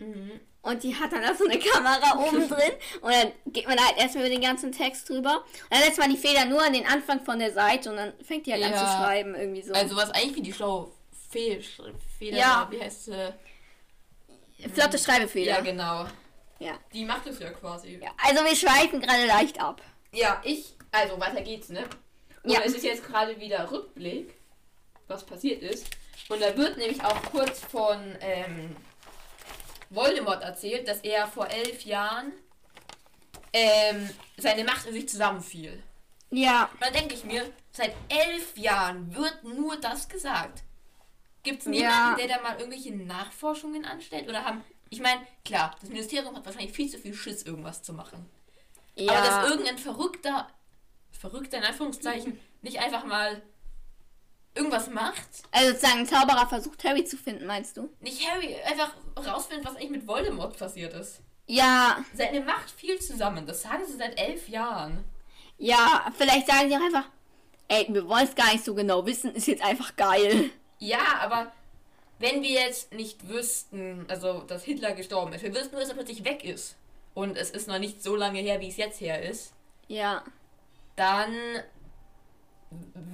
Mhm. 0.00 0.40
und 0.62 0.82
die 0.82 0.94
hat 0.96 1.12
dann 1.12 1.22
da 1.22 1.32
so 1.34 1.44
eine 1.44 1.56
Kamera 1.58 2.18
oben 2.26 2.48
drin 2.48 2.72
und 3.00 3.12
dann 3.12 3.32
geht 3.52 3.66
man 3.68 3.78
halt 3.78 3.96
erstmal 3.96 4.24
über 4.26 4.34
den 4.34 4.42
ganzen 4.42 4.72
Text 4.72 5.08
drüber 5.08 5.44
und 5.44 5.70
dann 5.70 5.82
setzt 5.84 5.98
man 6.00 6.10
die 6.10 6.16
Feder 6.16 6.46
nur 6.46 6.60
an 6.60 6.72
den 6.72 6.84
Anfang 6.84 7.20
von 7.24 7.38
der 7.38 7.52
Seite 7.52 7.90
und 7.90 7.96
dann 7.96 8.12
fängt 8.24 8.44
die 8.46 8.52
halt 8.52 8.64
an 8.64 8.72
Ja. 8.72 8.78
zu 8.78 8.84
schreiben 8.86 9.36
irgendwie 9.36 9.62
so. 9.62 9.72
Also 9.72 9.94
was 9.94 10.10
eigentlich 10.10 10.34
wie 10.34 10.42
die 10.42 10.52
schlaue 10.52 10.90
Fe 11.30 11.62
Feder, 12.18 12.36
Ja. 12.36 12.66
wie 12.72 12.80
heißt 12.82 13.04
sie? 13.04 13.34
Flotte 14.72 14.98
Schreibefeder. 14.98 15.52
Ja, 15.52 15.60
genau. 15.60 16.06
Ja. 16.58 16.78
Die 16.92 17.04
macht 17.04 17.26
es 17.26 17.38
ja 17.38 17.50
quasi. 17.50 17.98
ja. 18.02 18.10
Also 18.24 18.44
wir 18.44 18.56
schweifen 18.56 19.00
gerade 19.00 19.26
leicht 19.26 19.60
ab. 19.60 19.82
Ja, 20.12 20.40
ich, 20.44 20.74
also 20.92 21.18
weiter 21.20 21.42
geht's, 21.42 21.68
ne? 21.68 21.84
Und 22.42 22.50
Ja. 22.52 22.60
es 22.64 22.74
ist 22.74 22.84
jetzt 22.84 23.04
gerade 23.04 23.38
wieder 23.40 23.70
Rückblick, 23.70 24.34
was 25.08 25.24
passiert 25.24 25.62
ist. 25.62 25.86
Und 26.28 26.40
da 26.40 26.56
wird 26.56 26.78
nämlich 26.78 27.02
auch 27.04 27.20
kurz 27.30 27.60
von 27.60 28.16
ähm, 28.20 28.76
Voldemort 29.90 30.42
erzählt, 30.42 30.88
dass 30.88 31.00
er 31.00 31.26
vor 31.26 31.48
elf 31.48 31.82
Jahren 31.82 32.32
ähm, 33.52 34.08
seine 34.36 34.64
Macht 34.64 34.86
in 34.86 34.94
sich 34.94 35.08
zusammenfiel. 35.08 35.82
Ja. 36.30 36.68
Und 36.72 36.82
dann 36.82 36.92
denke 36.92 37.14
ich 37.14 37.24
mir, 37.24 37.50
seit 37.72 37.94
elf 38.08 38.56
Jahren 38.56 39.14
wird 39.14 39.44
nur 39.44 39.76
das 39.76 40.08
gesagt. 40.08 40.62
Gibt 41.44 41.60
es 41.60 41.66
niemanden, 41.66 42.18
Ja. 42.20 42.26
der 42.26 42.36
da 42.36 42.42
mal 42.42 42.58
irgendwelche 42.58 42.94
Nachforschungen 42.94 43.84
anstellt? 43.84 44.28
Oder 44.28 44.44
haben, 44.44 44.64
ich 44.90 45.00
meine, 45.00 45.20
klar, 45.44 45.76
das 45.80 45.88
Ministerium 45.90 46.34
hat 46.34 46.44
wahrscheinlich 46.44 46.72
viel 46.72 46.90
zu 46.90 46.98
viel 46.98 47.14
Schiss, 47.14 47.42
irgendwas 47.44 47.82
zu 47.82 47.92
machen. 47.92 48.28
Ja. 48.96 49.12
Aber 49.12 49.26
dass 49.26 49.50
irgendein 49.50 49.78
verrückter, 49.78 50.48
verrückter 51.12 51.58
in 51.58 51.64
Anführungszeichen, 51.64 52.40
nicht 52.62 52.78
einfach 52.80 53.04
mal 53.04 53.42
irgendwas 54.54 54.88
macht. 54.88 55.28
Also 55.50 55.72
sozusagen 55.72 56.00
ein 56.00 56.06
Zauberer 56.06 56.46
versucht 56.48 56.82
Harry 56.84 57.04
zu 57.04 57.16
finden, 57.16 57.46
meinst 57.46 57.76
du? 57.76 57.90
Nicht 58.00 58.28
Harry 58.28 58.54
einfach 58.64 58.92
rausfindet, 59.16 59.66
was 59.66 59.76
eigentlich 59.76 59.90
mit 59.90 60.06
Voldemort 60.06 60.56
passiert 60.58 60.94
ist. 60.94 61.20
Ja, 61.46 62.02
Seine 62.14 62.40
Macht 62.40 62.70
fiel 62.70 62.98
zusammen. 63.00 63.46
Das 63.46 63.62
sagen 63.62 63.84
sie 63.86 63.96
seit 63.96 64.18
elf 64.18 64.48
Jahren. 64.48 65.04
ja, 65.58 66.10
vielleicht 66.16 66.46
sagen 66.46 66.68
sie 66.70 66.76
auch 66.76 66.80
einfach, 66.82 67.04
ey, 67.68 67.86
wir 67.90 68.08
wollen 68.08 68.24
es 68.24 68.34
gar 68.34 68.50
nicht 68.52 68.64
so 68.64 68.74
genau 68.74 69.04
wissen, 69.04 69.34
ist 69.34 69.46
jetzt 69.46 69.62
einfach 69.62 69.94
geil. 69.96 70.50
Ja, 70.84 71.18
aber 71.20 71.50
wenn 72.18 72.42
wir 72.42 72.50
jetzt 72.50 72.92
nicht 72.92 73.26
wüssten, 73.28 74.04
also 74.08 74.40
dass 74.40 74.64
Hitler 74.64 74.92
gestorben 74.92 75.32
ist, 75.32 75.42
wir 75.42 75.54
wüssten 75.54 75.72
nur, 75.72 75.80
dass 75.80 75.88
er 75.88 75.94
plötzlich 75.94 76.24
weg 76.24 76.44
ist. 76.44 76.76
Und 77.14 77.38
es 77.38 77.50
ist 77.50 77.68
noch 77.68 77.78
nicht 77.78 78.02
so 78.02 78.16
lange 78.16 78.40
her, 78.40 78.60
wie 78.60 78.68
es 78.68 78.76
jetzt 78.76 79.00
her 79.00 79.22
ist. 79.22 79.52
Ja. 79.88 80.22
dann 80.96 81.32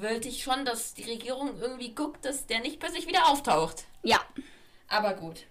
wollte 0.00 0.28
ich 0.28 0.42
schon, 0.42 0.64
dass 0.64 0.94
die 0.94 1.04
Regierung 1.04 1.60
irgendwie 1.60 1.94
guckt, 1.94 2.24
dass 2.24 2.46
der 2.46 2.60
nicht 2.60 2.80
plötzlich 2.80 3.06
wieder 3.06 3.28
auftaucht. 3.28 3.84
Ja. 4.02 4.20
Aber 4.88 5.14
gut. 5.14 5.44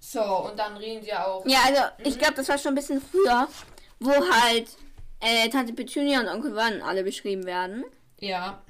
So, 0.00 0.22
und 0.22 0.58
dann 0.58 0.76
reden 0.76 1.04
sie 1.04 1.12
auch. 1.12 1.46
Ja, 1.46 1.60
also 1.66 1.82
ich 1.98 2.18
glaube, 2.18 2.34
das 2.34 2.48
war 2.48 2.58
schon 2.58 2.72
ein 2.72 2.74
bisschen 2.74 3.00
früher, 3.00 3.48
wo 4.00 4.10
halt 4.10 4.68
äh, 5.20 5.48
Tante 5.48 5.72
Petunia 5.72 6.20
und 6.20 6.28
Onkel 6.28 6.54
Van 6.56 6.82
alle 6.82 7.04
beschrieben 7.04 7.44
werden. 7.44 7.84
Ja. 8.18 8.60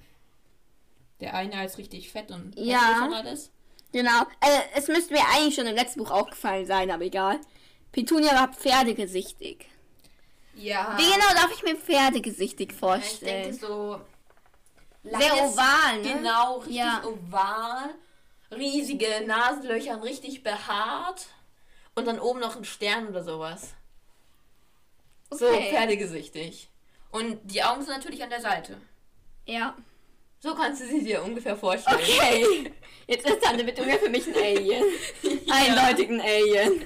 Der 1.20 1.35
eine 1.35 1.59
als 1.59 1.78
richtig 1.78 2.11
fett 2.11 2.30
und 2.30 2.54
Ja. 2.59 3.04
und 3.06 3.14
alles. 3.14 3.50
Genau. 3.92 4.22
Äh, 4.40 4.61
es 4.76 4.88
müsste 4.88 5.12
mir 5.14 5.22
eigentlich 5.35 5.54
schon 5.54 5.66
im 5.66 5.74
letzten 5.74 6.00
Buch 6.00 6.11
aufgefallen 6.11 6.64
sein, 6.66 6.90
aber 6.90 7.04
egal. 7.04 7.40
Petunia 7.92 8.33
war 8.35 8.52
pferdegesichtig. 8.52 9.66
Ja. 10.54 10.96
Wie 10.96 11.04
genau 11.11 11.33
darf 11.35 11.50
ich 11.54 11.62
mir 11.62 11.76
pferdegesichtig 11.76 12.50
ich 12.50 12.56
denke 12.56 12.74
vorstellen? 12.74 13.52
so. 13.54 14.00
Sehr 15.02 15.35
oval, 15.44 16.02
ne? 16.02 16.12
Genau, 16.14 16.59
richtig 16.59 16.76
Ja. 16.76 17.02
oval. 17.04 17.94
Riesige 18.52 19.06
Nasenlöcher, 19.26 20.02
richtig 20.02 20.42
behaart. 20.42 21.26
Und 21.94 22.06
dann 22.06 22.20
oben 22.20 22.40
noch 22.40 22.56
ein 22.56 22.64
Stern 22.64 23.09
oder 23.09 23.24
sowas. 23.24 23.74
So 25.30 25.46
Okay. 25.48 25.70
pferdegesichtig. 25.70 26.68
Und 27.11 27.38
die 27.44 27.62
Augen 27.62 27.83
sind 27.83 27.92
natürlich 27.94 28.22
an 28.22 28.30
der 28.30 28.40
Seite. 28.40 28.80
Ja. 29.46 29.76
So 30.42 30.55
kannst 30.55 30.81
du 30.83 30.87
sie 30.87 31.05
dir 31.05 31.22
ungefähr 31.22 31.55
vorstellen. 31.57 31.98
Okay. 32.00 32.72
Jetzt 33.07 33.29
ist 33.29 33.42
Tante 33.42 33.62
Petunia 33.64 33.96
für 33.98 34.09
mich 34.09 34.26
ein 34.26 34.35
Alien. 34.35 34.85
Eindeutig 35.50 36.09
ein 36.09 36.20
Alien. 36.20 36.83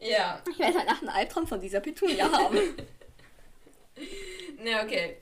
Ja. 0.00 0.40
Ich 0.50 0.58
werde 0.58 0.78
halt 0.78 0.88
nach 0.88 1.00
einem 1.00 1.10
Albtraum 1.10 1.46
von 1.46 1.60
dieser 1.60 1.80
Petunia 1.80 2.30
haben. 2.30 2.58
Ne, 4.62 4.80
okay. 4.82 5.18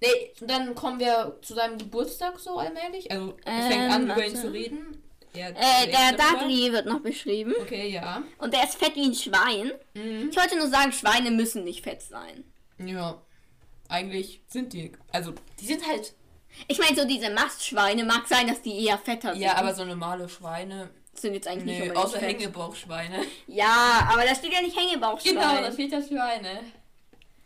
Nee, 0.00 0.32
dann 0.40 0.74
kommen 0.74 0.98
wir 0.98 1.36
zu 1.42 1.54
seinem 1.54 1.76
Geburtstag 1.76 2.38
so 2.38 2.56
allmählich. 2.56 3.10
Also, 3.10 3.34
fängt 3.44 3.72
Ähm, 3.72 3.90
an, 3.92 4.10
über 4.10 4.26
ihn 4.26 4.34
zu 4.34 4.50
reden. 4.50 5.02
Er 5.34 5.50
Äh, 5.50 5.86
der. 5.86 6.12
Dudley 6.16 6.72
wird 6.72 6.86
noch 6.86 7.00
beschrieben. 7.00 7.54
Okay, 7.60 7.88
ja. 7.90 8.22
Und 8.38 8.54
der 8.54 8.64
ist 8.64 8.76
fett 8.76 8.96
wie 8.96 9.04
ein 9.04 9.14
Schwein. 9.14 9.72
Mhm. 9.94 10.30
Ich 10.30 10.36
wollte 10.36 10.56
nur 10.56 10.68
sagen, 10.68 10.92
Schweine 10.92 11.30
müssen 11.30 11.62
nicht 11.62 11.84
fett 11.84 12.00
sein. 12.02 12.42
Ja. 12.78 13.20
Eigentlich 13.90 14.40
sind 14.46 14.72
die. 14.72 14.92
Also, 15.12 15.34
die 15.58 15.66
sind 15.66 15.86
halt. 15.86 16.14
Ich 16.68 16.78
meine, 16.78 16.96
so 16.96 17.06
diese 17.06 17.30
Mastschweine 17.30 18.04
mag 18.04 18.26
sein, 18.26 18.46
dass 18.48 18.62
die 18.62 18.84
eher 18.84 18.98
fetter 18.98 19.32
sind. 19.32 19.42
Ja, 19.42 19.56
aber 19.56 19.74
so 19.74 19.84
normale 19.84 20.28
Schweine. 20.28 20.90
sind 21.14 21.34
jetzt 21.34 21.46
eigentlich 21.46 21.64
nicht 21.64 21.74
Nee, 21.74 21.82
unbedingt 21.88 22.04
außer 22.06 22.18
fett. 22.18 22.28
Hängebauchschweine. 22.30 23.22
Ja, 23.46 24.08
aber 24.12 24.24
da 24.24 24.34
steht 24.34 24.52
ja 24.52 24.62
nicht 24.62 24.76
Hängebauchschwein. 24.76 25.34
Genau, 25.34 25.60
da 25.60 25.72
steht 25.72 25.92
das 25.92 26.08
Schweine. 26.08 26.60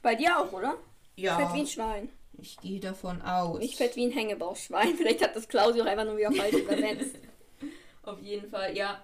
Bei 0.03 0.15
dir 0.15 0.39
auch, 0.39 0.53
oder? 0.53 0.77
Ja. 1.17 1.39
Fett 1.39 1.55
wie 1.55 1.61
ein 1.61 1.67
Schwein. 1.67 2.09
Ich 2.39 2.59
gehe 2.61 2.81
davon 2.81 3.23
aus. 3.23 3.59
Nicht 3.59 3.77
fett 3.77 3.97
wie 3.97 4.07
ein 4.07 4.13
Hängebauchschwein. 4.13 4.95
Vielleicht 4.97 5.23
hat 5.23 5.37
das 5.37 5.49
Klausi 5.49 5.81
auch 5.81 5.87
einfach 5.87 6.05
nur 6.05 6.17
wieder 6.17 6.33
falsch 6.33 6.55
übersetzt. 6.55 7.17
Auf 8.03 8.21
jeden 8.21 8.51
Fall, 8.51 8.77
ja. 8.77 9.03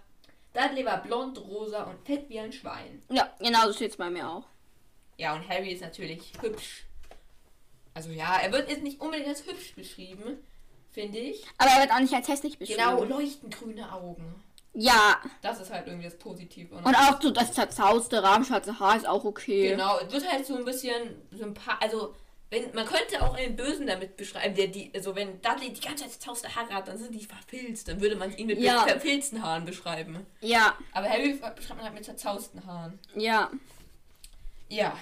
Dudley 0.53 0.85
war 0.85 1.03
blond, 1.03 1.39
rosa 1.41 1.85
und 1.85 2.05
fett 2.05 2.29
wie 2.29 2.41
ein 2.41 2.53
Schwein. 2.53 3.03
Ja, 3.11 3.33
genau 3.39 3.67
so 3.69 3.73
steht 3.73 3.93
es 3.93 3.97
bei 3.97 4.11
mir 4.11 4.29
auch. 4.29 4.45
Ja, 5.17 5.35
und 5.35 5.49
Harry 5.49 5.73
ist 5.73 5.83
natürlich 5.83 6.33
hübsch. 6.41 6.85
Also 8.01 8.13
ja, 8.13 8.39
er 8.43 8.51
wird 8.51 8.71
jetzt 8.71 8.83
nicht 8.83 8.99
unbedingt 8.99 9.29
als 9.29 9.45
hübsch 9.45 9.75
beschrieben, 9.75 10.39
finde 10.91 11.19
ich. 11.19 11.45
Aber 11.59 11.71
er 11.71 11.81
wird 11.83 11.93
auch 11.93 11.99
nicht 12.01 12.15
als 12.15 12.29
hässlich 12.29 12.59
beschrieben. 12.59 12.79
Genau, 12.81 13.05
leuchtend 13.05 13.55
grüne 13.59 13.93
Augen. 13.93 14.43
Ja, 14.73 15.21
Das 15.43 15.61
ist 15.61 15.71
halt 15.71 15.87
irgendwie 15.87 16.07
das 16.07 16.17
Positive. 16.17 16.75
und 16.77 16.95
auch 16.95 17.21
so 17.21 17.31
das 17.31 17.53
zerzauste, 17.53 18.23
rahmschwarze 18.23 18.79
Haar 18.81 18.97
ist 18.97 19.07
auch 19.07 19.25
okay. 19.25 19.69
Genau, 19.69 19.99
es 19.99 20.11
wird 20.13 20.33
halt 20.33 20.47
so 20.47 20.57
ein 20.57 20.65
bisschen 20.65 21.15
sympathisch. 21.31 21.83
Also, 21.83 22.15
wenn, 22.49 22.73
man 22.75 22.87
könnte 22.87 23.21
auch 23.23 23.35
einen 23.35 23.55
Bösen 23.55 23.87
damit 23.87 24.17
beschreiben, 24.17 24.55
der 24.55 24.69
die, 24.69 24.91
also 24.95 25.15
wenn 25.15 25.43
Dudley 25.43 25.75
die 25.75 25.81
ganze 25.83 26.05
Zeit 26.05 26.13
zerzauste 26.13 26.55
Haare 26.57 26.73
hat, 26.73 26.89
dann 26.89 26.97
sind 26.97 27.15
die 27.15 27.25
verfilzt. 27.27 27.87
Dann 27.89 28.01
würde 28.01 28.17
man 28.17 28.35
ihn 28.35 28.47
mit 28.47 28.59
Ja. 28.61 28.87
verfilzten 28.87 29.43
Haaren 29.43 29.67
beschreiben. 29.67 30.25
Ja, 30.41 30.75
Aber 30.93 31.07
Harry 31.11 31.35
beschreibt 31.35 31.77
man 31.77 31.83
halt 31.85 31.95
mit 31.95 32.05
zerzausten 32.07 32.65
Haaren. 32.65 32.99
ja. 33.15 33.51
Ja. 34.71 34.97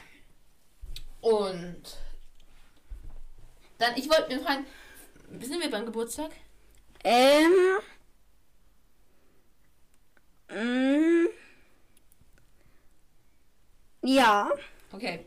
Und 1.20 1.82
dann, 3.78 3.96
ich 3.96 4.08
wollte 4.08 4.34
mir 4.34 4.42
fragen, 4.42 4.66
sind 5.40 5.62
wir 5.62 5.70
beim 5.70 5.86
Geburtstag? 5.86 6.30
Ähm. 7.04 7.78
Mm, 10.50 11.28
ja. 14.02 14.50
Okay. 14.92 15.24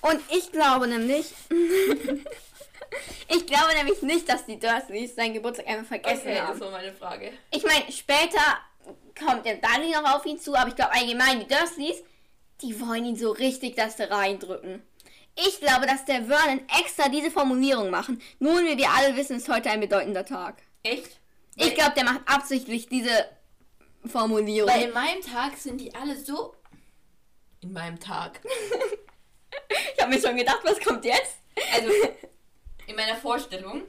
Und 0.00 0.20
ich 0.30 0.50
glaube 0.50 0.86
nämlich. 0.86 1.32
ich 3.28 3.46
glaube 3.46 3.74
nämlich 3.76 4.02
nicht, 4.02 4.28
dass 4.28 4.46
die 4.46 4.58
Dursleys 4.58 5.14
seinen 5.14 5.34
Geburtstag 5.34 5.66
einfach 5.68 5.86
vergessen 5.86 6.22
Okay, 6.22 6.34
das 6.36 6.48
haben. 6.48 6.60
war 6.60 6.70
meine 6.72 6.92
Frage. 6.92 7.32
Ich 7.50 7.64
meine, 7.64 7.90
später 7.92 8.58
kommt 9.18 9.46
der 9.46 9.56
Dudley 9.56 9.92
noch 9.92 10.16
auf 10.16 10.26
ihn 10.26 10.38
zu, 10.38 10.54
aber 10.54 10.68
ich 10.68 10.76
glaube 10.76 10.92
allgemein, 10.92 11.40
die 11.40 11.46
Dursleys, 11.46 12.02
die 12.60 12.80
wollen 12.80 13.04
ihn 13.04 13.16
so 13.16 13.30
richtig 13.32 13.76
das 13.76 13.96
da 13.96 14.06
reindrücken. 14.06 14.82
Ich 15.36 15.60
glaube, 15.60 15.86
dass 15.86 16.04
der 16.04 16.24
Vernon 16.24 16.60
extra 16.80 17.08
diese 17.08 17.30
Formulierung 17.30 17.90
machen. 17.90 18.20
Nun, 18.38 18.64
wie 18.66 18.78
wir 18.78 18.90
alle 18.90 19.16
wissen, 19.16 19.36
ist 19.36 19.48
heute 19.48 19.70
ein 19.70 19.80
bedeutender 19.80 20.24
Tag. 20.24 20.62
Echt? 20.82 21.18
Ich 21.56 21.74
glaube, 21.74 21.94
der 21.96 22.04
macht 22.04 22.20
absichtlich 22.26 22.88
diese 22.88 23.28
Formulierung. 24.06 24.70
Weil 24.70 24.88
in 24.88 24.94
meinem 24.94 25.22
Tag 25.22 25.56
sind 25.56 25.80
die 25.80 25.94
alle 25.94 26.16
so. 26.16 26.54
In 27.60 27.72
meinem 27.72 27.98
Tag. 27.98 28.40
ich 29.96 30.02
habe 30.02 30.14
mir 30.14 30.20
schon 30.20 30.36
gedacht, 30.36 30.60
was 30.62 30.80
kommt 30.80 31.04
jetzt? 31.04 31.38
Also, 31.72 31.90
in 32.86 32.96
meiner 32.96 33.16
Vorstellung 33.16 33.82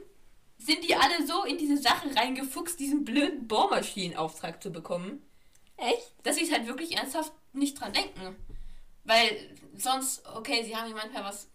sind 0.58 0.82
die 0.82 0.94
alle 0.94 1.26
so 1.26 1.44
in 1.44 1.58
diese 1.58 1.76
Sache 1.76 2.08
reingefuchst, 2.16 2.78
diesen 2.80 3.04
blöden 3.04 3.46
Bohrmaschinenauftrag 3.46 4.62
zu 4.62 4.70
bekommen, 4.70 5.22
Echt? 5.76 6.14
dass 6.22 6.36
sie 6.36 6.44
es 6.44 6.52
halt 6.52 6.66
wirklich 6.66 6.96
ernsthaft 6.96 7.32
nicht 7.52 7.78
dran 7.78 7.92
denken. 7.92 8.36
Weil 9.06 9.56
sonst, 9.76 10.26
okay, 10.26 10.62
sie 10.64 10.76
haben 10.76 10.88
ja 10.90 10.96
manchmal 10.96 11.24
was. 11.24 11.48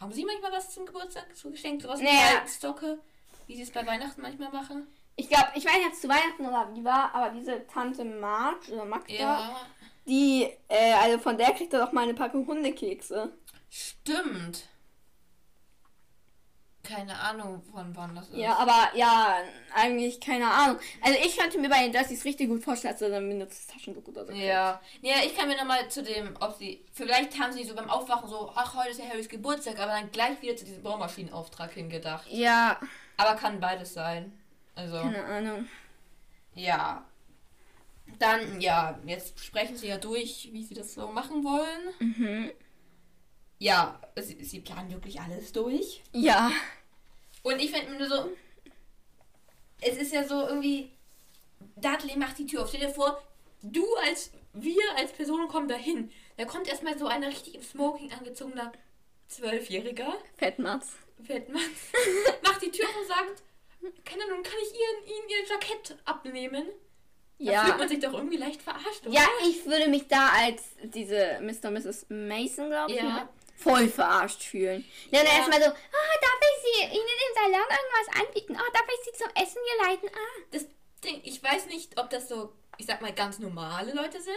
Haben 0.00 0.12
sie 0.12 0.24
manchmal 0.24 0.52
was 0.52 0.70
zum 0.72 0.86
Geburtstag 0.86 1.34
zugeschenkt? 1.36 1.82
Sowas 1.82 2.00
Naja. 2.00 2.42
wie 2.44 2.48
Stocke, 2.50 2.98
wie 3.46 3.56
sie 3.56 3.62
es 3.62 3.70
bei 3.72 3.84
Weihnachten 3.84 4.22
manchmal 4.22 4.50
machen? 4.52 4.86
Ich 5.16 5.28
glaube, 5.28 5.48
ich 5.56 5.64
weiß 5.64 5.74
nicht, 5.74 5.86
ob 5.86 5.92
es 5.94 6.00
zu 6.00 6.08
Weihnachten 6.08 6.46
oder 6.46 6.70
wie 6.74 6.84
war, 6.84 7.12
aber 7.12 7.30
diese 7.30 7.66
Tante 7.66 8.04
Marge 8.04 8.72
oder 8.72 8.84
Magda, 8.84 9.12
Ja, 9.14 9.56
die, 10.06 10.44
äh, 10.68 10.92
also 10.92 11.18
von 11.18 11.36
der 11.36 11.52
kriegt 11.52 11.72
er 11.72 11.84
doch 11.84 11.90
mal 11.92 12.04
eine 12.04 12.14
Packung 12.14 12.46
Hundekekse. 12.46 13.32
stimmt. 13.68 14.68
Keine 16.88 17.18
Ahnung, 17.18 17.62
von 17.70 17.94
wann 17.94 18.14
das 18.14 18.28
ist. 18.30 18.36
Ja, 18.38 18.56
aber 18.56 18.96
ja, 18.96 19.36
eigentlich 19.74 20.20
keine 20.20 20.50
Ahnung. 20.50 20.78
Also 21.02 21.18
ich 21.22 21.36
könnte 21.36 21.58
mir 21.58 21.68
bei 21.68 21.82
den 21.82 21.92
Dursleys 21.92 22.24
richtig 22.24 22.48
gut 22.48 22.64
vorstellen, 22.64 22.94
dass 22.94 23.02
er 23.02 23.10
dann 23.10 23.28
benutzt 23.28 23.70
Taschentuch 23.70 24.06
oder 24.08 24.24
so. 24.24 24.32
Ja. 24.32 24.80
ja, 25.02 25.16
ich 25.24 25.36
kann 25.36 25.48
mir 25.48 25.56
nochmal 25.56 25.88
zu 25.90 26.02
dem, 26.02 26.34
ob 26.40 26.56
sie, 26.56 26.82
vielleicht 26.92 27.38
haben 27.38 27.52
sie 27.52 27.64
so 27.64 27.74
beim 27.74 27.90
Aufwachen 27.90 28.28
so, 28.30 28.50
ach, 28.54 28.74
heute 28.74 28.90
ist 28.90 29.00
ja 29.00 29.06
Harrys 29.06 29.28
Geburtstag, 29.28 29.78
aber 29.78 29.92
dann 29.92 30.10
gleich 30.10 30.40
wieder 30.40 30.56
zu 30.56 30.64
diesem 30.64 30.82
Bohrmaschinenauftrag 30.82 31.72
hingedacht. 31.72 32.26
Ja, 32.30 32.78
Aber 33.18 33.34
kann 33.34 33.60
beides 33.60 33.92
sein. 33.92 34.32
Also, 34.74 34.96
keine 34.96 35.24
Ahnung. 35.24 35.68
ja. 36.54 37.04
Dann, 38.18 38.60
ja, 38.60 38.98
jetzt 39.04 39.38
sprechen 39.38 39.76
sie 39.76 39.88
ja 39.88 39.98
durch, 39.98 40.48
wie 40.52 40.64
sie 40.64 40.74
das 40.74 40.94
so 40.94 41.08
machen 41.08 41.44
wollen. 41.44 41.94
Mhm. 41.98 42.50
Ja, 43.58 44.00
sie, 44.16 44.42
sie 44.44 44.60
planen 44.60 44.90
wirklich 44.90 45.20
alles 45.20 45.52
durch. 45.52 46.02
Ja. 46.12 46.50
Und 47.42 47.60
ich 47.60 47.70
finde 47.70 47.92
nur 47.96 48.08
so, 48.08 48.30
es 49.80 49.96
ist 49.96 50.12
ja 50.12 50.24
so 50.26 50.46
irgendwie, 50.46 50.90
Dudley 51.76 52.16
macht 52.16 52.38
die 52.38 52.46
Tür 52.46 52.62
auf. 52.62 52.68
Stell 52.68 52.80
dir 52.80 52.90
vor, 52.90 53.22
du 53.62 53.84
als, 54.06 54.30
wir 54.52 54.82
als 54.96 55.12
Person 55.12 55.48
kommen 55.48 55.68
dahin. 55.68 56.10
Da 56.36 56.44
kommt 56.44 56.68
erstmal 56.68 56.98
so 56.98 57.06
ein 57.06 57.22
richtig 57.24 57.54
im 57.54 57.62
Smoking 57.62 58.12
angezogener 58.12 58.72
Zwölfjähriger, 59.28 60.14
Fettmatz. 60.36 60.92
Fettmann, 61.24 61.60
macht 62.42 62.62
die 62.62 62.70
Tür 62.70 62.86
auf 62.88 62.96
und 63.00 63.06
sagt, 63.08 63.42
kann, 64.04 64.18
nun 64.30 64.42
kann 64.42 64.54
ich 64.62 64.72
ihren, 64.72 65.04
ihnen 65.18 65.28
ihr 65.28 65.48
Jackett 65.48 65.96
abnehmen. 66.04 66.66
Da 67.40 67.52
Ja. 67.52 67.64
fühlt 67.66 67.78
man 67.78 67.88
sich 67.88 67.98
doch 68.00 68.14
irgendwie 68.14 68.36
leicht 68.36 68.62
verarscht, 68.62 69.04
oder? 69.06 69.14
Ja, 69.14 69.26
ich 69.48 69.64
würde 69.66 69.88
mich 69.88 70.06
da 70.08 70.28
als 70.30 70.62
diese 70.82 71.38
Mr. 71.40 71.68
und 71.68 71.74
Mrs. 71.74 72.06
Mason, 72.08 72.68
glaube 72.68 72.92
ich, 72.92 72.98
Ja. 72.98 73.28
Voll 73.58 73.88
verarscht 73.88 74.42
fühlen. 74.42 74.84
Dann 75.10 75.26
Ja. 75.26 75.32
erstmal 75.32 75.60
so, 75.60 75.68
ah, 75.68 76.18
darf 76.20 76.40
ich 76.40 76.62
sie 76.62 76.84
Ihnen 76.84 76.94
im 76.94 77.34
Salon 77.34 77.66
irgendwas 77.68 78.22
anbieten? 78.26 78.56
Ah, 78.56 78.72
darf 78.72 78.86
ich 78.88 79.04
sie 79.04 79.18
zum 79.24 79.30
Essen 79.42 79.60
geleiten? 79.78 80.08
Ah. 80.14 80.42
Das 80.52 80.66
Ding, 81.04 81.20
ich 81.24 81.42
weiß 81.42 81.66
nicht, 81.66 81.98
ob 81.98 82.10
das 82.10 82.28
so, 82.28 82.52
ich 82.76 82.86
sag 82.86 83.00
mal, 83.02 83.12
ganz 83.12 83.38
normale 83.38 83.92
Leute 83.94 84.20
sind. 84.20 84.34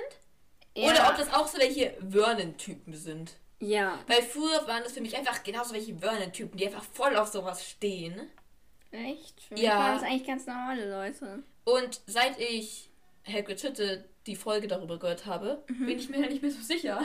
Ja. 0.76 0.90
Oder 0.92 1.10
ob 1.10 1.18
das 1.18 1.34
auch 1.34 1.48
so 1.48 1.58
welche 1.60 1.96
Vernon-Typen 2.10 2.94
sind. 2.96 3.34
Ja. 3.60 4.00
Weil 4.08 4.24
früher 4.24 4.68
waren 4.68 4.84
das 4.84 4.94
für 4.94 5.02
mich 5.02 5.16
einfach 5.16 5.44
genauso 5.44 5.74
welche 5.74 5.96
Vernon-Typen, 5.98 6.58
die 6.58 6.66
einfach 6.68 6.84
voll 6.84 7.16
auf 7.16 7.28
sowas 7.28 7.64
stehen. 7.68 8.30
Echt? 8.92 9.40
Für 9.42 9.56
Ja. 9.58 9.78
waren 9.78 9.96
das 9.96 10.04
eigentlich 10.04 10.26
ganz 10.28 10.46
normale 10.48 10.90
Leute. 10.90 11.44
Und 11.66 12.02
seit 12.08 12.40
ich 12.40 12.90
Hagrid's 13.28 13.64
Hütte 13.64 14.06
die 14.26 14.36
Folge 14.36 14.68
darüber 14.68 14.98
gehört 14.98 15.26
habe, 15.26 15.64
Mhm. 15.68 15.86
bin 15.86 16.00
ich 16.00 16.10
mir 16.10 16.18
halt 16.22 16.32
nicht 16.32 16.42
mehr 16.42 16.52
so 16.52 16.62
sicher. 16.62 17.04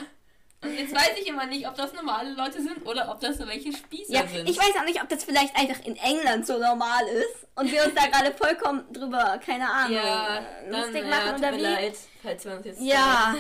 Und 0.63 0.75
jetzt 0.75 0.95
weiß 0.95 1.13
ich 1.21 1.27
immer 1.29 1.47
nicht, 1.47 1.67
ob 1.69 1.75
das 1.77 1.93
normale 1.93 2.33
Leute 2.33 2.61
sind 2.63 2.85
oder 2.87 3.11
ob 3.11 3.21
das 3.21 3.37
so 3.39 3.47
welche 3.47 3.73
Spießer 3.73 4.13
Ja, 4.13 4.27
sind. 4.27 4.49
ich 4.49 4.57
weiß 4.59 4.75
auch 4.81 4.85
nicht, 4.85 5.01
ob 5.03 5.09
das 5.09 5.23
vielleicht 5.23 5.55
einfach 5.55 5.85
in 5.85 5.97
England 5.97 6.47
so 6.47 6.59
normal 6.59 7.07
ist 7.09 7.47
und 7.55 7.71
wir 7.71 7.85
uns 7.85 7.95
da 7.95 8.07
gerade 8.07 8.33
vollkommen 8.33 8.91
drüber, 8.93 9.39
keine 9.45 9.71
Ahnung, 9.71 9.97
ja, 9.97 10.39
äh, 10.39 10.71
dann, 10.71 10.81
lustig 10.81 11.03
ja, 11.05 11.09
machen 11.09 11.31
tut 11.33 11.39
oder 11.39 11.51
mir 11.53 11.59
wie. 11.59 11.63
leid, 11.63 11.97
falls 12.23 12.45
wir 12.45 12.53
uns 12.57 12.67
jetzt 12.67 12.81
Ja, 12.81 13.37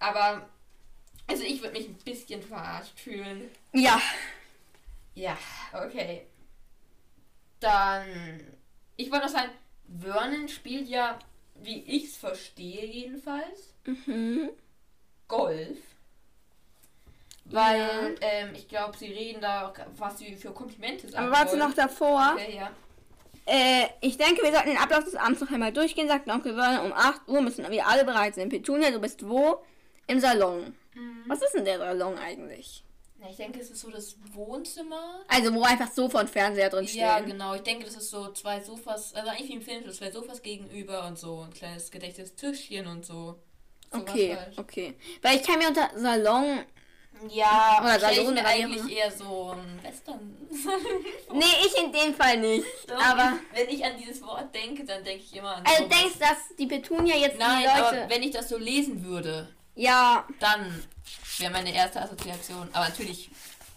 Aber, 0.00 0.48
also 1.28 1.42
ich 1.44 1.62
würde 1.62 1.78
mich 1.78 1.88
ein 1.88 1.94
bisschen 2.04 2.42
verarscht 2.42 2.98
fühlen. 2.98 3.50
ja. 3.72 4.00
Ja, 5.14 5.36
okay. 5.72 6.26
Dann, 7.60 8.04
ich 8.96 9.10
wollte 9.10 9.26
noch 9.26 9.32
sagen, 9.32 9.50
Vernon 10.00 10.48
spielt 10.48 10.88
ja, 10.88 11.18
wie 11.56 11.82
ich 11.84 12.04
es 12.04 12.16
verstehe 12.16 12.84
jedenfalls, 12.86 13.74
Mhm. 13.84 14.50
Golf. 15.26 15.78
Weil, 17.50 18.16
ähm, 18.20 18.50
ich 18.54 18.68
glaube, 18.68 18.96
sie 18.96 19.06
reden 19.12 19.40
da, 19.40 19.68
auch, 19.68 19.74
was 19.96 20.18
sie 20.18 20.34
für 20.36 20.50
Komplimente 20.50 21.08
sagen 21.08 21.26
Aber 21.26 21.36
warte 21.36 21.56
noch 21.56 21.72
davor. 21.72 22.32
Okay, 22.34 22.56
ja. 22.56 22.70
Äh, 23.46 23.86
ich 24.02 24.18
denke, 24.18 24.42
wir 24.42 24.52
sollten 24.52 24.68
den 24.68 24.76
Ablauf 24.78 25.04
des 25.04 25.14
Abends 25.14 25.40
noch 25.40 25.50
einmal 25.50 25.72
durchgehen, 25.72 26.06
sagt 26.06 26.28
Onkel 26.28 26.54
Vernon. 26.54 26.86
Um 26.86 26.92
8 26.92 27.26
Uhr 27.28 27.40
müssen 27.40 27.68
wir 27.70 27.86
alle 27.86 28.04
bereit 28.04 28.34
sein. 28.34 28.50
Petunia, 28.50 28.90
du 28.90 29.00
bist 29.00 29.26
wo? 29.26 29.62
Im 30.06 30.20
Salon. 30.20 30.74
Was 31.26 31.42
ist 31.42 31.54
denn 31.54 31.64
der 31.64 31.78
Salon 31.78 32.18
eigentlich? 32.18 32.84
Na, 33.20 33.28
ich 33.30 33.36
denke, 33.36 33.58
es 33.60 33.70
ist 33.70 33.80
so 33.80 33.90
das 33.90 34.16
Wohnzimmer. 34.32 35.24
Also, 35.28 35.52
wo 35.54 35.62
einfach 35.62 35.90
Sofa 35.90 36.20
und 36.20 36.30
Fernseher 36.30 36.70
drin 36.70 36.86
stehen. 36.86 37.00
Ja, 37.00 37.20
genau. 37.20 37.54
Ich 37.54 37.62
denke, 37.62 37.84
das 37.84 37.96
ist 37.96 38.10
so 38.10 38.32
zwei 38.32 38.60
Sofas, 38.60 39.14
also 39.14 39.30
eigentlich 39.30 39.48
wie 39.48 39.54
im 39.54 39.62
Film, 39.62 39.84
so 39.86 39.92
zwei 39.92 40.10
Sofas 40.10 40.42
gegenüber 40.42 41.06
und 41.06 41.18
so 41.18 41.40
ein 41.40 41.52
kleines 41.52 41.90
gedecktes 41.90 42.34
Tischchen 42.36 42.86
und 42.86 43.04
so. 43.04 43.38
Sowas 43.90 44.10
Okay, 44.10 44.36
halt. 44.36 44.58
okay. 44.58 44.94
Weil 45.22 45.36
ich 45.36 45.42
kann 45.42 45.58
mir 45.58 45.68
unter 45.68 45.90
Salon. 45.96 46.64
Ja, 47.30 47.78
Oder 47.82 47.98
Salon 48.00 48.32
oder 48.32 48.46
eigentlich 48.46 48.80
immer. 48.80 48.90
eher 48.90 49.10
so 49.10 49.52
ein 49.52 49.82
Western. 49.82 50.36
Nee, 51.32 51.44
ich 51.66 51.76
in 51.82 51.92
dem 51.92 52.14
Fall 52.14 52.38
nicht. 52.38 52.66
Doch, 52.86 52.96
Aber. 52.98 53.34
wenn 53.52 53.68
ich 53.68 53.84
an 53.84 53.92
dieses 53.98 54.22
Wort 54.22 54.54
denke, 54.54 54.84
dann 54.84 55.04
denke 55.04 55.22
ich 55.24 55.34
immer 55.36 55.56
an. 55.56 55.64
Also 55.66 55.84
sowas. 55.84 55.98
denkst, 56.00 56.18
dass 56.18 56.56
die 56.58 56.66
Petunia 56.66 57.16
jetzt 57.16 57.38
Nein, 57.38 57.60
die 57.60 57.66
Leute. 57.66 58.02
aber 58.02 58.10
wenn 58.10 58.22
ich 58.22 58.30
das 58.30 58.48
so 58.48 58.56
lesen 58.56 59.04
würde, 59.04 59.48
Ja, 59.74 60.26
dann 60.40 60.82
wäre 61.38 61.52
meine 61.52 61.72
erste 61.74 62.00
Assoziation. 62.00 62.68
Aber 62.72 62.88
natürlich 62.88 63.30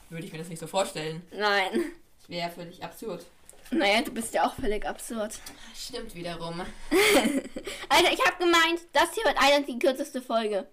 würde 0.10 0.26
ich 0.26 0.32
mir 0.32 0.40
das 0.40 0.48
nicht 0.48 0.60
so 0.60 0.68
vorstellen. 0.68 1.22
nein. 1.32 1.92
Das 2.22 2.30
wäre 2.30 2.50
völlig 2.52 2.84
absurd. 2.84 3.26
Naja, 3.72 4.02
du 4.02 4.12
bist 4.12 4.34
ja 4.34 4.46
auch 4.48 4.54
völlig 4.56 4.86
absurd. 4.86 5.34
Stimmt 5.76 6.14
wiederum. 6.16 6.62
Alter, 7.90 8.12
ich 8.14 8.26
habe 8.26 8.38
gemeint, 8.40 8.82
das 8.94 9.14
hier 9.14 9.24
wird 9.26 9.38
eigentlich 9.38 9.76
die 9.78 9.80
kürzeste 9.80 10.22
Folge. 10.22 10.68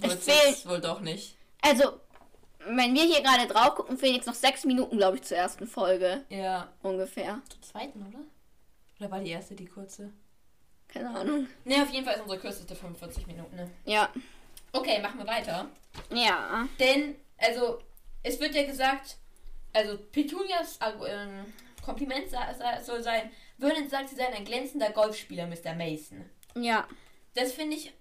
Es 0.00 0.10
Wird's 0.10 0.24
fehlt- 0.26 0.68
wohl 0.68 0.80
doch 0.80 1.00
nicht. 1.00 1.34
Also, 1.62 2.00
wenn 2.68 2.94
wir 2.94 3.04
hier 3.04 3.22
gerade 3.22 3.46
drauf 3.46 3.74
gucken, 3.74 3.98
fehlen 3.98 4.16
jetzt 4.16 4.26
noch 4.26 4.34
sechs 4.34 4.64
Minuten, 4.64 4.96
glaube 4.96 5.16
ich, 5.16 5.22
zur 5.22 5.36
ersten 5.36 5.66
Folge. 5.66 6.24
Ja. 6.28 6.68
Ungefähr. 6.82 7.40
Zur 7.48 7.62
zweiten, 7.62 8.04
oder? 8.06 8.20
Oder 8.98 9.10
war 9.10 9.20
die 9.20 9.30
erste 9.30 9.54
die 9.54 9.66
kurze? 9.66 10.12
Keine 10.88 11.10
Ahnung. 11.10 11.46
Ne, 11.64 11.82
auf 11.82 11.90
jeden 11.90 12.04
Fall 12.04 12.14
ist 12.14 12.22
unsere 12.22 12.40
kürzeste 12.40 12.74
45 12.74 13.26
Minuten. 13.26 13.56
Ne? 13.56 13.70
Ja. 13.84 14.08
Okay, 14.72 15.00
machen 15.00 15.18
wir 15.18 15.26
weiter. 15.26 15.68
Ja. 16.10 16.68
Denn, 16.78 17.16
also, 17.38 17.80
es 18.22 18.40
wird 18.40 18.54
ja 18.54 18.64
gesagt, 18.64 19.16
also 19.72 19.98
Petunias 20.12 20.78
äh, 20.78 20.92
ähm, 21.08 21.52
Kompliment 21.84 22.28
soll 22.82 23.02
sein, 23.02 23.30
Vernon 23.58 23.88
sagt, 23.88 24.08
sie 24.08 24.16
sei 24.16 24.26
ein 24.26 24.44
glänzender 24.44 24.90
Golfspieler, 24.90 25.46
Mr. 25.46 25.74
Mason. 25.74 26.28
Ja. 26.54 26.86
Das 27.34 27.52
finde 27.52 27.76
ich, 27.76 27.92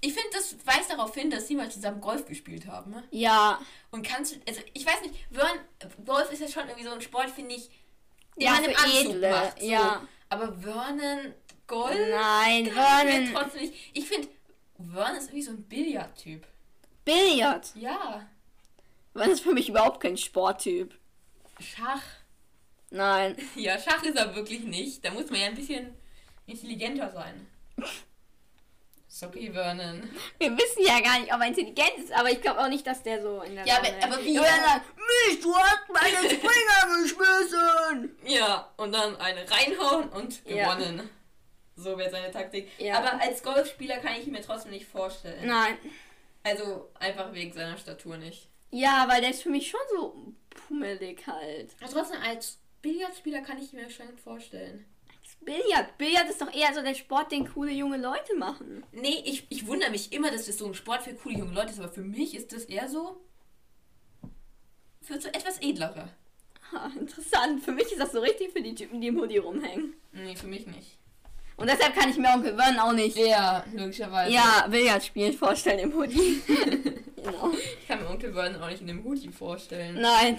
ich 0.00 0.12
finde, 0.12 0.30
das 0.32 0.56
weist 0.64 0.90
darauf 0.90 1.14
hin, 1.14 1.30
dass 1.30 1.48
sie 1.48 1.54
mal 1.56 1.70
zusammen 1.70 2.00
Golf 2.00 2.24
gespielt 2.26 2.66
haben. 2.66 2.90
Ne? 2.92 3.04
Ja. 3.10 3.60
Und 3.90 4.06
kannst 4.06 4.34
du, 4.36 4.40
also 4.46 4.60
ich 4.72 4.86
weiß 4.86 5.02
nicht, 5.02 5.14
Vernon, 5.30 5.58
Golf 6.04 6.30
ist 6.32 6.40
ja 6.40 6.48
schon 6.48 6.68
irgendwie 6.68 6.86
so 6.86 6.92
ein 6.94 7.00
Sport, 7.00 7.30
finde 7.30 7.54
ich, 7.56 7.68
den 8.36 8.42
Ja, 8.44 8.52
man 8.52 8.64
im 8.64 8.76
Anzug 8.76 9.10
Edle, 9.14 9.30
macht. 9.30 9.60
So. 9.60 9.66
ja. 9.66 10.08
Aber 10.28 10.52
Vernon, 10.58 11.34
Golf? 11.66 11.98
Nein, 12.10 12.66
Vernon. 12.72 13.34
trotzdem 13.34 13.62
nicht. 13.62 13.74
Ich 13.94 14.06
finde, 14.06 14.28
Vernon 14.76 15.16
ist 15.16 15.24
irgendwie 15.28 15.42
so 15.42 15.50
ein 15.52 15.62
Billardtyp. 15.64 16.46
Billard. 17.04 17.72
Ja. 17.74 18.28
Vernon 19.14 19.32
ist 19.32 19.40
für 19.40 19.52
mich 19.52 19.68
überhaupt 19.68 20.00
kein 20.00 20.16
Sporttyp. 20.16 20.96
Schach. 21.60 22.02
Nein. 22.90 23.36
Ja, 23.56 23.78
Schach 23.78 24.02
ist 24.04 24.16
er 24.16 24.34
wirklich 24.36 24.60
nicht. 24.64 25.04
Da 25.04 25.10
muss 25.10 25.28
man 25.30 25.40
ja 25.40 25.46
ein 25.46 25.54
bisschen 25.54 25.94
intelligenter 26.46 27.10
sein. 27.10 27.46
Okay, 29.22 29.50
Vernon. 29.52 30.08
Wir 30.38 30.50
wissen 30.56 30.82
ja 30.84 31.00
gar 31.00 31.18
nicht, 31.20 31.32
ob 31.32 31.40
er 31.40 31.46
intelligent 31.48 31.92
ist, 31.98 32.12
aber 32.12 32.30
ich 32.30 32.40
glaube 32.40 32.60
auch 32.60 32.68
nicht, 32.68 32.86
dass 32.86 33.02
der 33.02 33.20
so 33.22 33.42
in 33.42 33.54
der 33.56 33.66
Ja, 33.66 33.76
Laune 33.76 33.94
aber- 34.02 34.14
aber 34.14 34.24
wie- 34.24 34.34
Ja, 34.34 34.42
er 34.42 34.62
sagt, 34.64 34.84
Mich, 35.28 35.40
du 35.40 35.54
hast 35.56 35.88
meine 35.88 36.30
Springer 36.30 37.02
geschmissen. 37.02 38.16
Ja, 38.24 38.72
und 38.76 38.92
dann 38.92 39.16
eine 39.16 39.44
reinhauen 39.50 40.08
und 40.10 40.44
Ja. 40.46 40.74
gewonnen. 40.74 41.08
So 41.76 41.96
wäre 41.96 42.10
seine 42.10 42.30
Taktik. 42.30 42.68
Ja. 42.78 42.98
Aber 42.98 43.20
als 43.20 43.42
Golfspieler 43.42 43.98
kann 43.98 44.16
ich 44.20 44.26
ihn 44.26 44.32
mir 44.32 44.42
trotzdem 44.42 44.72
nicht 44.72 44.86
vorstellen. 44.86 45.46
Nein. 45.46 45.78
Also 46.42 46.90
einfach 46.98 47.32
wegen 47.32 47.52
seiner 47.52 47.76
Statur 47.78 48.16
nicht. 48.16 48.48
Ja, 48.70 49.06
weil 49.08 49.20
der 49.20 49.30
ist 49.30 49.42
für 49.42 49.50
mich 49.50 49.68
schon 49.70 49.80
so 49.90 50.32
pummelig 50.50 51.26
halt. 51.26 51.70
Aber 51.80 51.90
trotzdem 51.92 52.20
als 52.20 52.58
Billardspieler 52.82 53.40
kann 53.42 53.58
ich 53.62 53.72
ihn 53.72 53.80
mir 53.80 53.90
schon 53.90 54.16
vorstellen. 54.18 54.84
Billard. 55.40 55.96
Billard 55.98 56.28
ist 56.28 56.40
doch 56.42 56.52
eher 56.52 56.74
so 56.74 56.82
der 56.82 56.94
Sport, 56.94 57.32
den 57.32 57.50
coole 57.52 57.72
junge 57.72 57.96
Leute 57.96 58.36
machen. 58.36 58.84
Nee, 58.92 59.22
ich, 59.24 59.46
ich 59.48 59.66
wundere 59.66 59.90
mich 59.90 60.12
immer, 60.12 60.30
dass 60.30 60.46
das 60.46 60.58
so 60.58 60.66
ein 60.66 60.74
Sport 60.74 61.02
für 61.02 61.14
coole 61.14 61.38
junge 61.38 61.54
Leute 61.54 61.70
ist, 61.70 61.78
aber 61.80 61.88
für 61.90 62.02
mich 62.02 62.34
ist 62.36 62.52
das 62.52 62.64
eher 62.64 62.88
so 62.88 63.18
für 65.02 65.20
so 65.20 65.28
etwas 65.28 65.58
edlere. 65.62 66.10
Ha, 66.72 66.90
interessant. 67.00 67.62
Für 67.64 67.72
mich 67.72 67.90
ist 67.90 67.98
das 68.00 68.12
so 68.12 68.20
richtig 68.20 68.52
für 68.52 68.60
die 68.60 68.74
Typen, 68.74 69.00
die 69.00 69.06
im 69.08 69.18
Hoodie 69.18 69.38
rumhängen. 69.38 69.94
Nee, 70.12 70.36
für 70.36 70.46
mich 70.48 70.66
nicht. 70.66 70.98
Und 71.56 71.68
deshalb 71.68 71.94
kann 71.94 72.10
ich 72.10 72.16
mir 72.18 72.28
Onkel 72.28 72.54
Vernon 72.54 72.78
auch 72.78 72.92
nicht. 72.92 73.16
Ja, 73.16 73.64
logischerweise. 73.74 74.32
Ja, 74.32 74.66
Billard 74.70 75.02
spielen 75.02 75.32
vorstellen 75.32 75.78
im 75.78 75.94
Hoodie. 75.94 76.42
genau. 77.16 77.50
Ich 77.80 77.88
kann 77.88 78.00
mir 78.02 78.08
Onkel 78.10 78.32
Vernon 78.32 78.62
auch 78.62 78.68
nicht 78.68 78.82
in 78.82 78.86
dem 78.86 79.02
Hoodie 79.02 79.32
vorstellen. 79.32 79.98
Nein. 80.00 80.38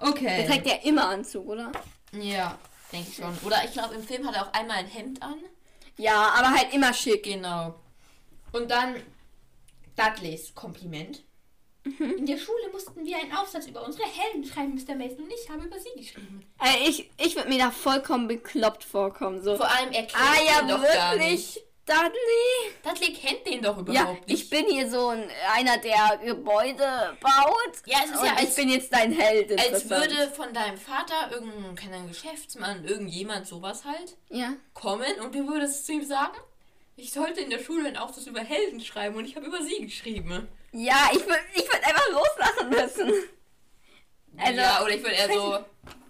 Der 0.00 0.08
Okay. 0.08 0.46
trägt 0.46 0.66
ja 0.66 0.74
immer 0.84 1.08
Anzug, 1.08 1.46
oder? 1.46 1.72
Ja, 2.12 2.58
denke 2.92 3.08
ich 3.10 3.16
schon. 3.16 3.36
Oder 3.44 3.64
ich 3.64 3.72
glaube, 3.72 3.94
im 3.94 4.02
Film 4.02 4.26
hat 4.26 4.34
er 4.34 4.46
auch 4.46 4.52
einmal 4.52 4.78
ein 4.78 4.86
Hemd 4.86 5.22
an. 5.22 5.36
Ja, 5.96 6.32
aber 6.36 6.50
halt 6.50 6.72
immer 6.72 6.92
schick. 6.92 7.24
Genau. 7.24 7.74
Und 8.52 8.70
dann 8.70 8.96
Dudleys 9.96 10.54
Kompliment. 10.54 11.22
Mhm. 11.84 12.18
In 12.18 12.26
der 12.26 12.38
Schule 12.38 12.70
mussten 12.72 13.04
wir 13.04 13.16
einen 13.18 13.32
Aufsatz 13.32 13.66
über 13.66 13.84
unsere 13.84 14.04
Helden 14.04 14.44
schreiben, 14.44 14.74
Mr. 14.74 14.94
Mason, 14.94 15.24
und 15.24 15.32
ich 15.32 15.50
habe 15.50 15.64
über 15.64 15.78
sie 15.80 15.90
geschrieben. 15.96 16.46
Äh, 16.60 16.88
ich 16.88 17.10
ich 17.18 17.34
würde 17.34 17.48
mir 17.48 17.58
da 17.58 17.70
vollkommen 17.70 18.28
bekloppt 18.28 18.84
vorkommen. 18.84 19.42
So. 19.42 19.56
Vor 19.56 19.68
allem 19.68 19.90
er 19.90 20.06
kennt 20.06 20.16
Ah 20.16 20.36
ja, 20.46 20.68
wirklich? 20.68 21.60
Dudley? 21.84 22.72
Dudley 22.84 23.12
kennt 23.12 23.44
den 23.46 23.60
doch 23.62 23.76
Ja, 23.88 24.02
überhaupt 24.02 24.28
nicht. 24.28 24.42
ich 24.44 24.50
bin 24.50 24.66
hier 24.66 24.88
so 24.88 25.08
ein, 25.08 25.28
einer, 25.54 25.78
der 25.78 26.18
Gebäude 26.24 27.16
baut. 27.20 27.72
Ja, 27.86 27.98
es 28.04 28.10
ist 28.12 28.18
und 28.20 28.26
ja, 28.26 28.34
als- 28.34 28.50
ich 28.50 28.54
bin 28.54 28.68
jetzt 28.68 28.92
dein 28.92 29.12
Held. 29.12 29.58
Als 29.58 29.90
würde 29.90 30.30
von 30.30 30.52
deinem 30.54 30.78
Vater 30.78 31.30
irgendein 31.32 31.74
kein 31.74 32.08
Geschäftsmann, 32.08 32.84
irgendjemand 32.84 33.46
sowas 33.48 33.84
halt 33.84 34.16
Ja. 34.28 34.52
kommen 34.74 35.12
und 35.20 35.34
du 35.34 35.46
würdest 35.48 35.84
zu 35.86 35.92
ihm 35.92 36.04
sagen, 36.04 36.38
ich 36.96 37.12
sollte 37.12 37.40
in 37.40 37.50
der 37.50 37.58
Schule 37.58 37.88
einen 37.88 37.96
Aufsatz 37.96 38.26
über 38.26 38.40
Helden 38.40 38.80
schreiben 38.80 39.16
und 39.16 39.24
ich 39.24 39.34
habe 39.34 39.46
über 39.46 39.60
sie 39.62 39.80
geschrieben. 39.84 40.46
Ja, 40.72 41.10
ich 41.12 41.26
würde 41.26 41.40
ich 41.54 41.62
würd 41.64 41.82
einfach 41.84 42.08
loslachen 42.10 42.68
müssen. 42.70 43.12
Also- 44.38 44.60
ja, 44.60 44.82
oder 44.82 44.90
ich 44.94 45.02
würde 45.02 45.16
eher 45.16 45.32
so, 45.32 45.58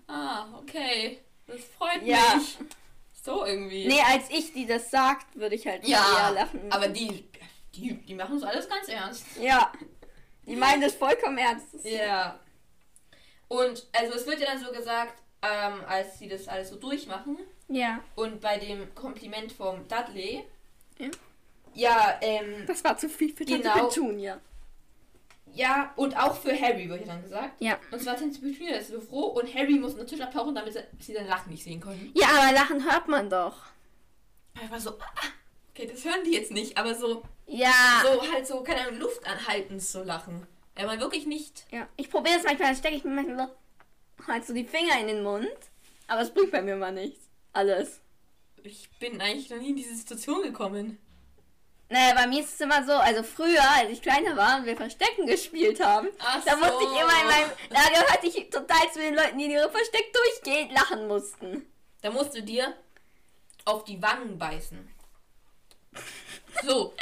ah, 0.06 0.46
okay, 0.60 1.18
das 1.46 1.60
freut 1.78 2.02
Ja. 2.04 2.36
mich. 2.36 2.58
So 3.24 3.44
irgendwie. 3.46 3.86
Nee, 3.86 4.00
als 4.04 4.28
ich, 4.30 4.52
die 4.52 4.66
das 4.66 4.90
sagt, 4.90 5.36
würde 5.38 5.54
ich 5.54 5.66
halt 5.66 5.86
ja, 5.86 6.04
eher 6.28 6.30
lachen. 6.32 6.60
aber 6.72 6.88
die, 6.88 7.24
die, 7.74 7.94
die 7.94 8.14
machen 8.14 8.36
es 8.36 8.42
alles 8.42 8.68
ganz 8.68 8.88
ernst. 8.88 9.24
Ja. 9.40 9.72
Die 10.44 10.56
meinen 10.56 10.82
das 10.82 10.94
vollkommen 10.94 11.38
ernst. 11.38 11.68
Ja. 11.84 12.38
Und 13.46 13.86
also 13.92 14.14
es 14.14 14.26
wird 14.26 14.40
ja 14.40 14.46
dann 14.46 14.58
so 14.64 14.72
gesagt, 14.72 15.22
ähm, 15.42 15.82
als 15.86 16.18
sie 16.18 16.28
das 16.28 16.48
alles 16.48 16.70
so 16.70 16.76
durchmachen, 16.76 17.38
Ja. 17.68 18.00
Und 18.16 18.40
bei 18.40 18.58
dem 18.58 18.92
Kompliment 18.94 19.52
vom 19.52 19.86
Dudley. 19.88 20.44
Ja. 20.98 21.08
Ja, 21.74 22.18
ähm, 22.20 22.64
Das 22.66 22.82
war 22.84 22.98
zu 22.98 23.08
viel 23.08 23.34
für 23.34 23.44
Genau. 23.44 23.62
Tante 23.72 23.88
Petunia. 24.00 24.40
Ja, 25.54 25.92
und 25.96 26.16
auch 26.16 26.36
für 26.36 26.58
Harry, 26.58 26.88
wird 26.88 27.00
ja 27.00 27.06
dann 27.08 27.22
gesagt. 27.22 27.60
Ja. 27.60 27.78
Und 27.90 28.02
zwar 28.02 28.16
Tante 28.16 28.40
Petunia 28.40 28.76
ist 28.76 28.88
so 28.90 29.00
froh 29.00 29.26
und 29.26 29.52
Harry 29.54 29.74
muss 29.78 29.96
natürlich 29.96 30.24
abtauchen, 30.24 30.54
damit 30.54 30.74
sie- 30.98 31.14
sein 31.14 31.26
Lachen 31.26 31.50
nicht 31.50 31.62
sehen 31.64 31.80
konnten. 31.80 32.10
Ja, 32.14 32.28
aber 32.28 32.52
Lachen 32.52 32.84
hört 32.90 33.08
man 33.08 33.28
doch. 33.30 33.56
Einfach 34.60 34.78
so, 34.80 34.90
ah, 34.98 35.28
okay, 35.70 35.88
das 35.92 36.04
hören 36.04 36.24
die 36.24 36.32
jetzt 36.32 36.50
nicht, 36.52 36.76
aber 36.76 36.94
so, 36.94 37.22
Ja. 37.46 38.02
so 38.02 38.32
halt 38.32 38.46
so, 38.46 38.62
keine 38.62 38.82
Ahnung, 38.86 39.00
Luft 39.00 39.26
anhaltend 39.26 39.82
so 39.82 40.02
lachen. 40.02 40.46
Wenn 40.74 40.86
man 40.86 41.00
wirklich 41.00 41.26
nicht. 41.26 41.66
Ja. 41.70 41.88
Ich 41.96 42.10
probiere 42.10 42.36
es 42.38 42.44
manchmal, 42.44 42.68
dann 42.68 42.76
stecke 42.76 42.96
ich 42.96 43.04
mir 43.04 43.10
manchmal 43.10 43.48
so, 44.18 44.26
halt 44.26 44.46
so 44.46 44.54
die 44.54 44.64
Finger 44.64 44.98
in 45.00 45.06
den 45.08 45.22
Mund. 45.22 45.48
Aber 46.08 46.20
es 46.22 46.32
bringt 46.32 46.50
bei 46.50 46.62
mir 46.62 46.76
mal 46.76 46.92
nichts. 46.92 47.28
Alles. 47.52 48.00
Ich 48.62 48.88
bin 48.98 49.20
eigentlich 49.20 49.50
noch 49.50 49.58
nie 49.58 49.70
in 49.70 49.76
diese 49.76 49.94
Situation 49.94 50.42
gekommen. 50.42 50.98
Naja, 51.92 52.14
bei 52.14 52.26
mir 52.26 52.40
ist 52.40 52.54
es 52.54 52.60
immer 52.60 52.82
so, 52.86 52.92
also 52.92 53.22
früher, 53.22 53.62
als 53.76 53.90
ich 53.90 54.00
kleiner 54.00 54.34
war 54.34 54.56
und 54.56 54.64
wir 54.64 54.74
Verstecken 54.74 55.26
gespielt 55.26 55.78
haben, 55.84 56.08
Ach 56.20 56.42
da 56.42 56.56
musste 56.56 56.72
so. 56.72 56.80
ich 56.80 57.00
immer 57.00 57.20
in 57.20 57.26
meinem, 57.26 57.50
da 57.68 57.82
gehörte 57.90 58.26
ich 58.28 58.48
total 58.48 58.90
zu 58.90 58.98
den 58.98 59.14
Leuten, 59.14 59.36
die 59.36 59.44
in 59.44 59.50
ihre 59.50 59.70
Versteck 59.70 60.10
durchgehend 60.10 60.72
lachen 60.72 61.06
mussten. 61.06 61.66
Da 62.00 62.10
musst 62.10 62.34
du 62.34 62.42
dir 62.42 62.74
auf 63.66 63.84
die 63.84 64.00
Wangen 64.00 64.38
beißen. 64.38 64.88
So. 66.64 66.94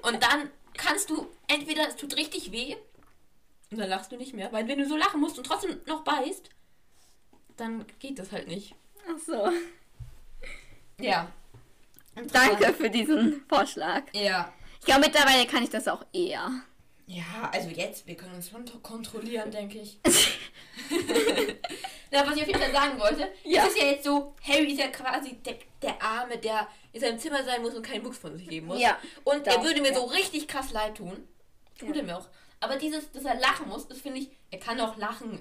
Und 0.00 0.22
dann 0.22 0.50
kannst 0.74 1.10
du 1.10 1.30
entweder 1.46 1.86
es 1.86 1.96
tut 1.96 2.16
richtig 2.16 2.50
weh 2.50 2.76
und 3.70 3.78
dann 3.78 3.90
lachst 3.90 4.10
du 4.10 4.16
nicht 4.16 4.32
mehr, 4.32 4.50
weil 4.52 4.66
wenn 4.68 4.78
du 4.78 4.88
so 4.88 4.96
lachen 4.96 5.20
musst 5.20 5.36
und 5.36 5.44
trotzdem 5.44 5.82
noch 5.84 6.02
beißt, 6.02 6.48
dann 7.58 7.84
geht 7.98 8.18
das 8.18 8.32
halt 8.32 8.48
nicht. 8.48 8.74
Ach 9.06 9.18
so. 9.18 9.52
Ja. 10.98 11.30
Danke 12.32 12.72
für 12.74 12.90
diesen 12.90 13.44
Vorschlag. 13.48 14.02
Ja. 14.12 14.52
Ich 14.80 14.86
glaube, 14.86 15.00
mittlerweile 15.02 15.46
kann 15.46 15.62
ich 15.62 15.70
das 15.70 15.88
auch 15.88 16.04
eher. 16.12 16.50
Ja, 17.06 17.50
also 17.52 17.68
jetzt, 17.68 18.06
wir 18.06 18.14
können 18.16 18.34
uns 18.34 18.48
schon 18.50 18.64
kontrollieren, 18.82 19.50
denke 19.50 19.78
ich. 19.78 19.98
Na, 22.10 22.26
was 22.26 22.36
ich 22.36 22.42
auf 22.42 22.48
jeden 22.48 22.60
Fall 22.60 22.72
sagen 22.72 22.98
wollte, 22.98 23.28
Ja. 23.44 23.64
ist 23.66 23.76
ja 23.78 23.84
jetzt 23.86 24.04
so, 24.04 24.34
Harry 24.46 24.72
ist 24.72 24.78
ja 24.80 24.88
quasi 24.88 25.34
der, 25.44 25.56
der 25.82 26.00
Arme, 26.02 26.38
der 26.38 26.68
in 26.92 27.00
seinem 27.00 27.18
Zimmer 27.18 27.42
sein 27.44 27.62
muss 27.62 27.74
und 27.74 27.84
keinen 27.84 28.02
Mucks 28.04 28.18
von 28.18 28.36
sich 28.36 28.48
geben 28.48 28.68
muss. 28.68 28.80
Ja, 28.80 28.98
Und 29.24 29.46
er 29.46 29.62
würde 29.62 29.80
mir 29.82 29.88
ja. 29.92 29.94
so 29.94 30.04
richtig 30.04 30.46
krass 30.48 30.70
leid 30.72 30.96
tun. 30.96 31.26
Tut 31.78 31.90
Ja. 31.90 31.96
er 31.96 32.02
mir 32.04 32.18
auch. 32.18 32.28
Aber 32.60 32.76
dieses, 32.76 33.10
dass 33.12 33.24
er 33.24 33.34
lachen 33.38 33.68
muss, 33.68 33.88
das 33.88 34.00
finde 34.00 34.20
ich, 34.20 34.30
er 34.50 34.58
kann 34.60 34.80
auch 34.80 34.96
lachen. 34.96 35.40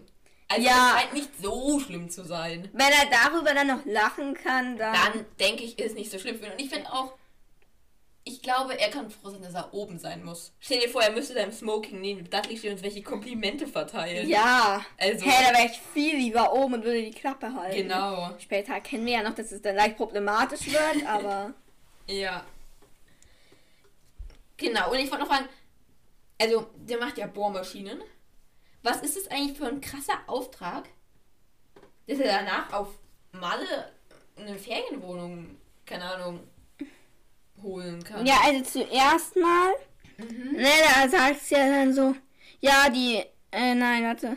Also 0.54 0.68
Ja. 0.68 0.94
es 0.96 1.02
scheint 1.02 1.14
nicht 1.14 1.30
so 1.42 1.80
schlimm 1.80 2.10
zu 2.10 2.24
sein. 2.24 2.70
Wenn 2.74 2.88
er 2.88 3.10
darüber 3.10 3.54
dann 3.54 3.68
noch 3.68 3.86
lachen 3.86 4.34
kann, 4.34 4.78
dann. 4.78 4.94
Dann 4.94 5.26
denke 5.40 5.64
ich, 5.64 5.78
ist 5.80 5.88
es 5.92 5.94
nicht 5.96 6.12
so 6.12 6.20
schlimm 6.20 6.38
für 6.40 6.46
ihn. 6.46 6.52
Und 6.54 6.62
ich 6.62 6.70
finde 6.70 6.92
auch, 6.92 7.14
ich 8.26 8.42
glaube, 8.42 8.80
er 8.80 8.90
kann 8.90 9.10
froh 9.12 9.30
sein, 9.32 9.42
dass 9.42 9.54
er 9.54 9.74
oben 9.74 10.00
sein 10.00 10.24
muss. 10.24 10.54
Stell 10.62 10.80
dir 10.80 10.88
vor, 10.90 11.02
er 11.04 11.12
müsste 11.12 11.34
im 11.40 11.52
Smoking 11.52 12.00
neben 12.00 12.30
Dudley 12.30 12.58
stehen 12.58 12.70
und 12.70 12.76
uns 12.78 12.84
welche 12.84 13.02
Komplimente 13.04 13.68
verteilen. 13.68 14.30
Ja. 14.30 14.86
Also- 14.98 15.26
Hey, 15.26 15.46
da 15.52 15.58
wäre 15.60 15.68
ich 15.70 15.80
viel 15.94 16.16
lieber 16.16 16.54
oben 16.54 16.76
und 16.76 16.84
würde 16.86 17.02
die 17.04 17.12
Klappe 17.12 17.54
halten. 17.54 17.76
Genau. 17.76 18.30
Später 18.40 18.80
kennen 18.80 19.06
wir 19.06 19.14
ja 19.14 19.24
noch, 19.24 19.36
dass 19.36 19.52
es 19.52 19.62
dann 19.62 19.76
leicht 19.76 19.98
problematisch 19.98 20.68
wird, 20.72 21.06
aber. 21.08 21.54
Ja. 22.08 22.46
Genau, 24.58 24.92
und 24.92 25.00
ich 25.00 25.10
wollte 25.12 25.26
noch 25.26 25.32
fragen, 25.34 25.50
also 26.40 26.68
der 26.78 27.00
macht 27.00 27.18
ja 27.18 27.28
Bohrmaschinen. 27.28 28.02
Was 28.84 29.02
ist 29.02 29.16
das 29.16 29.28
eigentlich 29.32 29.58
für 29.58 29.68
ein 29.68 29.80
krasser 29.80 30.20
Auftrag, 30.28 30.90
dass 32.06 32.20
er 32.20 32.40
danach 32.40 32.74
auf 32.74 32.90
Malle 33.32 33.92
eine 34.38 34.60
Ferienwohnung, 34.60 35.58
keine 35.86 36.04
Ahnung, 36.04 36.42
holen 37.62 38.04
kann? 38.04 38.26
Ja, 38.26 38.42
also 38.44 38.62
zuerst 38.64 39.38
mal. 39.38 39.72
Ne, 40.18 40.70
da 40.96 41.10
sagt 41.10 41.42
es 41.42 41.50
ja 41.50 41.60
dann 41.60 41.94
so. 41.94 42.14
Ja, 42.60 42.90
die. 42.90 43.24
Äh, 43.52 43.74
nein, 43.74 44.04
warte. 44.04 44.36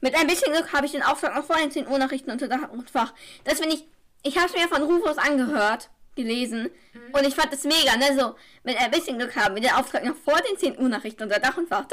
Mit 0.00 0.14
ein 0.14 0.26
bisschen 0.26 0.52
Glück 0.52 0.72
habe 0.72 0.86
ich 0.86 0.92
den 0.92 1.02
Auftrag 1.02 1.34
noch 1.34 1.44
vor 1.44 1.56
den 1.56 1.70
10 1.70 1.86
Uhr 1.86 1.98
Nachrichten 1.98 2.30
unter 2.30 2.48
Dach 2.48 2.70
und 2.70 2.90
Fach. 2.90 3.14
Das 3.44 3.60
finde 3.60 3.76
ich. 3.76 3.86
Ich 4.22 4.38
habe 4.38 4.46
es 4.46 4.54
mir 4.54 4.68
von 4.68 4.82
Rufus 4.82 5.18
angehört, 5.18 5.90
gelesen. 6.16 6.70
Und 7.12 7.26
ich 7.26 7.34
fand 7.34 7.52
das 7.52 7.64
mega, 7.64 7.96
ne? 7.96 8.18
So, 8.18 8.34
mit 8.62 8.76
ein 8.78 8.90
bisschen 8.90 9.18
Glück 9.18 9.34
haben 9.36 9.54
wir 9.54 9.62
den 9.62 9.72
Auftrag 9.72 10.04
noch 10.04 10.16
vor 10.16 10.40
den 10.40 10.58
10 10.58 10.78
Uhr 10.78 10.88
Nachrichten 10.88 11.22
unter 11.24 11.38
Dach 11.40 11.56
und 11.56 11.68
Fach. 11.68 11.84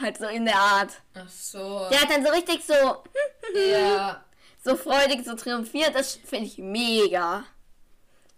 Halt 0.00 0.18
so 0.18 0.26
in 0.26 0.44
der 0.44 0.56
Art. 0.56 0.92
Ach 1.14 1.28
so. 1.28 1.86
Der 1.90 2.00
hat 2.02 2.10
dann 2.10 2.24
so 2.24 2.30
richtig 2.32 2.64
so. 2.64 2.74
Ja. 3.72 4.24
So 4.62 4.76
freudig, 4.76 5.24
so 5.24 5.34
triumphiert. 5.34 5.94
Das 5.94 6.14
finde 6.16 6.46
ich 6.46 6.58
mega. 6.58 7.44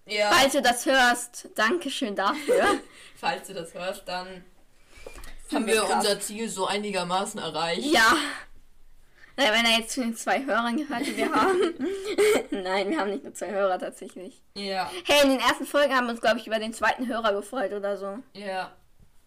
Ja. 0.06 0.30
Falls 0.32 0.52
du 0.52 0.62
das 0.62 0.86
hörst, 0.86 1.48
Dankeschön 1.54 2.14
dafür. 2.16 2.80
Falls 3.16 3.48
du 3.48 3.54
das 3.54 3.74
hörst, 3.74 4.02
dann 4.06 4.44
Haben 5.52 5.66
wir 5.66 5.80
krass. 5.82 5.94
unser 6.04 6.20
Ziel 6.20 6.48
so 6.48 6.66
einigermaßen 6.66 7.40
erreicht. 7.40 7.84
Ja. 7.84 8.16
Wenn 9.36 9.64
er 9.64 9.78
jetzt 9.78 9.92
zu 9.92 10.00
den 10.02 10.14
zwei 10.16 10.44
Hörern 10.44 10.76
gehört, 10.76 11.06
die 11.06 11.16
wir 11.16 11.32
haben. 11.32 11.58
Nein, 12.50 12.90
wir 12.90 12.98
haben 13.00 13.10
nicht 13.10 13.24
nur 13.24 13.34
zwei 13.34 13.50
Hörer 13.50 13.78
tatsächlich. 13.78 14.42
Ja. 14.54 14.90
Hey, 15.06 15.22
in 15.24 15.30
den 15.30 15.40
ersten 15.40 15.64
Folgen 15.66 15.94
haben 15.94 16.06
wir 16.06 16.12
uns, 16.12 16.20
glaube 16.20 16.38
ich, 16.38 16.46
über 16.46 16.58
den 16.58 16.72
zweiten 16.74 17.06
Hörer 17.08 17.32
gefreut 17.32 17.72
oder 17.72 17.96
so. 17.96 18.18
Ja. 18.34 18.72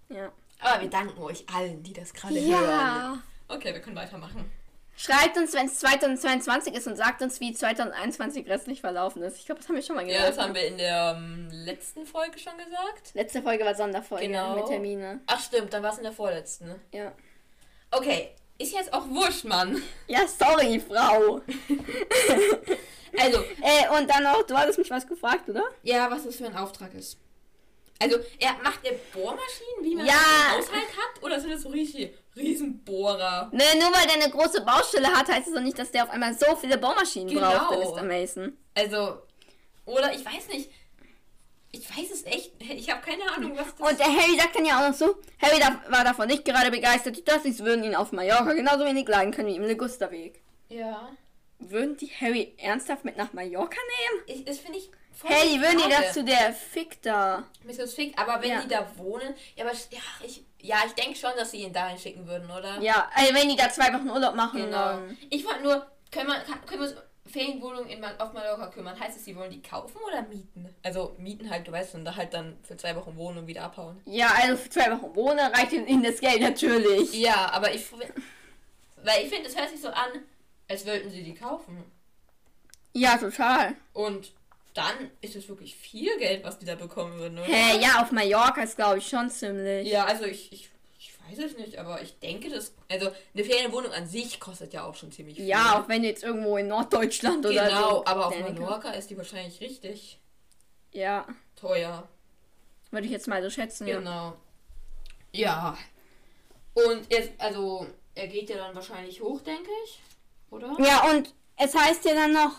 Ja. 0.09 0.31
Aber 0.59 0.81
wir 0.81 0.89
danken 0.89 1.19
euch 1.21 1.43
allen, 1.53 1.81
die 1.83 1.93
das 1.93 2.13
gerade 2.13 2.35
hören. 2.35 2.49
Ja. 2.49 3.17
Okay, 3.47 3.73
wir 3.73 3.81
können 3.81 3.95
weitermachen. 3.95 4.49
Schreibt 4.97 5.35
uns, 5.37 5.53
wenn 5.53 5.65
es 5.65 5.79
2022 5.79 6.73
ist 6.73 6.87
und 6.87 6.95
sagt 6.95 7.21
uns, 7.21 7.41
wie 7.41 7.51
2021 7.53 8.47
restlich 8.47 8.79
verlaufen 8.79 9.21
ist. 9.23 9.37
Ich 9.37 9.45
glaube, 9.45 9.59
das 9.59 9.67
haben 9.67 9.75
wir 9.75 9.83
schon 9.83 9.97
mal 9.97 10.07
Ja, 10.07 10.13
gesagt. 10.19 10.37
das 10.37 10.43
haben 10.45 10.55
wir 10.55 10.65
in 10.67 10.77
der 10.77 11.15
ähm, 11.17 11.49
letzten 11.51 12.05
Folge 12.05 12.39
schon 12.39 12.57
gesagt. 12.57 13.13
Letzte 13.13 13.41
Folge 13.41 13.65
war 13.65 13.75
Sonderfolge 13.75 14.27
Genau. 14.27 14.55
mit 14.55 14.67
Termine. 14.67 15.19
Ach 15.27 15.39
stimmt, 15.41 15.73
dann 15.73 15.83
war 15.83 15.91
es 15.91 15.97
in 15.97 16.03
der 16.03 16.13
vorletzten. 16.13 16.67
ne? 16.67 16.79
Ja. 16.93 17.11
Okay, 17.91 18.29
ist 18.57 18.73
jetzt 18.73 18.93
auch 18.93 19.07
wurscht, 19.09 19.43
Mann. 19.45 19.81
Ja, 20.07 20.21
sorry, 20.27 20.79
Frau. 20.79 21.41
Also, 23.17 23.37
Äh, 23.61 23.97
und 23.97 24.09
dann 24.09 24.23
noch, 24.23 24.43
du 24.43 24.57
hattest 24.57 24.77
mich 24.77 24.89
was 24.89 25.07
gefragt, 25.07 25.47
oder? 25.47 25.63
ja, 25.83 26.11
was 26.11 26.25
das 26.25 26.35
für 26.35 26.47
ein 26.47 26.55
Auftrag 26.55 26.93
ist. 26.93 27.17
Also, 27.97 28.17
er 28.39 28.53
macht 28.61 28.79
er 28.83 28.91
Bohrmaschinen, 29.13 29.83
wie 29.83 29.95
man 29.95 30.05
Ja. 30.05 30.13
das 30.57 30.67
im 30.67 30.73
Haushalt 30.73 30.89
hat? 30.97 31.23
Oder 31.23 31.39
sind 31.39 31.51
das 31.53 31.61
so 31.61 31.69
richtig 31.69 32.13
Riesenbohrer? 32.35 33.49
Ne, 33.53 33.63
nur 33.79 33.89
weil 33.93 34.05
der 34.07 34.21
eine 34.21 34.29
große 34.29 34.61
Baustelle 34.65 35.07
hat, 35.07 35.29
heißt 35.29 35.47
es 35.47 35.53
doch 35.53 35.61
nicht, 35.61 35.79
dass 35.79 35.91
der 35.91 36.03
auf 36.03 36.09
einmal 36.09 36.33
so 36.37 36.57
viele 36.57 36.77
Bohrmaschinen 36.77 37.29
Genau. 37.33 37.51
braucht, 37.51 37.95
Mr. 37.95 38.03
Mason. 38.03 38.57
Also, 38.73 39.21
oder 39.85 40.13
ich 40.13 40.25
weiß 40.25 40.49
nicht. 40.49 40.69
Ich 41.80 41.89
weiß 41.97 42.11
es 42.11 42.23
echt. 42.26 42.51
Ich 42.59 42.89
habe 42.89 43.01
keine 43.01 43.30
Ahnung, 43.32 43.51
was 43.57 43.76
das 43.76 43.89
Und 43.91 43.99
der 43.99 44.07
Harry 44.07 44.38
sagt 44.38 44.55
dann 44.55 44.65
ja 44.65 44.80
auch 44.84 44.89
noch 44.89 44.95
so, 44.97 45.15
Harry 45.41 45.59
war 45.89 46.03
davon 46.03 46.28
nicht 46.28 46.45
gerade 46.45 46.71
begeistert, 46.71 47.17
die 47.17 47.23
Dursleys 47.26 47.59
würden 47.63 47.84
ihn 47.84 47.95
auf 47.95 48.11
Mallorca 48.11 48.53
genauso 48.53 48.86
wenig 48.86 49.07
leiden 49.07 49.34
können 49.34 49.49
wie 49.49 49.55
im 49.57 49.63
Ligusterweg. 49.63 50.41
Ja. 50.69 51.09
Würden 51.59 51.97
die 51.97 52.07
Harry 52.19 52.53
ernsthaft 52.57 53.05
mit 53.05 53.17
nach 53.17 53.34
Mallorca 53.34 53.78
nehmen? 53.99 54.23
Ich, 54.39 54.45
das 54.45 54.59
finde 54.59 54.80
ich 54.80 54.89
voll 55.13 55.30
die 55.32 55.61
würden 55.61 55.78
die 55.86 55.89
das 55.89 56.13
zu 56.13 56.23
der 56.23 56.53
Fick 56.53 57.01
da. 57.01 57.43
Mrs. 57.63 57.93
Fick, 57.93 58.17
aber 58.19 58.41
wenn 58.41 58.49
Ja. 58.51 58.61
die 58.61 58.67
da 58.67 58.88
wohnen, 58.97 59.34
ja, 59.55 59.65
aber 59.65 59.73
ja, 59.73 59.99
ich, 60.26 60.43
ja, 60.61 60.78
ich 60.86 60.93
denke 60.93 61.17
schon, 61.17 61.32
dass 61.38 61.51
sie 61.51 61.57
ihn 61.63 61.73
dahin 61.73 61.97
schicken 61.97 62.28
würden, 62.28 62.49
oder? 62.51 62.80
Ja, 62.82 63.09
also 63.15 63.34
wenn 63.34 63.49
die 63.49 63.55
da 63.55 63.69
zwei 63.69 63.93
Wochen 63.93 64.09
Urlaub 64.09 64.36
machen. 64.36 64.61
Genau. 64.61 64.78
dann- 64.78 65.17
Ich 65.30 65.45
wollte 65.45 65.63
nur, 65.63 65.86
können 66.11 66.28
wir, 66.28 66.41
können 66.65 66.82
wir 66.82 67.03
uns 67.36 67.45
Ferienwohnungen 67.45 67.89
in, 67.89 67.99
Mal- 67.99 68.15
auf 68.17 68.33
Mallorca 68.33 68.67
kümmern? 68.67 68.99
Heißt 68.99 69.17
es, 69.17 69.25
sie 69.25 69.36
wollen 69.36 69.51
die 69.51 69.61
kaufen 69.61 69.97
oder 70.07 70.21
mieten? 70.23 70.73
Also 70.83 71.15
mieten 71.19 71.49
halt, 71.49 71.67
du 71.67 71.71
weißt, 71.71 71.95
und 71.95 72.05
da 72.05 72.15
halt 72.15 72.33
dann 72.33 72.57
für 72.63 72.77
zwei 72.77 72.95
Wochen 72.95 73.15
wohnen 73.15 73.39
und 73.39 73.47
wieder 73.47 73.63
abhauen. 73.63 74.01
Ja, 74.05 74.29
also 74.41 74.57
für 74.57 74.69
zwei 74.69 74.91
Wochen 74.91 75.15
wohnen 75.15 75.39
reicht 75.39 75.73
ihnen 75.73 76.03
das 76.03 76.19
Geld 76.19 76.41
natürlich. 76.41 77.13
Ja, 77.13 77.51
aber 77.51 77.73
ich, 77.73 77.86
weil 77.91 79.23
ich 79.23 79.29
finde, 79.29 79.49
es 79.49 79.57
hört 79.57 79.69
sich 79.69 79.81
so 79.81 79.89
an, 79.89 80.09
als 80.67 80.86
wollten 80.86 81.09
sie 81.09 81.23
die 81.23 81.36
kaufen. 81.36 81.83
Ja, 82.93 83.17
total. 83.17 83.75
Und 83.93 84.31
dann 84.73 85.11
ist 85.21 85.36
es 85.36 85.47
wirklich 85.47 85.75
viel 85.75 86.17
Geld, 86.17 86.43
was 86.43 86.59
die 86.59 86.65
da 86.65 86.75
bekommen 86.75 87.17
würden, 87.17 87.38
oder? 87.38 87.47
Hä, 87.47 87.79
ja, 87.81 88.01
auf 88.01 88.11
Mallorca 88.11 88.61
ist 88.61 88.75
glaube 88.75 88.97
ich 88.99 89.07
schon 89.07 89.29
ziemlich. 89.29 89.88
Ja, 89.88 90.05
also 90.05 90.25
ich, 90.25 90.51
ich 90.51 90.69
weiß 91.30 91.39
es 91.39 91.57
nicht, 91.57 91.78
aber 91.78 92.01
ich 92.01 92.17
denke, 92.19 92.49
das. 92.49 92.73
Also 92.89 93.11
eine 93.34 93.43
Ferienwohnung 93.43 93.91
an 93.91 94.07
sich 94.07 94.39
kostet 94.39 94.73
ja 94.73 94.84
auch 94.84 94.95
schon 94.95 95.11
ziemlich 95.11 95.38
viel. 95.38 95.45
Ja, 95.45 95.80
auch 95.80 95.88
wenn 95.88 96.03
jetzt 96.03 96.23
irgendwo 96.23 96.57
in 96.57 96.67
Norddeutschland 96.67 97.45
oder 97.45 97.69
so. 97.69 97.76
Genau, 97.76 98.03
aber 98.05 98.28
auf. 98.28 98.39
Mallorca 98.39 98.91
ist 98.91 99.09
die 99.09 99.17
wahrscheinlich 99.17 99.59
richtig 99.61 100.19
Ja, 100.91 101.26
teuer. 101.55 102.07
würde 102.91 103.05
ich 103.05 103.11
jetzt 103.11 103.28
mal 103.28 103.41
so 103.43 103.49
schätzen. 103.49 103.88
Ja. 103.88 103.97
Genau. 103.99 104.34
Ja. 105.34 105.78
Und 106.73 107.11
jetzt, 107.11 107.32
also, 107.38 107.88
er 108.15 108.28
geht 108.28 108.49
ja 108.49 108.57
dann 108.57 108.76
wahrscheinlich 108.76 109.21
hoch, 109.21 109.41
denke 109.41 109.69
ich. 109.86 109.99
Oder? 110.51 110.76
ja, 110.80 111.09
und 111.11 111.34
es 111.57 111.73
heißt 111.76 112.05
ja 112.05 112.13
dann 112.13 112.34
noch, 112.34 112.51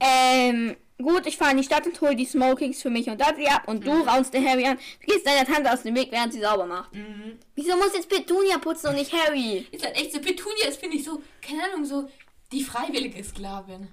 ähm, 0.00 0.76
gut, 1.00 1.26
ich 1.26 1.36
fahre 1.36 1.52
in 1.52 1.56
die 1.58 1.64
Stadt 1.64 1.86
und 1.86 2.00
hole 2.00 2.16
die 2.16 2.24
Smokings 2.24 2.82
für 2.82 2.90
mich 2.90 3.08
und 3.08 3.20
Dudley 3.20 3.46
ab 3.48 3.62
und 3.66 3.86
du 3.86 3.90
raunst 4.02 4.32
der 4.34 4.44
Harry 4.44 4.66
an. 4.66 4.78
Du 5.00 5.12
gehst 5.12 5.26
deiner 5.26 5.46
Tante 5.46 5.72
aus 5.72 5.82
dem 5.82 5.94
Weg, 5.94 6.10
während 6.10 6.32
sie 6.32 6.40
sauber 6.40 6.66
macht. 6.66 6.92
Mhm. 6.94 7.38
Wieso 7.54 7.76
muss 7.76 7.94
jetzt 7.94 8.08
Petunia 8.08 8.58
putzen 8.58 8.88
und 8.88 8.96
nicht 8.96 9.12
Harry? 9.12 9.66
Ist 9.70 9.84
halt 9.84 9.96
echt 9.96 10.12
so, 10.12 10.20
Petunia 10.20 10.66
ist, 10.68 10.80
finde 10.80 10.96
ich, 10.96 11.04
so, 11.04 11.22
keine 11.40 11.64
Ahnung, 11.64 11.84
so 11.84 12.08
die 12.52 12.62
freiwillige 12.64 13.22
Sklavin. 13.22 13.88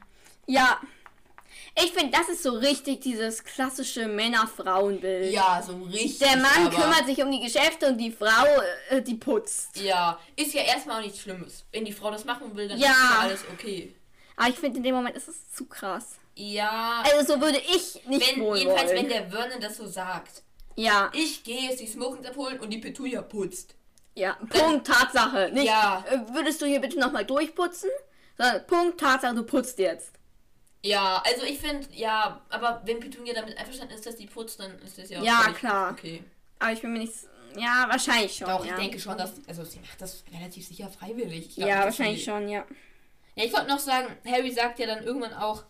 Ja, 0.48 0.80
Ich 1.78 1.92
finde, 1.92 2.18
das 2.18 2.30
ist 2.30 2.44
so 2.44 2.52
richtig 2.54 3.02
dieses 3.02 3.44
klassische 3.44 4.08
Männer-Frauen-Bild. 4.08 5.34
Ja, 5.34 5.62
so 5.66 5.76
richtig. 5.84 6.20
Der 6.20 6.38
Mann 6.38 6.70
kümmert 6.70 7.06
sich 7.06 7.22
um 7.22 7.30
die 7.32 7.42
Geschäfte 7.42 7.88
und 7.88 7.98
die 7.98 8.12
Frau, 8.12 8.46
äh, 8.90 9.02
die 9.02 9.16
putzt. 9.16 9.78
Ja, 9.82 10.18
ist 10.38 10.54
ja 10.54 10.62
erstmal 10.64 11.00
auch 11.00 11.04
nichts 11.06 11.20
Schlimmes. 11.20 11.66
Wenn 11.74 11.84
die 11.86 11.92
Frau 11.92 12.12
das 12.12 12.24
machen 12.24 12.56
will, 12.56 12.68
dann 12.70 12.78
Ja. 12.80 12.92
ist 12.92 12.98
ja 12.98 13.20
alles 13.20 13.40
okay. 13.54 13.94
Aber 14.38 14.50
ich 14.50 14.56
finde, 14.56 14.78
in 14.78 14.84
dem 14.84 14.96
Moment 14.96 15.16
ist 15.18 15.28
es 15.28 15.52
zu 15.54 15.66
krass. 15.66 16.16
Ja, 16.36 17.04
Also 17.14 17.34
so 17.36 17.42
würde 17.42 17.60
ich 17.60 18.06
nicht 18.08 18.36
wenn, 18.36 18.44
wohl 18.44 18.58
jedenfalls, 18.58 18.90
wollen. 18.92 18.98
wenn 19.04 19.10
der 19.10 19.30
Vernon 19.30 19.62
das 19.62 19.78
so 19.78 19.88
sagt. 19.88 20.44
ja, 20.76 21.10
Ich 21.14 21.44
gehe 21.44 21.70
jetzt 21.70 21.80
die 21.80 21.88
Smokings 21.88 22.28
abholen 22.28 22.60
und 22.60 22.70
die 22.72 22.78
Petunia 22.80 23.22
putzt. 23.22 23.76
ja, 24.16 24.38
Punkt, 24.50 24.88
Tatsache. 24.88 25.50
Nicht, 25.54 25.66
Ja. 25.66 26.04
äh, 26.10 26.20
würdest 26.34 26.62
du 26.62 26.66
hier 26.66 26.80
bitte 26.82 27.00
nochmal 27.00 27.26
durchputzen? 27.26 27.90
Sondern 28.38 28.68
Punkt, 28.68 29.00
Tatsache, 29.00 29.34
du 29.36 29.44
putzt 29.44 29.80
jetzt. 29.80 30.12
Ja, 30.84 31.24
also 31.26 31.44
ich 31.46 31.58
finde, 31.60 31.88
ja, 31.94 32.42
aber 32.50 32.82
wenn 32.86 33.00
Petunia 33.00 33.34
damit 33.34 33.58
einverstanden 33.58 33.94
ist, 33.96 34.06
dass 34.06 34.18
die 34.18 34.28
putzt, 34.28 34.60
dann 34.60 34.78
ist 34.80 34.98
das 34.98 35.10
ja 35.10 35.20
auch 35.20 35.24
Ja, 35.24 35.52
klar. 35.54 35.92
Okay. 35.94 36.22
Aber 36.60 36.72
ich 36.74 36.82
bin 36.82 36.94
mir 36.94 37.00
nicht... 37.00 37.14
Ja, 37.58 37.86
wahrscheinlich 37.90 38.36
schon. 38.36 38.48
Doch, 38.50 38.66
ja. 38.66 38.74
ich 38.74 38.80
denke 38.82 39.00
schon, 39.00 39.18
dass, 39.18 39.32
also 39.48 39.64
sie 39.64 39.80
macht 39.80 40.00
das 40.02 40.24
relativ 40.34 40.68
sicher 40.68 40.90
freiwillig. 40.90 41.56
Glaub 41.56 41.70
Ja, 41.70 41.84
wahrscheinlich 41.86 42.24
schon, 42.24 42.50
ja. 42.50 42.66
Ja, 43.36 43.44
ich 43.46 43.54
wollte 43.54 43.68
noch 43.70 43.80
sagen, 43.80 44.08
Harry 44.26 44.52
sagt 44.52 44.80
ja 44.80 44.86
dann 44.88 45.04
irgendwann 45.04 45.34
auch, 45.34 45.64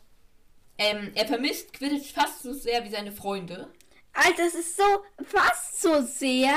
ähm, 0.78 1.11
er 1.15 1.26
vermisst 1.26 1.73
Quidditch 1.73 2.11
fast 2.13 2.43
so 2.43 2.53
sehr 2.53 2.84
wie 2.84 2.89
seine 2.89 3.11
Freunde. 3.11 3.69
Alter, 4.13 4.43
das 4.45 4.55
ist 4.55 4.78
so 4.78 4.84
fast 5.26 5.82
so 5.82 6.01
sehr. 6.01 6.53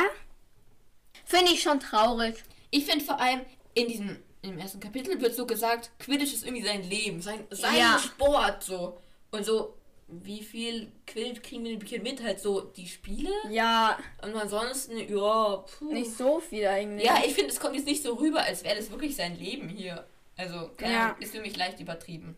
Finde 1.24 1.52
ich 1.52 1.62
schon 1.62 1.80
traurig. 1.80 2.36
Ich 2.70 2.84
finde 2.86 3.04
vor 3.04 3.20
allem 3.20 3.40
in 3.74 3.88
diesem 3.88 4.18
im 4.42 4.58
ersten 4.58 4.78
Kapitel 4.80 5.20
wird 5.20 5.34
so 5.34 5.46
gesagt, 5.46 5.90
Quidditch 5.98 6.32
ist 6.32 6.44
irgendwie 6.44 6.64
sein 6.64 6.82
Leben, 6.88 7.20
sein, 7.20 7.46
sein 7.50 7.76
Ja. 7.76 7.98
Sport 7.98 8.62
so. 8.62 8.98
Und 9.32 9.44
so, 9.44 9.74
wie 10.06 10.42
viel 10.42 10.92
Quidditch 11.06 11.42
kriegen 11.42 11.64
wir 11.64 11.72
in 11.72 11.78
den 11.78 11.84
Büchern 11.86 12.02
mit? 12.02 12.22
Halt 12.22 12.40
so 12.40 12.60
die 12.60 12.86
Spiele? 12.86 13.30
Ja, 13.50 13.98
Und 14.22 14.34
ansonsten, 14.36 14.96
ja, 14.96 15.56
puh. 15.56 15.92
nicht 15.92 16.16
so 16.16 16.38
viel 16.40 16.66
eigentlich. 16.66 17.04
Ja, 17.04 17.20
ich 17.26 17.34
finde, 17.34 17.50
es 17.50 17.58
kommt 17.60 17.74
jetzt 17.74 17.86
nicht 17.86 18.02
so 18.02 18.14
rüber, 18.14 18.40
als 18.42 18.62
wäre 18.64 18.76
das 18.76 18.90
wirklich 18.90 19.16
sein 19.16 19.36
Leben 19.36 19.68
hier. 19.68 20.06
Also, 20.36 20.70
Ja. 20.80 21.16
Ist 21.18 21.34
für 21.34 21.40
mich 21.42 21.56
leicht 21.56 21.80
übertrieben. 21.80 22.36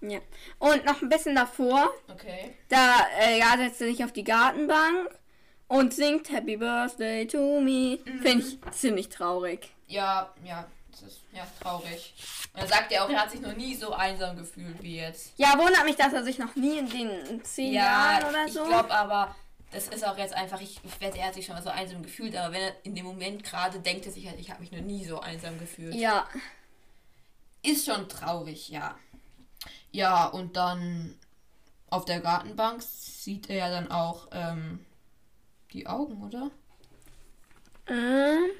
Ja. 0.00 0.18
Und 0.58 0.84
noch 0.84 1.02
ein 1.02 1.08
bisschen 1.08 1.34
davor, 1.34 1.90
Okay. 2.10 2.54
da 2.68 3.06
äh, 3.20 3.38
ja, 3.38 3.56
setzt 3.56 3.80
er 3.80 3.88
sich 3.88 4.04
auf 4.04 4.12
die 4.12 4.24
Gartenbank 4.24 5.08
und 5.68 5.94
singt 5.94 6.30
Happy 6.30 6.56
Birthday 6.56 7.26
to 7.26 7.60
me. 7.60 7.98
Mhm. 8.04 8.20
Finde 8.22 8.46
ich 8.46 8.58
ziemlich 8.72 9.08
traurig. 9.08 9.70
Ja, 9.86 10.32
ja, 10.44 10.66
das 10.90 11.02
ist 11.02 11.20
ja 11.32 11.46
traurig. 11.62 12.14
Und 12.54 12.60
er 12.62 12.66
sagt 12.66 12.90
ja 12.92 13.04
auch, 13.04 13.10
er 13.10 13.20
hat 13.22 13.30
sich 13.30 13.40
noch 13.40 13.54
nie 13.56 13.74
so 13.76 13.92
einsam 13.92 14.36
gefühlt 14.36 14.82
wie 14.82 14.96
jetzt. 14.96 15.32
Ja, 15.36 15.56
wundert 15.58 15.84
mich, 15.84 15.96
dass 15.96 16.12
er 16.12 16.24
sich 16.24 16.38
noch 16.38 16.54
nie 16.56 16.78
in 16.78 16.88
den 16.88 17.44
zehn 17.44 17.72
Jahren 17.74 18.24
oder 18.28 18.44
ich 18.46 18.52
so. 18.52 18.64
glaube 18.64 18.90
aber, 18.92 19.34
das 19.72 19.86
ist 19.86 20.04
auch 20.04 20.18
jetzt 20.18 20.34
einfach, 20.34 20.60
ich, 20.60 20.80
ich 20.82 21.00
wette, 21.00 21.18
er 21.18 21.26
hat 21.28 21.34
sich 21.34 21.46
schon 21.46 21.54
mal 21.54 21.62
so 21.62 21.68
einsam 21.70 22.02
gefühlt, 22.02 22.34
aber 22.36 22.52
wenn 22.52 22.62
er 22.62 22.74
in 22.82 22.94
dem 22.96 23.04
Moment 23.06 23.44
gerade 23.44 23.78
denkt, 23.78 24.04
er 24.06 24.12
sich 24.12 24.26
halt, 24.26 24.40
ich 24.40 24.50
habe 24.50 24.60
mich 24.60 24.72
noch 24.72 24.80
nie 24.80 25.04
so 25.04 25.20
einsam 25.20 25.58
gefühlt. 25.60 25.94
ja, 25.94 26.26
Ist 27.62 27.86
schon 27.86 28.08
traurig, 28.08 28.68
ja. 28.70 28.96
Ja, 29.92 30.26
und 30.26 30.56
dann 30.56 31.18
auf 31.90 32.04
der 32.04 32.20
Gartenbank 32.20 32.82
sieht 32.82 33.50
er 33.50 33.56
ja 33.56 33.70
dann 33.70 33.90
auch 33.90 34.28
ähm, 34.32 34.84
die 35.72 35.86
Augen, 35.86 36.22
oder? 36.24 36.50
ähm, 37.86 38.50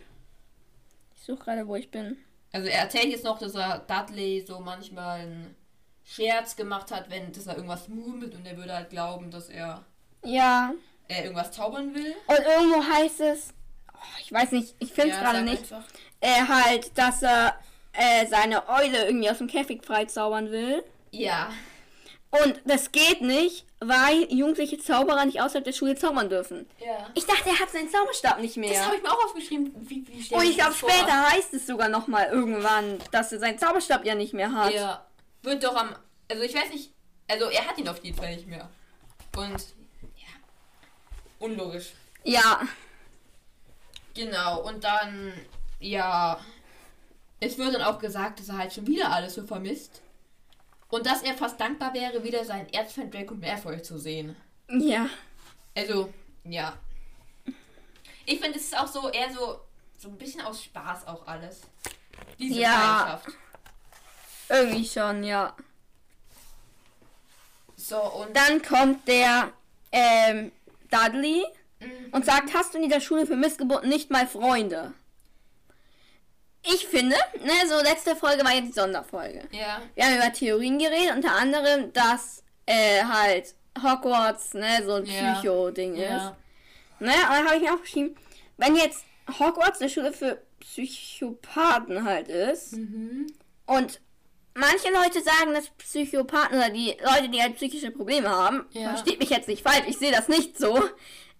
ich 1.14 1.22
suche 1.22 1.44
gerade, 1.44 1.66
wo 1.68 1.76
ich 1.76 1.90
bin. 1.90 2.16
Also 2.52 2.66
er 2.68 2.80
erzählt 2.80 3.06
jetzt 3.06 3.24
noch, 3.24 3.38
dass 3.38 3.54
er 3.54 3.78
Dudley 3.80 4.44
so 4.46 4.58
manchmal 4.60 5.20
einen 5.20 5.56
Scherz 6.04 6.56
gemacht 6.56 6.90
hat, 6.90 7.08
wenn 7.10 7.32
dass 7.32 7.46
er 7.46 7.54
irgendwas 7.54 7.86
murmelt 7.88 8.34
und 8.34 8.44
er 8.44 8.56
würde 8.56 8.74
halt 8.74 8.90
glauben, 8.90 9.30
dass 9.30 9.48
er, 9.48 9.84
Ja, 10.24 10.72
er 11.06 11.22
irgendwas 11.24 11.52
zaubern 11.52 11.94
will. 11.94 12.14
und 12.26 12.38
irgendwo 12.38 12.82
heißt 12.82 13.20
es, 13.20 13.54
oh, 13.94 13.98
ich 14.20 14.32
weiß 14.32 14.50
nicht, 14.52 14.74
ich 14.80 14.92
finde 14.92 15.10
es 15.12 15.16
Ja, 15.18 15.22
gerade 15.22 15.42
nicht, 15.44 15.72
einfach. 15.72 15.84
äh, 16.20 16.42
halt, 16.48 16.98
dass 16.98 17.22
er 17.22 17.54
äh, 17.92 18.26
seine 18.26 18.68
Eule 18.68 19.06
irgendwie 19.06 19.30
aus 19.30 19.38
dem 19.38 19.46
Käfig 19.46 19.84
freizaubern 19.84 20.50
will. 20.50 20.82
Ja. 21.10 21.52
Und 22.30 22.60
das 22.64 22.92
geht 22.92 23.22
nicht, 23.22 23.66
weil 23.80 24.32
jugendliche 24.32 24.78
Zauberer 24.78 25.24
nicht 25.24 25.40
außerhalb 25.40 25.64
der 25.64 25.72
Schule 25.72 25.96
zaubern 25.96 26.28
dürfen. 26.30 26.68
Ja. 26.78 27.08
Ich 27.14 27.26
dachte, 27.26 27.48
er 27.48 27.58
hat 27.58 27.70
seinen 27.70 27.88
Zauberstab 27.90 28.38
nicht 28.40 28.56
Das 28.56 28.60
mehr. 28.60 28.86
habe 28.86 28.96
ich 28.96 29.02
mir 29.02 29.10
auch 29.10 29.24
aufgeschrieben. 29.24 29.72
Wie, 29.80 30.06
wie 30.06 30.34
Und 30.34 30.44
ich 30.44 30.54
glaube, 30.56 30.70
das 30.70 30.76
vor? 30.78 30.90
später 30.90 31.30
heißt 31.30 31.54
es 31.54 31.66
sogar 31.66 31.88
noch 31.88 32.06
mal 32.06 32.26
irgendwann, 32.28 32.98
dass 33.10 33.32
er 33.32 33.40
seinen 33.40 33.58
Zauberstab 33.58 34.04
ja 34.04 34.14
nicht 34.14 34.32
mehr 34.32 34.52
hat. 34.52 34.72
Ja. 34.72 35.04
Wird 35.42 35.64
doch 35.64 35.74
am. 35.74 35.96
Also 36.30 36.42
ich 36.44 36.54
weiß 36.54 36.70
nicht. 36.70 36.92
Also 37.26 37.46
er 37.46 37.66
hat 37.66 37.78
ihn 37.78 37.88
auf 37.88 38.02
jeden 38.04 38.16
Fall 38.16 38.34
nicht 38.36 38.46
mehr. 38.46 38.68
Und. 39.36 39.58
Ja. 40.16 40.28
Unlogisch. 41.40 41.92
Ja, 42.22 42.60
Genau. 44.14 44.62
Und 44.68 44.84
dann. 44.84 45.32
Ja. 45.80 46.38
Es 47.40 47.56
wird 47.58 47.74
dann 47.74 47.82
auch 47.82 47.98
gesagt, 47.98 48.38
dass 48.38 48.50
er 48.50 48.58
halt 48.58 48.72
schon 48.72 48.86
wieder 48.86 49.10
alles 49.10 49.34
so 49.34 49.46
vermisst. 49.46 50.02
Und 50.90 51.06
dass 51.06 51.22
er 51.22 51.34
fast 51.34 51.60
dankbar 51.60 51.94
wäre, 51.94 52.22
wieder 52.24 52.44
seinen 52.44 52.68
Erzfeind 52.72 53.14
Draco 53.14 53.34
Malfoy 53.34 53.80
zu 53.82 53.98
sehen. 53.98 54.36
ja. 54.68 55.08
Also, 55.76 56.12
ja. 56.44 56.76
Ich 58.26 58.40
finde, 58.40 58.58
es 58.58 58.64
ist 58.64 58.76
auch 58.78 58.86
so 58.88 59.08
eher 59.08 59.32
so, 59.32 59.60
so 59.98 60.08
ein 60.08 60.18
bisschen 60.18 60.40
aus 60.42 60.62
Spaß 60.64 61.06
auch 61.06 61.26
alles. 61.26 61.60
Diese 62.38 62.60
Ja. 62.60 62.70
Feindschaft. 62.72 63.38
Irgendwie 64.48 64.84
schon, 64.84 65.22
ja. 65.24 65.54
So, 67.76 68.00
und 68.00 68.36
Dann 68.36 68.60
kommt 68.62 69.06
der 69.08 69.52
ähm, 69.92 70.52
Dudley 70.90 71.44
Mhm. 71.82 72.12
und 72.12 72.26
sagt, 72.26 72.52
hast 72.52 72.74
du 72.74 72.78
in 72.78 72.84
dieser 72.84 73.00
Schule 73.00 73.26
für 73.26 73.36
Missgeburten 73.36 73.88
nicht 73.88 74.10
mal 74.10 74.26
Freunde? 74.26 74.92
Ich 76.62 76.86
finde, 76.86 77.16
ne, 77.42 77.52
so 77.68 77.76
letzte 77.82 78.14
Folge 78.14 78.44
war 78.44 78.52
ja 78.54 78.60
die 78.60 78.72
Sonderfolge. 78.72 79.48
ja. 79.52 79.80
Wir 79.94 80.04
haben 80.04 80.16
über 80.16 80.32
Theorien 80.32 80.78
geredet, 80.78 81.14
unter 81.16 81.34
anderem, 81.34 81.92
dass 81.92 82.42
äh, 82.66 83.02
halt 83.02 83.54
Hogwarts, 83.82 84.54
ne, 84.54 84.82
so 84.84 84.94
ein 84.94 85.04
Ja. 85.06 85.32
Psycho-Ding 85.34 85.94
Ja. 85.96 86.16
ist. 86.16 86.34
Ne, 87.00 87.12
und 87.12 87.30
dann 87.30 87.46
habe 87.46 87.56
ich 87.56 87.62
mir 87.62 87.72
auch 87.74 87.80
geschrieben, 87.80 88.14
wenn 88.58 88.76
jetzt 88.76 89.04
Hogwarts 89.38 89.80
eine 89.80 89.88
Schule 89.88 90.12
für 90.12 90.42
Psychopathen 90.60 92.04
halt 92.04 92.28
ist 92.28 92.72
Mhm. 92.74 93.26
und 93.66 94.00
manche 94.54 94.90
Leute 94.92 95.22
sagen, 95.22 95.54
dass 95.54 95.68
Psychopathen 95.78 96.58
oder 96.58 96.68
die 96.70 96.96
Leute, 97.02 97.28
die 97.30 97.40
halt 97.40 97.56
psychische 97.56 97.90
Probleme 97.90 98.28
haben, 98.28 98.66
versteht 98.72 99.18
mich 99.20 99.30
jetzt 99.30 99.48
nicht 99.48 99.62
falsch, 99.62 99.84
ich 99.88 99.96
sehe 99.98 100.12
das 100.12 100.28
nicht 100.28 100.58
so, 100.58 100.74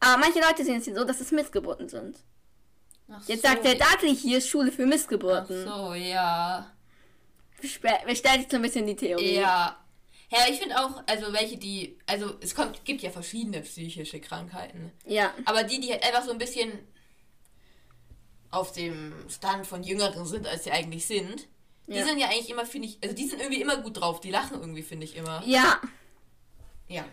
aber 0.01 0.19
manche 0.19 0.41
Leute 0.41 0.65
sehen 0.65 0.77
es 0.79 0.87
so, 0.87 1.05
dass 1.05 1.21
es 1.21 1.31
Missgeburten 1.33 1.89
sind. 1.91 2.17
Ach 3.13 3.27
Jetzt 3.29 3.43
so, 3.43 3.49
sagt 3.49 3.65
der 3.65 3.75
Dudley 3.75 4.15
hier 4.17 4.39
ist 4.39 4.49
Schule 4.49 4.71
für 4.73 4.85
Ach 4.85 4.89
Missgeburten. 4.89 5.65
so, 5.67 5.95
ja. 5.95 6.71
Bestätigt 7.61 8.51
so 8.51 8.57
ein 8.57 8.63
bisschen 8.63 8.87
die 8.87 8.97
Theorie. 8.97 9.35
Ja. 9.37 9.77
Ja, 10.33 10.39
ich 10.49 10.61
finde 10.61 10.79
auch, 10.79 11.03
also 11.07 11.33
welche, 11.33 11.57
die, 11.59 11.99
also 12.07 12.37
es 12.41 12.55
kommt, 12.55 12.85
gibt 12.85 13.03
ja 13.03 13.11
verschiedene 13.11 13.61
psychische 13.63 14.21
Krankheiten. 14.21 14.93
Ja. 15.05 15.35
Aber 15.45 15.65
die, 15.65 15.81
die 15.81 15.91
halt 15.91 16.05
einfach 16.05 16.23
so 16.23 16.31
ein 16.31 16.39
bisschen 16.39 16.73
auf 18.53 18.71
dem 18.73 19.13
Stand 19.29 19.67
von 19.67 19.83
Jüngeren 19.83 20.25
sind, 20.27 20.47
als 20.47 20.65
sie 20.65 20.71
eigentlich 20.71 21.07
sind, 21.07 21.49
die 21.89 21.95
Ja. 21.97 22.05
sind 22.07 22.19
ja 22.19 22.29
eigentlich 22.29 22.51
immer, 22.51 22.65
finde 22.65 22.87
ich, 22.89 22.99
also 23.03 23.15
die 23.15 23.27
sind 23.27 23.41
irgendwie 23.41 23.61
immer 23.61 23.79
gut 23.79 24.01
drauf. 24.01 24.21
Die 24.21 24.31
lachen 24.31 24.61
irgendwie, 24.61 24.83
finde 24.83 25.05
ich 25.05 25.17
immer. 25.17 25.43
Ja. 25.45 25.81
Ja. 26.87 27.05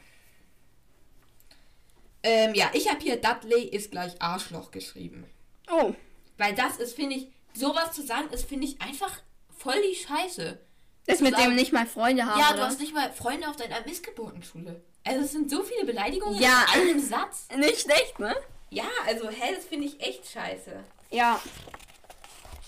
Ähm, 2.23 2.53
ja, 2.53 2.69
ich 2.73 2.87
habe 2.89 2.99
hier 3.01 3.19
Dudley 3.19 3.63
ist 3.63 3.89
gleich 3.91 4.21
Arschloch 4.21 4.69
geschrieben. 4.71 5.25
Oh. 5.71 5.93
Weil 6.37 6.55
das 6.55 6.77
ist, 6.77 6.95
finde 6.95 7.15
ich, 7.15 7.27
sowas 7.53 7.91
zu 7.93 8.03
sagen, 8.05 8.29
ist, 8.31 8.47
finde 8.47 8.65
ich, 8.65 8.81
einfach 8.81 9.11
voll 9.57 9.81
die 9.81 9.95
Scheiße. 9.95 10.59
Das 11.07 11.21
mit 11.21 11.35
sagen, 11.35 11.49
dem 11.51 11.55
nicht 11.55 11.71
mal 11.71 11.87
Freunde 11.87 12.25
haben. 12.25 12.39
Ja, 12.39 12.49
du 12.49 12.55
oder? 12.55 12.67
hast 12.67 12.79
nicht 12.79 12.93
mal 12.93 13.11
Freunde 13.13 13.47
auf 13.49 13.55
deiner 13.55 13.81
Missgeburtenschule. 13.85 14.81
Also 15.05 15.21
es 15.23 15.31
sind 15.31 15.49
so 15.49 15.63
viele 15.63 15.85
Beleidigungen 15.85 16.39
Ja. 16.39 16.65
in 16.75 16.81
einem 16.81 16.99
Satz. 16.99 17.47
Nicht 17.55 17.79
schlecht, 17.81 18.19
ne? 18.19 18.35
Ja, 18.69 18.83
also 19.05 19.29
hä, 19.29 19.55
das 19.55 19.65
finde 19.65 19.87
ich 19.87 20.01
echt 20.01 20.27
scheiße. 20.29 20.83
Ja. 21.11 21.39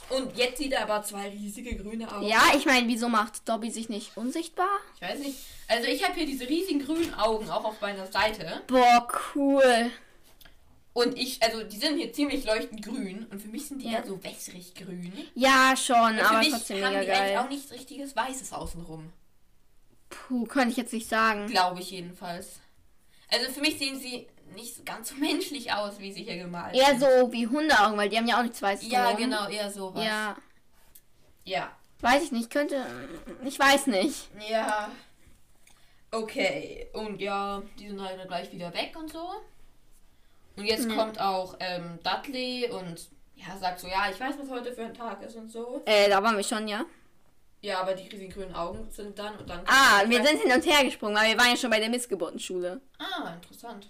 Und 0.10 0.38
jetzt 0.38 0.58
sieht 0.58 0.72
er 0.72 0.84
aber 0.84 1.04
zwei 1.04 1.28
riesige 1.30 1.76
grüne 1.76 2.10
Augen. 2.10 2.26
Ja, 2.26 2.41
ich 2.56 2.66
meine, 2.66 2.88
wieso 2.88 3.10
macht 3.10 3.47
Dobby 3.47 3.70
sich 3.70 3.89
nicht 3.89 4.16
unsichtbar? 4.16 4.70
Ich 4.95 5.02
weiß 5.02 5.20
nicht. 5.20 5.38
Also 5.68 5.88
ich 5.88 6.04
habe 6.04 6.14
hier 6.16 6.26
diese 6.26 6.47
riesigen 6.47 6.84
grünen 6.84 7.14
Augen 7.14 7.50
auch 7.50 7.66
auf 7.66 7.82
meiner 7.82 8.08
Seite. 8.08 8.62
Boah, 8.68 9.06
cool. 9.36 9.91
Und 11.00 11.18
ich, 11.18 11.41
also 11.41 11.64
die 11.64 11.78
sind 11.78 11.97
hier 11.97 12.12
ziemlich 12.12 12.43
leuchtend 12.45 12.84
grün. 12.84 13.26
Und 13.32 13.41
für 13.41 13.47
mich 13.47 13.68
sind 13.68 13.82
die 13.82 13.86
Ja. 13.89 14.00
eher 14.00 14.06
so 14.06 14.22
wässrig 14.24 14.76
grün. 14.76 15.14
Ja, 15.36 15.74
schon, 15.78 15.95
Und 15.95 16.18
für 16.20 16.26
aber 16.30 16.39
mich 16.39 16.50
trotzdem 16.52 16.84
haben 16.84 16.93
mega 16.93 17.06
die 17.06 17.12
eigentlich 17.12 17.38
auch 17.38 17.41
geil. 17.43 17.50
nichts 17.54 17.72
richtiges 17.72 18.16
Weißes 18.16 18.52
außenrum. 18.54 19.14
Puh, 20.10 20.45
kann 20.45 20.70
ich 20.70 20.78
jetzt 20.78 20.91
nicht 20.93 21.08
sagen. 21.08 21.47
Glaube 21.47 21.80
ich 21.82 21.91
jedenfalls. 21.91 22.60
Also 23.32 23.52
für 23.52 23.62
mich 23.62 23.78
sehen 23.78 24.00
sie 24.00 24.28
nicht 24.56 24.86
ganz 24.86 25.10
so 25.10 25.16
menschlich 25.20 25.72
aus, 25.72 26.00
wie 26.00 26.12
sie 26.12 26.24
hier 26.24 26.38
gemalt 26.38 26.76
Eher 26.76 26.97
sind. 26.97 27.02
so 27.02 27.32
wie 27.32 27.47
Hundeaugen, 27.47 27.97
weil 27.97 28.10
die 28.10 28.18
haben 28.18 28.28
ja 28.28 28.39
auch 28.39 28.43
nichts 28.43 28.62
Weißes 28.62 28.91
Ja, 28.91 29.08
drum. 29.12 29.18
genau, 29.18 29.47
eher 29.47 29.72
sowas. 29.72 30.04
Ja, 30.04 30.36
Ja. 31.45 31.72
weiß 32.02 32.24
ich 32.24 32.32
nicht, 32.32 32.50
könnte. 32.50 32.86
Ich 33.45 33.58
weiß 33.60 33.88
nicht. 33.88 34.28
Ja. 34.50 34.89
Okay, 36.12 36.88
und 36.93 37.22
ja, 37.22 37.62
die 37.78 37.88
sind 37.88 38.02
halt 38.02 38.28
gleich 38.28 38.52
wieder 38.52 38.74
weg 38.74 38.95
und 38.97 39.12
so. 39.12 39.30
Und 40.60 40.66
jetzt 40.66 40.89
Ja. 40.89 40.95
kommt 40.95 41.20
auch 41.20 41.55
ähm, 41.60 41.99
Dudley 42.03 42.70
und 42.70 43.07
ja, 43.36 43.57
sagt 43.57 43.80
so, 43.80 43.88
ja, 43.88 44.10
ich 44.12 44.20
weiß, 44.20 44.36
was 44.38 44.49
heute 44.49 44.74
für 44.74 44.84
ein 44.84 44.93
Tag 44.93 45.24
ist 45.24 45.36
und 45.38 45.49
so. 45.49 45.82
Äh, 45.86 46.10
da 46.10 46.22
waren 46.22 46.36
wir 46.36 46.43
schon, 46.43 46.68
ja. 46.68 46.86
Ja, 47.62 47.80
aber 47.82 47.93
die 47.93 48.07
riesigen 48.07 48.32
grünen 48.32 48.53
Augen 48.53 48.89
sind 48.91 49.18
dann 49.18 49.38
und 49.38 49.49
dann. 49.49 49.62
Ah, 49.66 50.03
wir 50.05 50.24
sind 50.26 50.41
hin 50.41 50.51
und 50.51 50.66
her 50.66 50.84
gesprungen, 50.84 51.16
weil 51.16 51.32
wir 51.32 51.38
waren 51.38 51.49
ja 51.51 51.57
schon 51.57 51.70
bei 51.70 51.80
der 51.80 51.89
Missgeburtenschule. 51.89 52.82
Ah, 52.99 53.34
interessant. 53.34 53.88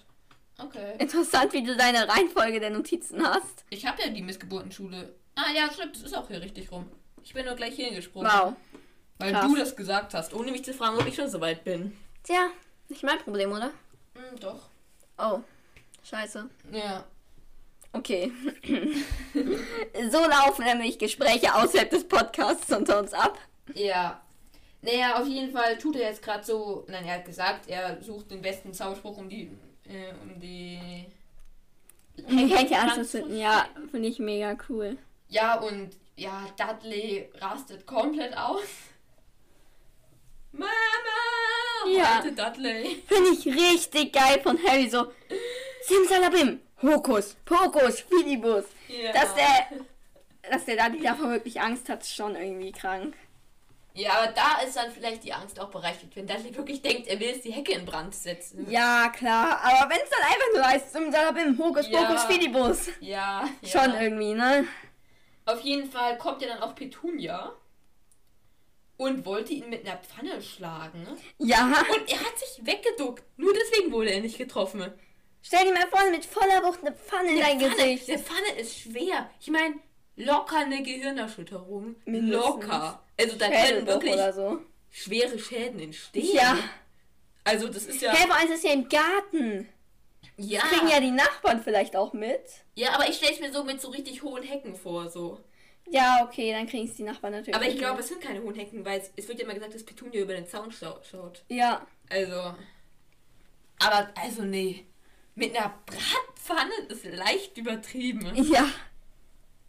Okay. 0.59 0.95
Interessant, 0.99 1.53
wie 1.53 1.63
du 1.63 1.75
deine 1.75 2.07
Reihenfolge 2.07 2.59
der 2.59 2.69
Notizen 2.69 3.25
hast. 3.25 3.65
Ich 3.69 3.85
habe 3.85 4.01
ja 4.01 4.09
die 4.09 4.21
Missgeburtenschule. 4.21 5.15
Ah, 5.35 5.51
ja, 5.55 5.71
stimmt, 5.71 5.95
das 5.95 6.03
ist 6.03 6.17
auch 6.17 6.27
hier 6.27 6.41
richtig 6.41 6.71
rum. 6.71 6.87
Ich 7.23 7.33
bin 7.33 7.45
nur 7.45 7.55
gleich 7.55 7.75
hier 7.75 7.85
hingesprungen. 7.85 8.29
Wow. 8.31 8.53
Weil 9.19 9.33
krass. 9.33 9.47
du 9.47 9.55
das 9.55 9.75
gesagt 9.75 10.13
hast, 10.13 10.33
ohne 10.33 10.51
mich 10.51 10.63
zu 10.65 10.73
fragen, 10.73 10.97
ob 10.97 11.05
ich 11.07 11.15
schon 11.15 11.29
so 11.29 11.39
weit 11.41 11.63
bin. 11.63 11.97
Tja, 12.23 12.47
nicht 12.89 13.03
mein 13.03 13.19
Problem, 13.19 13.51
oder? 13.51 13.71
Hm, 14.15 14.39
doch. 14.39 14.67
Oh, 15.17 15.39
scheiße. 16.03 16.49
Ja. 16.71 17.05
Okay. 17.91 18.31
so 20.11 20.19
laufen 20.19 20.65
nämlich 20.65 20.99
Gespräche 20.99 21.53
außerhalb 21.55 21.89
des 21.89 22.07
Podcasts 22.07 22.71
unter 22.71 22.99
uns 22.99 23.13
ab. 23.13 23.37
Ja. 23.73 24.21
Naja, 24.81 25.19
auf 25.19 25.27
jeden 25.27 25.51
Fall 25.51 25.77
tut 25.77 25.95
er 25.95 26.09
jetzt 26.09 26.21
gerade 26.21 26.43
so. 26.43 26.85
Nein, 26.87 27.05
er 27.05 27.15
hat 27.15 27.25
gesagt, 27.25 27.67
er 27.67 28.01
sucht 28.01 28.31
den 28.31 28.41
besten 28.41 28.73
Zauberspruch, 28.73 29.17
um 29.17 29.27
die. 29.27 29.51
Äh, 29.85 30.13
um 30.21 30.39
die. 30.39 31.05
Hey, 32.27 32.47
kennt 32.47 32.69
ihr 32.69 32.77
Frank 32.77 32.91
alles 32.93 33.11
zu 33.11 33.17
finden? 33.19 33.37
Ja, 33.37 33.65
finde 33.91 34.07
ich 34.07 34.19
mega 34.19 34.55
cool. 34.69 34.97
Ja, 35.27 35.55
und 35.59 35.89
ja, 36.15 36.45
Dudley 36.57 37.29
rastet 37.39 37.85
komplett 37.85 38.37
aus. 38.37 38.67
Mama! 40.51 40.69
Ja. 41.87 42.21
Dudley. 42.21 43.03
Finde 43.07 43.29
ich 43.31 43.45
richtig 43.45 44.13
geil 44.13 44.41
von 44.41 44.57
Harry 44.67 44.89
so. 44.89 45.07
Simsalabim, 45.81 46.59
Hokus, 46.81 47.35
Pokus, 47.45 48.01
Filibus. 48.01 48.65
Ja. 48.87 49.11
Dass 49.13 49.33
der, 49.35 50.51
dass 50.51 50.65
der 50.65 50.75
da 50.75 50.89
davor 50.89 51.31
wirklich 51.31 51.59
Angst 51.59 51.89
hat, 51.89 52.01
ist 52.01 52.15
schon 52.15 52.35
irgendwie 52.35 52.71
krank. 52.71 53.15
Ja, 53.93 54.13
aber 54.13 54.31
da 54.31 54.61
ist 54.65 54.77
dann 54.77 54.91
vielleicht 54.91 55.23
die 55.23 55.33
Angst 55.33 55.59
auch 55.59 55.69
berechtigt, 55.69 56.15
wenn 56.15 56.25
Dudley 56.27 56.55
wirklich 56.55 56.81
denkt, 56.81 57.07
er 57.07 57.19
will 57.19 57.29
jetzt 57.29 57.43
die 57.43 57.51
Hecke 57.51 57.73
in 57.73 57.85
Brand 57.85 58.15
setzen. 58.15 58.69
Ja, 58.69 59.09
klar, 59.09 59.59
aber 59.61 59.89
wenn 59.89 60.01
es 60.01 60.09
dann 60.09 60.23
einfach 60.23 60.53
nur 60.53 60.65
heißt, 60.65 60.93
Simsalabim, 60.93 61.57
Hokus, 61.57 61.87
Ja. 61.89 62.03
Pokus, 62.03 62.23
Filibus. 62.23 62.87
Ja, 63.01 63.49
ja. 63.61 63.67
Schon 63.67 63.93
irgendwie, 63.99 64.33
ne? 64.35 64.67
Auf 65.45 65.61
jeden 65.61 65.89
Fall 65.89 66.17
kommt 66.17 66.41
ja 66.41 66.47
dann 66.47 66.61
auch 66.61 66.75
Petunia 66.75 67.51
und 68.97 69.25
wollte 69.25 69.53
ihn 69.53 69.69
mit 69.69 69.85
einer 69.85 69.97
Pfanne 69.97 70.41
schlagen. 70.41 71.07
Ja. 71.39 71.65
Und 71.65 72.11
er 72.11 72.19
hat 72.19 72.37
sich 72.37 72.65
weggeduckt. 72.65 73.23
Nur 73.37 73.53
deswegen 73.53 73.91
wurde 73.91 74.11
er 74.11 74.21
nicht 74.21 74.37
getroffen. 74.37 74.93
Stell 75.41 75.65
dir 75.65 75.73
mal 75.73 75.87
vor, 75.87 76.01
mit 76.11 76.25
voller 76.25 76.63
Wucht 76.63 76.79
eine 76.85 76.95
Pfanne 76.95 77.31
in 77.31 77.39
dein 77.39 77.59
Pfanne, 77.59 77.75
Gesicht. 77.75 78.07
der 78.07 78.19
Pfanne 78.19 78.51
ist 78.59 78.77
schwer. 78.79 79.29
Ich 79.39 79.47
meine, 79.49 79.75
locker 80.15 80.57
eine 80.57 80.83
Gehirnerschütterung. 80.83 81.95
Mindestens. 82.05 82.45
Locker. 82.45 83.03
Also 83.19 83.35
da 83.37 83.49
können 83.49 83.87
wirklich 83.87 84.13
oder 84.13 84.33
so. 84.33 84.59
schwere 84.89 85.39
Schäden 85.39 85.79
entstehen. 85.79 86.35
Ja. 86.35 86.57
Also 87.43 87.67
das 87.67 87.85
ist 87.85 88.01
ja... 88.01 88.11
Hey, 88.11 88.27
vor 88.27 88.35
allem 88.35 88.51
ist 88.51 88.63
ja 88.63 88.73
im 88.73 88.87
Garten. 88.89 89.69
Ja, 90.37 90.61
Kriegen 90.61 90.87
ja 90.89 90.99
die 90.99 91.11
Nachbarn 91.11 91.61
vielleicht 91.63 91.95
auch 91.95 92.13
mit. 92.13 92.41
ja 92.75 92.93
aber 92.93 93.09
ich 93.09 93.17
stelle 93.17 93.33
es 93.33 93.39
mir 93.39 93.51
so 93.51 93.63
mit 93.63 93.81
so 93.81 93.89
richtig 93.89 94.23
hohen 94.23 94.43
Hecken 94.43 94.75
vor. 94.75 95.09
so. 95.09 95.39
Ja, 95.89 96.23
okay, 96.23 96.51
dann 96.53 96.67
kriegen 96.67 96.87
es 96.87 96.95
die 96.95 97.03
Nachbarn 97.03 97.33
natürlich. 97.33 97.55
Aber 97.55 97.65
ich 97.67 97.77
glaube, 97.77 98.01
es 98.01 98.07
sind 98.09 98.21
keine 98.21 98.41
hohen 98.43 98.55
Hecken, 98.55 98.85
weil 98.85 98.99
es, 98.99 99.11
es 99.15 99.27
wird 99.27 99.39
ja 99.39 99.45
immer 99.45 99.55
gesagt, 99.55 99.73
dass 99.73 99.83
Petunia 99.83 100.21
über 100.21 100.33
den 100.33 100.47
Zaun 100.47 100.71
schau- 100.71 100.99
schaut. 101.09 101.43
Ja. 101.49 101.85
Also. 102.09 102.53
Aber, 103.79 104.09
also 104.15 104.43
nee. 104.43 104.85
Mit 105.39 105.55
einer 105.55 105.73
Bratpfanne 105.85 106.73
ist 106.89 107.05
leicht 107.05 107.57
übertrieben. 107.57 108.29
Ja. 108.51 108.65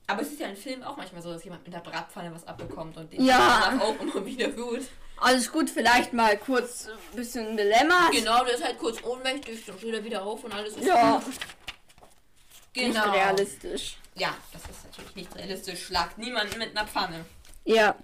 Aber 0.09 0.23
es 0.23 0.33
ist 0.33 0.41
ja 0.41 0.49
im 0.49 0.57
Film 0.57 0.83
auch 0.83 0.97
manchmal 0.97 1.23
so, 1.23 1.33
dass 1.33 1.45
jemand 1.45 1.65
mit 1.65 1.73
einer 1.73 1.85
Bratpfanne 1.85 2.35
was 2.35 2.45
abbekommt 2.45 2.97
und 2.97 3.13
den 3.13 3.25
Ja. 3.25 3.79
auch 3.81 4.01
immer 4.01 4.27
wieder 4.27 4.49
gut. 4.49 4.81
Alles 5.19 5.53
gut, 5.53 5.71
vielleicht 5.71 6.13
mal 6.13 6.37
kurz 6.39 6.89
ein 6.89 7.17
bisschen 7.17 7.55
belämmert. 7.55 8.11
Genau, 8.11 8.43
der 8.45 8.55
ist 8.55 8.65
halt 8.65 8.79
kurz 8.79 9.01
ohnmächtig, 9.05 9.65
dann 9.67 9.79
steht 9.79 9.95
er 9.95 10.03
wieder 10.03 10.25
auf 10.25 10.43
und 10.43 10.53
alles 10.53 10.75
ist 10.77 10.85
Ja, 10.85 11.19
gut. 11.19 11.27
nicht 11.29 11.41
Genau. 12.75 13.11
realistisch. 13.13 13.97
Ja, 14.17 14.35
das 14.53 14.63
ist 14.63 14.85
natürlich 14.87 15.15
nicht 15.15 15.37
realistisch. 15.37 15.85
Schlagt 15.87 16.19
niemanden 16.19 16.59
mit 16.59 16.77
einer 16.77 16.89
Pfanne. 16.89 17.25
Ja. 17.65 17.95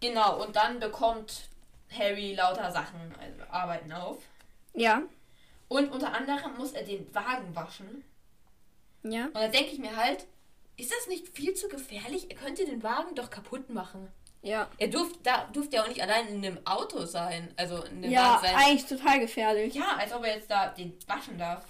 Genau, 0.00 0.44
und 0.44 0.54
dann 0.54 0.78
bekommt 0.78 1.48
Harry 1.98 2.34
lauter 2.34 2.70
Sachen, 2.70 3.12
also 3.18 3.42
Arbeiten 3.50 3.90
auf. 3.92 4.18
Ja. 4.74 5.02
Und 5.74 5.90
unter 5.90 6.14
anderem 6.14 6.56
muss 6.56 6.70
er 6.70 6.84
den 6.84 7.12
Wagen 7.12 7.52
waschen. 7.56 8.04
Ja. 9.02 9.24
Und 9.26 9.34
da 9.34 9.48
denke 9.48 9.72
ich 9.72 9.78
mir 9.80 9.96
halt, 9.96 10.24
ist 10.76 10.92
das 10.92 11.08
nicht 11.08 11.36
viel 11.36 11.54
zu 11.54 11.68
gefährlich? 11.68 12.30
Er 12.30 12.36
könnte 12.36 12.64
den 12.64 12.80
Wagen 12.84 13.16
doch 13.16 13.28
kaputt 13.28 13.70
machen. 13.70 14.06
Ja. 14.42 14.70
Er 14.78 14.86
durfte, 14.86 15.18
da 15.24 15.48
durfte 15.52 15.74
ja 15.76 15.82
auch 15.82 15.88
nicht 15.88 16.00
allein 16.00 16.28
in 16.28 16.44
einem 16.44 16.64
Auto 16.64 17.04
sein. 17.06 17.52
Also 17.56 17.82
in 17.82 18.04
einem 18.04 18.12
Ja, 18.12 18.34
Wagen 18.34 18.46
sein. 18.46 18.54
eigentlich 18.54 18.86
total 18.86 19.18
gefährlich. 19.18 19.74
Ja, 19.74 19.96
als 19.98 20.12
ob 20.12 20.24
er 20.24 20.36
jetzt 20.36 20.48
da 20.48 20.68
den 20.68 20.96
waschen 21.08 21.38
darf. 21.38 21.64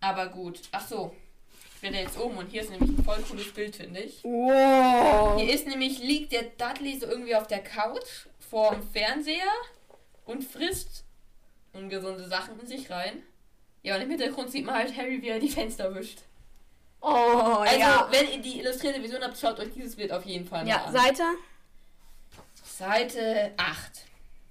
Aber 0.00 0.26
gut. 0.26 0.60
Ach 0.72 0.84
so. 0.84 1.14
Ich 1.76 1.80
bin 1.82 1.92
da 1.92 2.00
jetzt 2.00 2.18
oben 2.18 2.36
und 2.38 2.48
hier 2.50 2.62
ist 2.62 2.70
nämlich 2.70 2.98
ein 2.98 3.04
voll 3.04 3.22
cooles 3.28 3.52
Bild, 3.52 3.76
finde 3.76 4.00
ich. 4.00 4.24
Wow. 4.24 5.38
Hier 5.40 5.54
ist 5.54 5.68
nämlich, 5.68 5.98
liegt 6.00 6.32
der 6.32 6.42
Dudley 6.42 6.98
so 6.98 7.06
irgendwie 7.06 7.36
auf 7.36 7.46
der 7.46 7.62
Couch 7.62 8.26
vorm 8.40 8.82
Fernseher 8.92 9.52
und 10.24 10.42
frisst 10.42 11.04
ungesunde 11.74 12.26
Sachen 12.28 12.58
in 12.60 12.66
sich 12.66 12.90
rein. 12.90 13.22
Ja, 13.82 13.96
und 13.96 14.02
im 14.02 14.10
Hintergrund 14.10 14.50
sieht 14.50 14.64
man 14.64 14.74
halt 14.76 14.96
Harry, 14.96 15.20
wie 15.20 15.28
er 15.28 15.38
die 15.38 15.50
Fenster 15.50 15.94
wischt. 15.94 16.20
Oh, 17.00 17.08
Also, 17.08 17.78
ja. 17.78 18.08
wenn 18.10 18.30
ihr 18.30 18.38
die 18.38 18.60
illustrierte 18.60 19.00
Version 19.00 19.22
habt, 19.22 19.38
schaut 19.38 19.60
euch 19.60 19.70
dieses 19.74 19.96
Bild 19.96 20.10
auf 20.10 20.24
jeden 20.24 20.46
Fall 20.48 20.66
Ja, 20.66 20.84
an. 20.84 20.92
Seite? 20.94 21.22
Seite 22.64 23.52
8. 23.58 23.90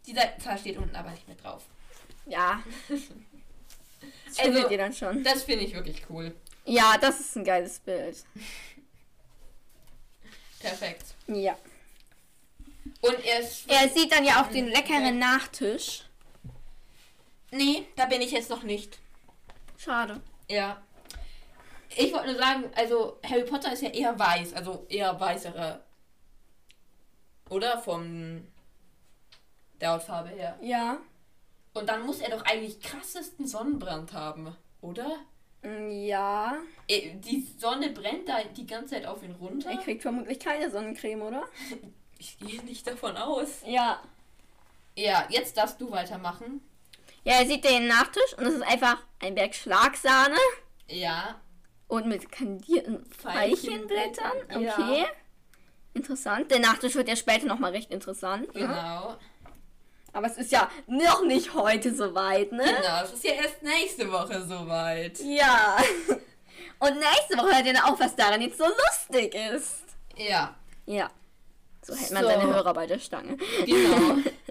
Die 0.06 0.14
Seitenzahl 0.14 0.58
steht 0.60 0.78
unten 0.78 0.96
aber 0.96 1.10
nicht 1.10 1.28
mit 1.28 1.44
drauf. 1.44 1.64
Ja. 2.26 2.62
Das 4.26 4.40
Also- 4.40 4.52
findet 4.54 4.72
ihr 4.72 4.78
dann 4.80 4.94
schon. 4.94 5.24
Das 5.24 5.44
finde 5.44 5.64
ich 5.64 5.76
wirklich 5.76 6.02
cool. 6.10 6.34
Ja, 6.66 6.98
das 7.00 7.20
ist 7.20 7.36
ein 7.38 7.44
geiles 7.46 7.80
Bild. 7.80 8.18
Perfekt. 10.60 11.04
Ja. 11.28 11.56
Und 13.02 13.24
er. 13.26 13.42
Er 13.68 13.90
sieht 13.90 14.12
dann 14.12 14.26
ja 14.26 14.42
auch 14.42 14.48
den 14.50 14.68
leckeren 14.68 15.20
Nachtisch. 15.20 16.04
Nee, 17.54 17.86
da 17.96 18.06
bin 18.06 18.22
ich 18.22 18.32
jetzt 18.32 18.50
noch 18.50 18.64
nicht. 18.64 19.00
Schade. 19.78 20.22
Ja. 20.50 20.82
Ich 21.96 22.12
wollte 22.12 22.32
nur 22.32 22.38
sagen, 22.40 22.64
also 22.76 23.20
Harry 23.24 23.44
Potter 23.44 23.72
ist 23.74 23.84
ja 23.84 23.90
eher 23.90 24.18
weiß, 24.18 24.54
also 24.54 24.86
eher 24.90 25.20
weißere. 25.20 25.84
Oder? 27.50 27.78
Vom 27.80 28.48
der 29.80 29.92
Hautfarbe 29.92 30.30
her. 30.30 30.58
Ja. 30.62 30.98
Und 31.74 31.88
dann 31.90 32.06
muss 32.06 32.20
er 32.20 32.32
doch 32.36 32.44
eigentlich 32.46 32.80
krassesten 32.82 33.46
Sonnenbrand 33.46 34.14
haben, 34.14 34.56
oder? 34.82 35.18
Mm, 35.62 35.90
Ja. 35.92 36.56
Eh, 36.88 37.16
Die 37.16 37.48
Sonne 37.60 37.90
brennt 37.92 38.28
da 38.30 38.44
die 38.44 38.66
ganze 38.66 38.96
Zeit 38.96 39.06
auf 39.06 39.22
ihn 39.24 39.36
runter. 39.36 39.70
Er 39.70 39.78
kriegt 39.78 40.02
vermutlich 40.02 40.40
keine 40.40 40.70
Sonnencreme, 40.72 41.22
oder? 41.22 41.44
Ich 42.18 42.38
gehe 42.40 42.64
nicht 42.64 42.88
davon 42.88 43.16
aus. 43.18 43.62
Ja. 43.66 44.02
Ja, 44.96 45.28
jetzt 45.30 45.58
darfst 45.58 45.80
du 45.82 45.92
weitermachen. 45.92 46.62
Ja, 47.24 47.34
er 47.40 47.46
sieht 47.48 47.64
den 47.64 47.88
Nachtisch 47.88 48.34
und 48.38 48.46
es 48.46 48.56
ist 48.56 48.64
einfach 48.64 48.98
ein 49.20 49.36
Berg 49.36 49.56
Schlagsahne 49.56 50.36
Ja. 50.88 51.40
und 51.88 52.08
mit 52.08 52.32
kandierten 52.32 53.06
Veilchenblättern. 53.22 54.32
Okay. 54.50 55.00
ja. 55.00 55.06
Interessant. 55.94 56.50
Der 56.52 56.60
Nachtisch 56.60 56.96
wird 56.96 57.08
ja 57.08 57.16
später 57.16 57.46
nochmal 57.46 57.72
recht 57.72 57.92
interessant. 57.92 58.54
Ne? 58.56 58.62
Genau. 58.62 59.16
Aber 60.12 60.28
es 60.28 60.38
ist 60.38 60.52
ja 60.52 60.70
noch 60.88 61.24
nicht 61.24 61.54
heute 61.54 61.94
soweit, 61.96 62.52
ne? 62.52 62.64
Genau, 62.64 63.04
es 63.04 63.14
ist 63.14 63.24
ja 63.24 63.32
erst 63.34 63.62
nächste 63.64 64.12
Woche 64.12 64.42
soweit. 64.44 65.20
Ja. 65.20 65.78
Und 66.80 66.96
nächste 67.00 67.38
Woche 67.38 67.56
hört 67.56 67.66
ihr 67.66 67.74
dann 67.74 67.84
auch, 67.84 68.00
was 68.00 68.16
daran 68.16 68.42
jetzt 68.42 68.58
so 68.58 68.66
lustig 68.66 69.34
ist. 69.36 69.84
Ja, 70.18 70.56
Ja. 70.86 71.10
So 71.86 71.94
hält 71.96 72.12
man 72.12 72.24
So. 72.24 72.30
seine 72.30 72.44
Hörer 72.54 72.74
bei 72.74 72.88
der 72.88 73.00
Stange. 73.00 73.38
genau. 73.66 74.18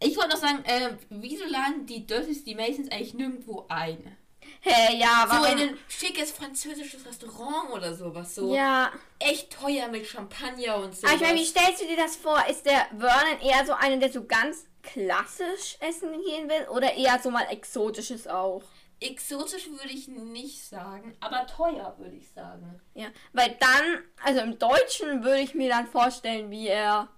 Ich 0.00 0.16
wollte 0.16 0.30
noch 0.30 0.36
sagen, 0.36 0.64
äh, 0.64 0.90
wieso 1.10 1.44
laden 1.44 1.86
die 1.86 2.06
Dursleys 2.06 2.44
die 2.44 2.54
Masons 2.54 2.90
eigentlich 2.90 3.14
nirgendwo 3.14 3.66
ein? 3.68 4.16
Hey, 4.60 4.98
ja, 4.98 5.26
So 5.28 5.34
warum? 5.34 5.58
in 5.58 5.68
ein 5.70 5.78
schickes 5.88 6.32
französisches 6.32 7.04
Restaurant 7.06 7.70
oder 7.70 7.94
sowas. 7.94 8.34
So 8.34 8.54
ja. 8.54 8.90
echt 9.18 9.52
teuer 9.52 9.88
mit 9.88 10.06
Champagner 10.06 10.76
und 10.76 10.94
so. 10.96 11.06
Aber 11.06 11.16
ich 11.16 11.22
meine, 11.22 11.38
wie 11.38 11.44
stellst 11.44 11.82
du 11.82 11.86
dir 11.86 11.96
das 11.96 12.16
vor? 12.16 12.44
Ist 12.48 12.66
der 12.66 12.86
Vernon 12.96 13.40
eher 13.40 13.64
so 13.66 13.72
einer, 13.72 13.98
der 13.98 14.10
so 14.10 14.24
ganz 14.24 14.66
klassisch 14.82 15.76
essen 15.80 16.12
gehen 16.24 16.48
will? 16.48 16.68
Oder 16.70 16.94
eher 16.94 17.18
so 17.22 17.30
mal 17.30 17.46
exotisches 17.50 18.26
auch? 18.26 18.62
Exotisch 19.00 19.68
würde 19.68 19.90
ich 19.92 20.08
nicht 20.08 20.64
sagen, 20.64 21.16
aber 21.20 21.46
teuer 21.46 21.94
würde 21.98 22.16
ich 22.16 22.28
sagen. 22.30 22.80
Ja. 22.94 23.06
Weil 23.32 23.56
dann, 23.60 24.02
also 24.24 24.40
im 24.40 24.58
Deutschen 24.58 25.22
würde 25.22 25.40
ich 25.40 25.54
mir 25.54 25.68
dann 25.68 25.86
vorstellen, 25.86 26.50
wie 26.50 26.66
er 26.66 27.08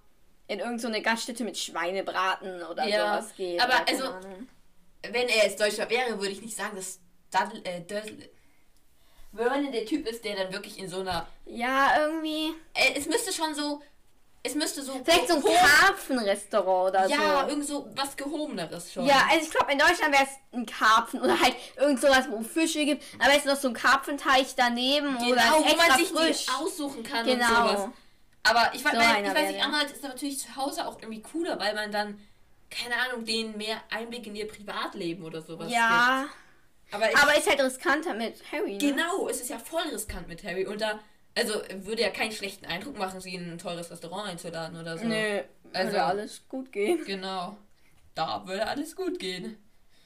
in 0.51 0.59
irgendeine 0.59 0.97
so 0.97 1.01
Gaststätte 1.01 1.43
mit 1.43 1.57
Schweinebraten 1.57 2.61
oder 2.63 2.85
Ja, 2.87 3.13
sowas 3.21 3.33
geht. 3.35 3.61
aber 3.61 3.73
oder 3.73 3.87
also- 3.87 4.03
Ahnung. 4.05 4.49
Wenn 5.03 5.29
er 5.29 5.45
jetzt 5.45 5.59
Deutscher 5.59 5.89
wäre, 5.89 6.19
würde 6.19 6.29
ich 6.31 6.41
nicht 6.41 6.55
sagen, 6.55 6.75
dass 6.75 6.99
Dudley, 7.31 7.61
äh, 7.63 7.81
Dudley, 7.81 8.29
Vernon 9.33 9.71
der 9.71 9.85
Typ 9.85 10.05
ist, 10.07 10.23
der 10.25 10.35
dann 10.35 10.53
wirklich 10.53 10.77
in 10.77 10.89
so 10.89 10.99
einer. 10.99 11.25
Ja, 11.45 11.93
irgendwie. 12.01 12.53
Äh, 12.73 12.93
es 12.97 13.05
müsste 13.07 13.31
schon 13.33 13.55
so. 13.55 13.81
Es 14.43 14.55
müsste 14.55 14.81
so. 14.83 14.99
Vielleicht 15.03 15.27
so 15.29 15.35
ein 15.35 15.43
Karpfenrestaurant 15.43 16.89
oder 16.89 17.07
Ja, 17.07 17.43
so. 17.43 17.49
irgend 17.49 17.65
so 17.67 17.87
was 17.95 18.15
Gehobeneres 18.17 18.91
schon. 18.91 19.05
Ja, 19.05 19.25
also 19.31 19.45
ich 19.45 19.51
glaube, 19.51 19.71
in 19.71 19.79
Deutschland 19.79 20.11
wäre 20.13 20.23
es 20.23 20.29
ein 20.57 20.65
Karpfen 20.65 21.21
oder 21.21 21.39
halt 21.39 21.55
irgend 21.77 22.01
sowas, 22.01 22.25
wo 22.29 22.41
Fische 22.41 22.83
gibt. 22.85 23.03
Aber 23.19 23.31
es 23.31 23.37
ist 23.37 23.45
noch 23.45 23.55
so 23.55 23.69
ein 23.69 23.73
Karpfenteich 23.73 24.53
daneben 24.55 25.15
oder 25.17 25.25
genau, 25.41 25.59
ist 25.59 25.71
wo 25.71 25.75
man 25.77 25.87
extra 25.87 25.97
sich 25.97 26.09
frisch. 26.09 26.45
aussuchen 26.59 27.03
kann 27.03 27.25
Genau. 27.25 27.45
und 27.47 27.77
sowas. 27.77 27.89
Aber 28.43 28.71
ich, 28.73 28.81
weiß- 28.83 28.91
So 28.91 28.97
weil, 28.97 29.23
ich 29.25 29.29
weiß 29.33 29.47
nicht, 29.47 29.55
der. 29.59 29.65
andererseits 29.65 29.93
ist 29.93 30.03
natürlich 30.03 30.39
zu 30.39 30.55
Hause 30.55 30.87
auch 30.87 30.99
irgendwie 30.99 31.21
cooler, 31.21 31.59
weil 31.59 31.75
man 31.75 31.91
dann, 31.91 32.19
keine 32.69 32.95
Ahnung, 32.95 33.25
denen 33.25 33.57
mehr 33.57 33.81
Einblick 33.89 34.25
in 34.27 34.35
ihr 34.35 34.47
Privatleben 34.47 35.23
oder 35.23 35.41
sowas 35.41 35.71
Ja, 35.71 36.23
gibt. 36.23 36.93
Aber, 36.95 37.09
ich, 37.11 37.17
aber 37.17 37.37
ist 37.37 37.47
halt 37.49 37.61
riskanter 37.61 38.13
mit 38.13 38.41
Harry. 38.51 38.73
Ne? 38.73 38.77
genau, 38.79 39.27
es 39.29 39.39
ist 39.41 39.49
ja 39.49 39.59
voll 39.59 39.83
riskant 39.93 40.27
mit 40.27 40.43
Harry 40.43 40.65
und 40.65 40.81
da, 40.81 40.99
also 41.37 41.53
würde 41.85 42.01
ja 42.01 42.09
keinen 42.09 42.31
schlechten 42.33 42.65
Eindruck 42.65 42.97
machen, 42.97 43.21
sie 43.21 43.35
in 43.35 43.51
ein 43.53 43.57
teures 43.57 43.89
Restaurant 43.91 44.29
einzuladen 44.29 44.77
oder 44.79 44.97
so. 44.97 45.05
Nö, 45.05 45.41
Also- 45.73 45.91
würde 45.91 46.03
alles 46.03 46.41
gut 46.49 46.71
gehen. 46.71 47.03
Genau. 47.05 47.57
Da 48.15 48.45
würde 48.45 48.67
alles 48.67 48.95
gut 48.95 49.19
gehen. 49.19 49.57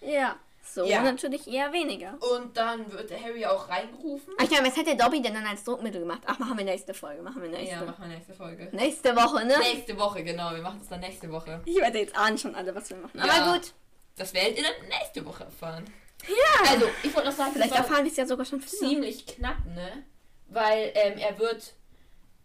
Ja, 0.01 0.35
so 0.73 0.85
Ja. 0.85 1.01
natürlich 1.03 1.47
eher 1.47 1.71
weniger. 1.71 2.17
Und 2.33 2.55
dann 2.57 2.91
wird 2.91 3.09
der 3.09 3.21
Harry 3.21 3.45
auch 3.45 3.69
reingerufen. 3.69 4.33
Ach 4.37 4.49
ja, 4.51 4.63
was 4.63 4.75
hätte 4.75 4.95
Dobby 4.97 5.21
denn 5.21 5.33
dann 5.33 5.45
als 5.45 5.63
Druckmittel 5.63 6.01
gemacht? 6.01 6.21
Ach, 6.25 6.39
machen 6.39 6.57
wir 6.57 6.65
nächste 6.65 6.93
Folge, 6.93 7.21
machen 7.21 7.41
wir 7.41 7.49
nächste. 7.49 7.75
Ja, 7.75 7.83
machen 7.85 8.01
wir 8.01 8.07
nächste 8.15 8.33
Folge. 8.33 8.69
nächste 8.71 9.15
Woche, 9.15 9.45
ne? 9.45 9.57
Nächste 9.59 9.97
Woche, 9.99 10.23
genau. 10.23 10.51
Wir 10.53 10.61
machen 10.61 10.79
das 10.79 10.89
dann 10.89 10.99
nächste 10.99 11.31
Woche. 11.31 11.61
Ich 11.65 11.75
werde 11.77 11.99
jetzt 11.99 12.15
ahnen 12.17 12.37
schon 12.37 12.55
alle, 12.55 12.73
was 12.75 12.89
wir 12.89 12.97
machen. 12.97 13.17
Ja. 13.19 13.23
Aber 13.25 13.53
gut, 13.53 13.73
Das 14.17 14.33
werdet 14.33 14.57
ihr 14.57 14.63
dann 14.63 14.87
nächste 14.89 15.25
Woche 15.25 15.43
erfahren. 15.45 15.85
ja. 16.27 16.69
Also, 16.71 16.87
ich 17.03 17.13
wollte 17.13 17.29
noch 17.29 17.35
sagen, 17.35 17.51
Vielleicht 17.53 17.75
erfahren 17.75 18.03
wir 18.03 18.11
es 18.11 18.17
ja 18.17 18.25
sogar 18.25 18.45
schon 18.45 18.61
früher. 18.61 18.89
ziemlich 18.89 19.25
knapp, 19.27 19.63
ne? 19.73 20.03
Weil 20.47 20.91
ähm, 20.95 21.17
er 21.17 21.37
wird. 21.39 21.73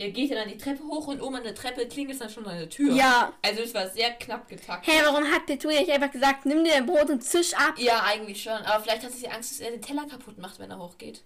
Er 0.00 0.12
geht 0.12 0.30
ja 0.30 0.36
dann 0.36 0.48
die 0.48 0.56
Treppe 0.56 0.82
hoch 0.82 1.08
und 1.08 1.20
oben 1.20 1.36
an 1.36 1.42
der 1.42 1.54
Treppe 1.54 1.86
klingelt 1.86 2.14
es 2.14 2.20
dann 2.20 2.30
schon 2.30 2.46
an 2.46 2.56
der 2.56 2.70
Tür. 2.70 2.94
Ja. 2.94 3.34
Also, 3.42 3.60
es 3.60 3.74
war 3.74 3.86
sehr 3.86 4.10
knapp 4.12 4.48
getaktet. 4.48 4.90
Hä, 4.90 4.98
warum 5.04 5.30
hat 5.30 5.44
Petunia 5.44 5.80
nicht 5.80 5.90
einfach 5.90 6.10
gesagt, 6.10 6.46
nimm 6.46 6.64
dir 6.64 6.72
dein 6.72 6.86
Brot 6.86 7.10
und 7.10 7.20
zisch 7.22 7.52
ab? 7.52 7.74
Ja, 7.76 8.02
eigentlich 8.04 8.42
schon. 8.42 8.54
Aber 8.54 8.82
vielleicht 8.82 9.04
hat 9.04 9.12
sie 9.12 9.28
Angst, 9.28 9.50
dass 9.50 9.60
er 9.60 9.72
den 9.72 9.82
Teller 9.82 10.06
kaputt 10.06 10.38
macht, 10.38 10.58
wenn 10.58 10.70
er 10.70 10.78
hochgeht. 10.78 11.22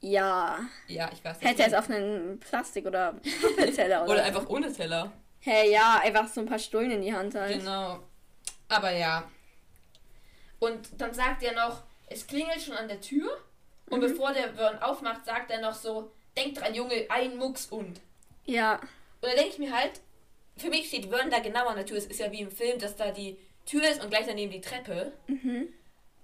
Ja. 0.00 0.58
Ja, 0.86 1.08
ich 1.14 1.24
weiß 1.24 1.40
Hätte 1.40 1.62
er 1.62 1.68
es 1.68 1.72
auf 1.72 1.88
einen 1.88 2.38
Plastik- 2.40 2.84
oder 2.84 3.14
Papierteller 3.40 4.02
oder. 4.04 4.12
Oder 4.12 4.24
einfach 4.24 4.50
ohne 4.50 4.70
Teller. 4.70 5.10
Hä, 5.40 5.72
ja, 5.72 6.00
einfach 6.04 6.28
so 6.28 6.42
ein 6.42 6.46
paar 6.46 6.58
Stullen 6.58 6.90
in 6.90 7.00
die 7.00 7.14
Hand 7.14 7.34
halt. 7.34 7.58
Genau. 7.58 8.00
Aber 8.68 8.90
ja. 8.90 9.24
Und 10.58 10.88
dann 10.98 11.14
sagt 11.14 11.42
er 11.42 11.54
noch, 11.54 11.84
es 12.08 12.26
klingelt 12.26 12.60
schon 12.60 12.76
an 12.76 12.86
der 12.86 13.00
Tür. 13.00 13.30
Und 13.88 14.00
bevor 14.00 14.34
der 14.34 14.48
Burn 14.48 14.76
aufmacht, 14.82 15.24
sagt 15.24 15.50
er 15.50 15.62
noch 15.62 15.74
so, 15.74 16.12
denk 16.36 16.56
dran, 16.56 16.74
Junge, 16.74 17.06
ein 17.08 17.36
Mucks 17.36 17.66
und. 17.66 18.00
Ja. 18.44 18.80
Und 19.20 19.30
da 19.30 19.34
denke 19.34 19.50
ich 19.50 19.58
mir 19.58 19.74
halt, 19.74 20.00
für 20.56 20.68
mich 20.68 20.88
steht 20.88 21.06
Vern 21.06 21.30
da 21.30 21.40
genau 21.40 21.66
an 21.66 21.76
der 21.76 21.86
Tür. 21.86 21.98
Es 21.98 22.06
ist 22.06 22.20
ja 22.20 22.30
wie 22.30 22.40
im 22.40 22.50
Film, 22.50 22.78
dass 22.78 22.96
da 22.96 23.10
die 23.10 23.36
Tür 23.66 23.82
ist 23.88 24.02
und 24.02 24.10
gleich 24.10 24.26
daneben 24.26 24.52
die 24.52 24.60
Treppe. 24.60 25.12
Mhm. 25.26 25.68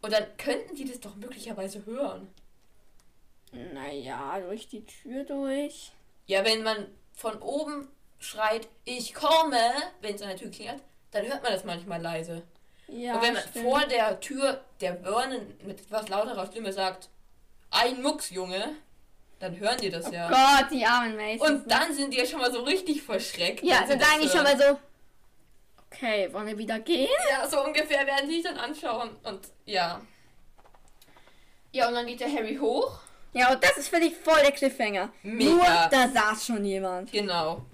Und 0.02 0.12
dann 0.12 0.24
könnten 0.36 0.74
die 0.76 0.84
das 0.84 1.00
doch 1.00 1.16
möglicherweise 1.16 1.84
hören. 1.86 2.28
Naja, 3.52 4.38
durch 4.40 4.68
die 4.68 4.84
Tür 4.86 5.24
durch. 5.24 5.92
Ja, 6.26 6.44
wenn 6.44 6.62
man 6.62 6.86
von 7.12 7.40
oben 7.42 7.88
schreit, 8.18 8.68
ich 8.84 9.14
komme, 9.14 9.58
wenn 10.00 10.14
es 10.14 10.22
an 10.22 10.28
der 10.28 10.36
Tür 10.36 10.50
klingelt, 10.50 10.82
dann 11.10 11.26
hört 11.26 11.42
man 11.42 11.52
das 11.52 11.64
manchmal 11.64 12.00
leise. 12.00 12.42
Ja. 12.86 13.14
und 13.14 13.22
wenn 13.22 13.34
man 13.34 13.42
stimmt. 13.42 13.64
vor 13.64 13.86
der 13.86 14.20
Tür 14.20 14.64
der 14.80 14.96
Vernon 14.96 15.54
mit 15.64 15.80
etwas 15.80 16.08
lauterer 16.08 16.46
Stimme 16.46 16.72
sagt, 16.72 17.08
ein 17.70 18.02
Mucks, 18.02 18.30
Junge, 18.30 18.74
dann 19.40 19.58
hören 19.58 19.78
die 19.80 19.90
das 19.90 20.10
ja. 20.12 20.28
Oh 20.28 20.30
Gott, 20.30 20.70
die 20.70 20.84
armen 20.84 21.16
Mason. 21.16 21.56
Und 21.56 21.70
dann 21.70 21.92
sind 21.92 22.12
die 22.12 22.18
ja 22.18 22.26
schon 22.26 22.40
mal 22.40 22.52
so 22.52 22.62
richtig 22.62 23.02
verschreckt. 23.02 23.64
Ja, 23.64 23.80
dann 23.88 23.98
sagen 23.98 24.20
die 24.22 24.28
schon 24.28 24.42
mal 24.42 24.56
so. 24.56 24.78
Okay, 25.90 26.32
wollen 26.32 26.46
wir 26.46 26.58
wieder 26.58 26.78
gehen? 26.78 27.08
Ja, 27.28 27.48
so 27.48 27.64
ungefähr 27.64 28.06
werden 28.06 28.28
die 28.28 28.36
sich 28.36 28.44
dann 28.44 28.58
anschauen. 28.58 29.10
Und 29.24 29.40
ja. 29.64 30.00
Ja, 31.72 31.88
und 31.88 31.94
dann 31.94 32.06
geht 32.06 32.20
der 32.20 32.32
Harry 32.32 32.56
hoch. 32.56 33.00
Ja, 33.32 33.52
und 33.52 33.64
das 33.64 33.78
ist 33.78 33.88
für 33.88 33.98
dich 33.98 34.14
voll 34.14 34.40
der 34.42 34.52
Cliffhanger. 34.52 35.10
Mega. 35.22 35.50
Nur 35.50 35.64
da 35.90 36.08
saß 36.08 36.46
schon 36.46 36.64
jemand. 36.64 37.10
Genau. 37.10 37.64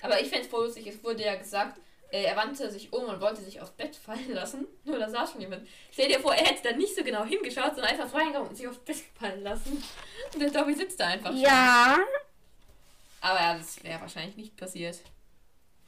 Aber 0.00 0.20
ich 0.20 0.28
fände 0.28 0.44
es 0.44 0.50
voll 0.50 0.66
lustig, 0.66 0.86
es 0.86 1.04
wurde 1.04 1.22
ja 1.24 1.34
gesagt, 1.34 1.78
er 2.24 2.36
wandte 2.36 2.70
sich 2.70 2.92
um 2.92 3.04
und 3.04 3.20
wollte 3.20 3.42
sich 3.42 3.60
aufs 3.60 3.72
Bett 3.72 3.96
fallen 3.96 4.32
lassen. 4.32 4.66
Nur 4.84 4.98
da 4.98 5.08
saß 5.08 5.32
schon 5.32 5.40
jemand. 5.40 5.66
Stell 5.92 6.08
dir 6.08 6.20
vor, 6.20 6.34
er 6.34 6.44
hätte 6.46 6.68
dann 6.70 6.78
nicht 6.78 6.94
so 6.94 7.02
genau 7.02 7.24
hingeschaut, 7.24 7.74
sondern 7.74 7.86
einfach 7.92 8.12
reingegangen 8.14 8.48
und 8.48 8.56
sich 8.56 8.68
aufs 8.68 8.78
Bett 8.78 8.96
fallen 9.18 9.42
lassen. 9.42 9.82
Und 10.34 10.40
der 10.40 10.50
Dobby 10.50 10.74
sitzt 10.74 11.00
da 11.00 11.06
einfach. 11.08 11.30
schon. 11.30 11.40
Ja, 11.40 11.98
Aber 13.20 13.40
ja, 13.40 13.56
das 13.58 13.82
wäre 13.82 14.00
wahrscheinlich 14.00 14.36
nicht 14.36 14.56
passiert. 14.56 14.98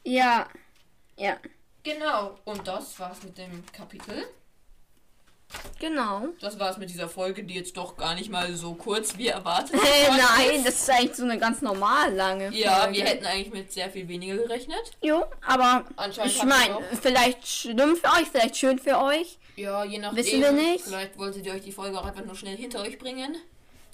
ja, 0.05 0.49
ja, 1.17 1.37
Genau. 1.83 2.39
Und 2.45 2.67
das 2.69 2.99
war's 3.01 3.23
mit 3.23 3.39
dem 3.39 3.65
Kapitel. 3.73 4.27
Genau. 5.81 6.27
Das 6.41 6.59
war's 6.59 6.77
mit 6.79 6.91
dieser 6.91 7.09
Folge, 7.09 7.45
die 7.45 7.55
jetzt 7.55 7.77
doch 7.77 7.97
gar 7.97 8.15
nicht 8.15 8.31
mal 8.31 8.53
so 8.55 8.75
kurz 8.75 9.17
wie 9.19 9.29
erwartet 9.29 9.81
Hey, 9.83 10.09
nein, 10.11 10.65
das 10.65 10.75
ist 10.81 10.91
eigentlich 10.91 11.17
so 11.17 11.25
eine 11.25 11.39
ganz 11.39 11.63
normal 11.63 12.15
lange 12.15 12.51
Ja, 12.53 12.81
Folge. 12.83 12.99
wir 12.99 13.05
hätten 13.05 13.27
eigentlich 13.27 13.53
mit 13.53 13.73
sehr 13.73 13.91
viel 13.91 14.07
weniger 14.09 14.37
gerechnet. 14.37 14.93
Jo, 15.03 15.25
aber 15.47 15.85
Anscheinend 15.97 16.33
ich 16.35 16.43
meine, 16.45 16.79
vielleicht 17.01 17.47
schlimm 17.47 17.97
für 17.97 18.09
euch, 18.09 18.29
vielleicht 18.31 18.57
schön 18.57 18.79
für 18.79 18.99
euch. 18.99 19.39
Ja, 19.57 19.85
je 19.85 19.99
nachdem. 19.99 20.17
Wissen 20.25 20.41
wir 20.41 20.53
nicht. 20.53 20.85
Vielleicht 20.85 21.19
wolltet 21.19 21.45
ihr 21.47 21.53
euch 21.53 21.63
die 21.63 21.73
Folge 21.73 21.99
auch 21.99 22.05
einfach 22.07 22.25
nur 22.25 22.37
schnell 22.37 22.57
hinter 22.57 22.81
euch 22.81 22.99
bringen. 22.99 23.37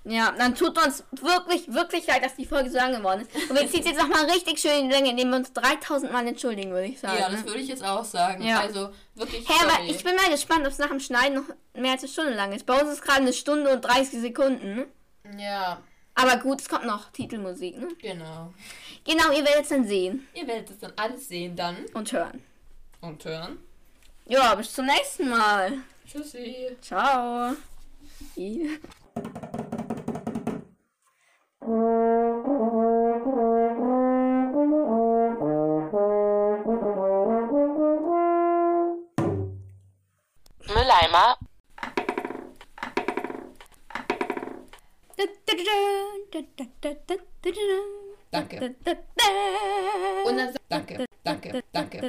Ja, 0.06 0.34
dann 0.36 0.54
tut 0.54 0.76
uns 0.84 1.02
wirklich, 1.12 1.72
wirklich 1.72 2.06
leid, 2.06 2.22
dass 2.22 2.36
die 2.36 2.44
Folge 2.44 2.68
so 2.70 2.76
lang 2.76 2.94
geworden 2.94 3.22
ist. 3.22 3.50
Und 3.50 3.58
wir 3.58 3.70
ziehen 3.70 3.84
jetzt 3.84 3.98
nochmal 3.98 4.26
richtig 4.30 4.58
schön 4.58 4.80
in 4.80 4.88
die 4.88 4.94
Länge, 4.94 5.10
indem 5.10 5.30
wir 5.30 5.36
uns 5.38 5.52
3000 5.54 6.12
Mal 6.12 6.26
entschuldigen, 6.26 6.70
würde 6.72 6.88
ich 6.88 7.00
sagen. 7.00 7.18
ja, 7.18 7.30
das 7.30 7.40
ne? 7.40 7.46
würde 7.46 7.60
ich 7.60 7.68
jetzt 7.68 7.82
auch 7.82 8.04
sagen. 8.04 8.42
Ja. 8.42 8.60
Also 8.60 8.90
wirklich. 9.14 9.48
Hä, 9.48 9.54
aber 9.62 9.76
sorry. 9.76 9.90
ich 9.90 10.04
bin 10.04 10.14
mal 10.14 10.30
gespannt, 10.30 10.66
ob 10.66 10.72
es 10.72 10.78
nach 10.78 10.88
dem 10.88 11.00
Schneiden 11.00 11.36
noch 11.36 11.80
mehr 11.80 11.92
als 11.92 12.02
eine 12.02 12.12
Stunde 12.12 12.34
lang 12.34 12.52
ist. 12.52 12.66
Bei 12.66 12.78
uns 12.78 12.92
ist 12.92 13.02
gerade 13.02 13.22
eine 13.22 13.32
Stunde 13.32 13.72
und 13.72 13.80
30 13.82 14.20
Sekunden. 14.20 14.74
Ne? 14.74 14.86
Ja, 15.42 15.82
Aber 16.14 16.36
gut, 16.36 16.60
es 16.60 16.68
kommt 16.68 16.84
noch 16.84 17.10
Titelmusik, 17.10 17.78
ne? 17.78 17.88
genau. 17.98 18.52
Genau, 19.04 19.30
ihr 19.32 19.44
werdet 19.44 19.62
es 19.62 19.68
dann 19.68 19.86
sehen 19.86 20.26
Ihr 20.34 20.46
werdet 20.46 20.70
es 20.70 20.78
dann 20.78 20.92
alles 20.96 21.28
sehen 21.28 21.56
dann 21.56 21.76
und 21.94 22.12
hören. 22.12 22.42
und 23.00 23.24
hören. 23.24 23.58
Ja, 24.26 24.54
bis 24.54 24.72
zum 24.72 24.86
nächsten 24.86 25.30
Mal. 25.30 25.78
Tschüssi. 26.06 26.76
Ciao. 26.82 27.54
I. 31.66 31.68
Mülleimer 40.68 41.38
Danke. 48.30 48.56
Und 50.26 50.36
dann 50.36 50.54
danke, 50.68 51.06
danke, 51.22 51.62
danke. 51.72 52.00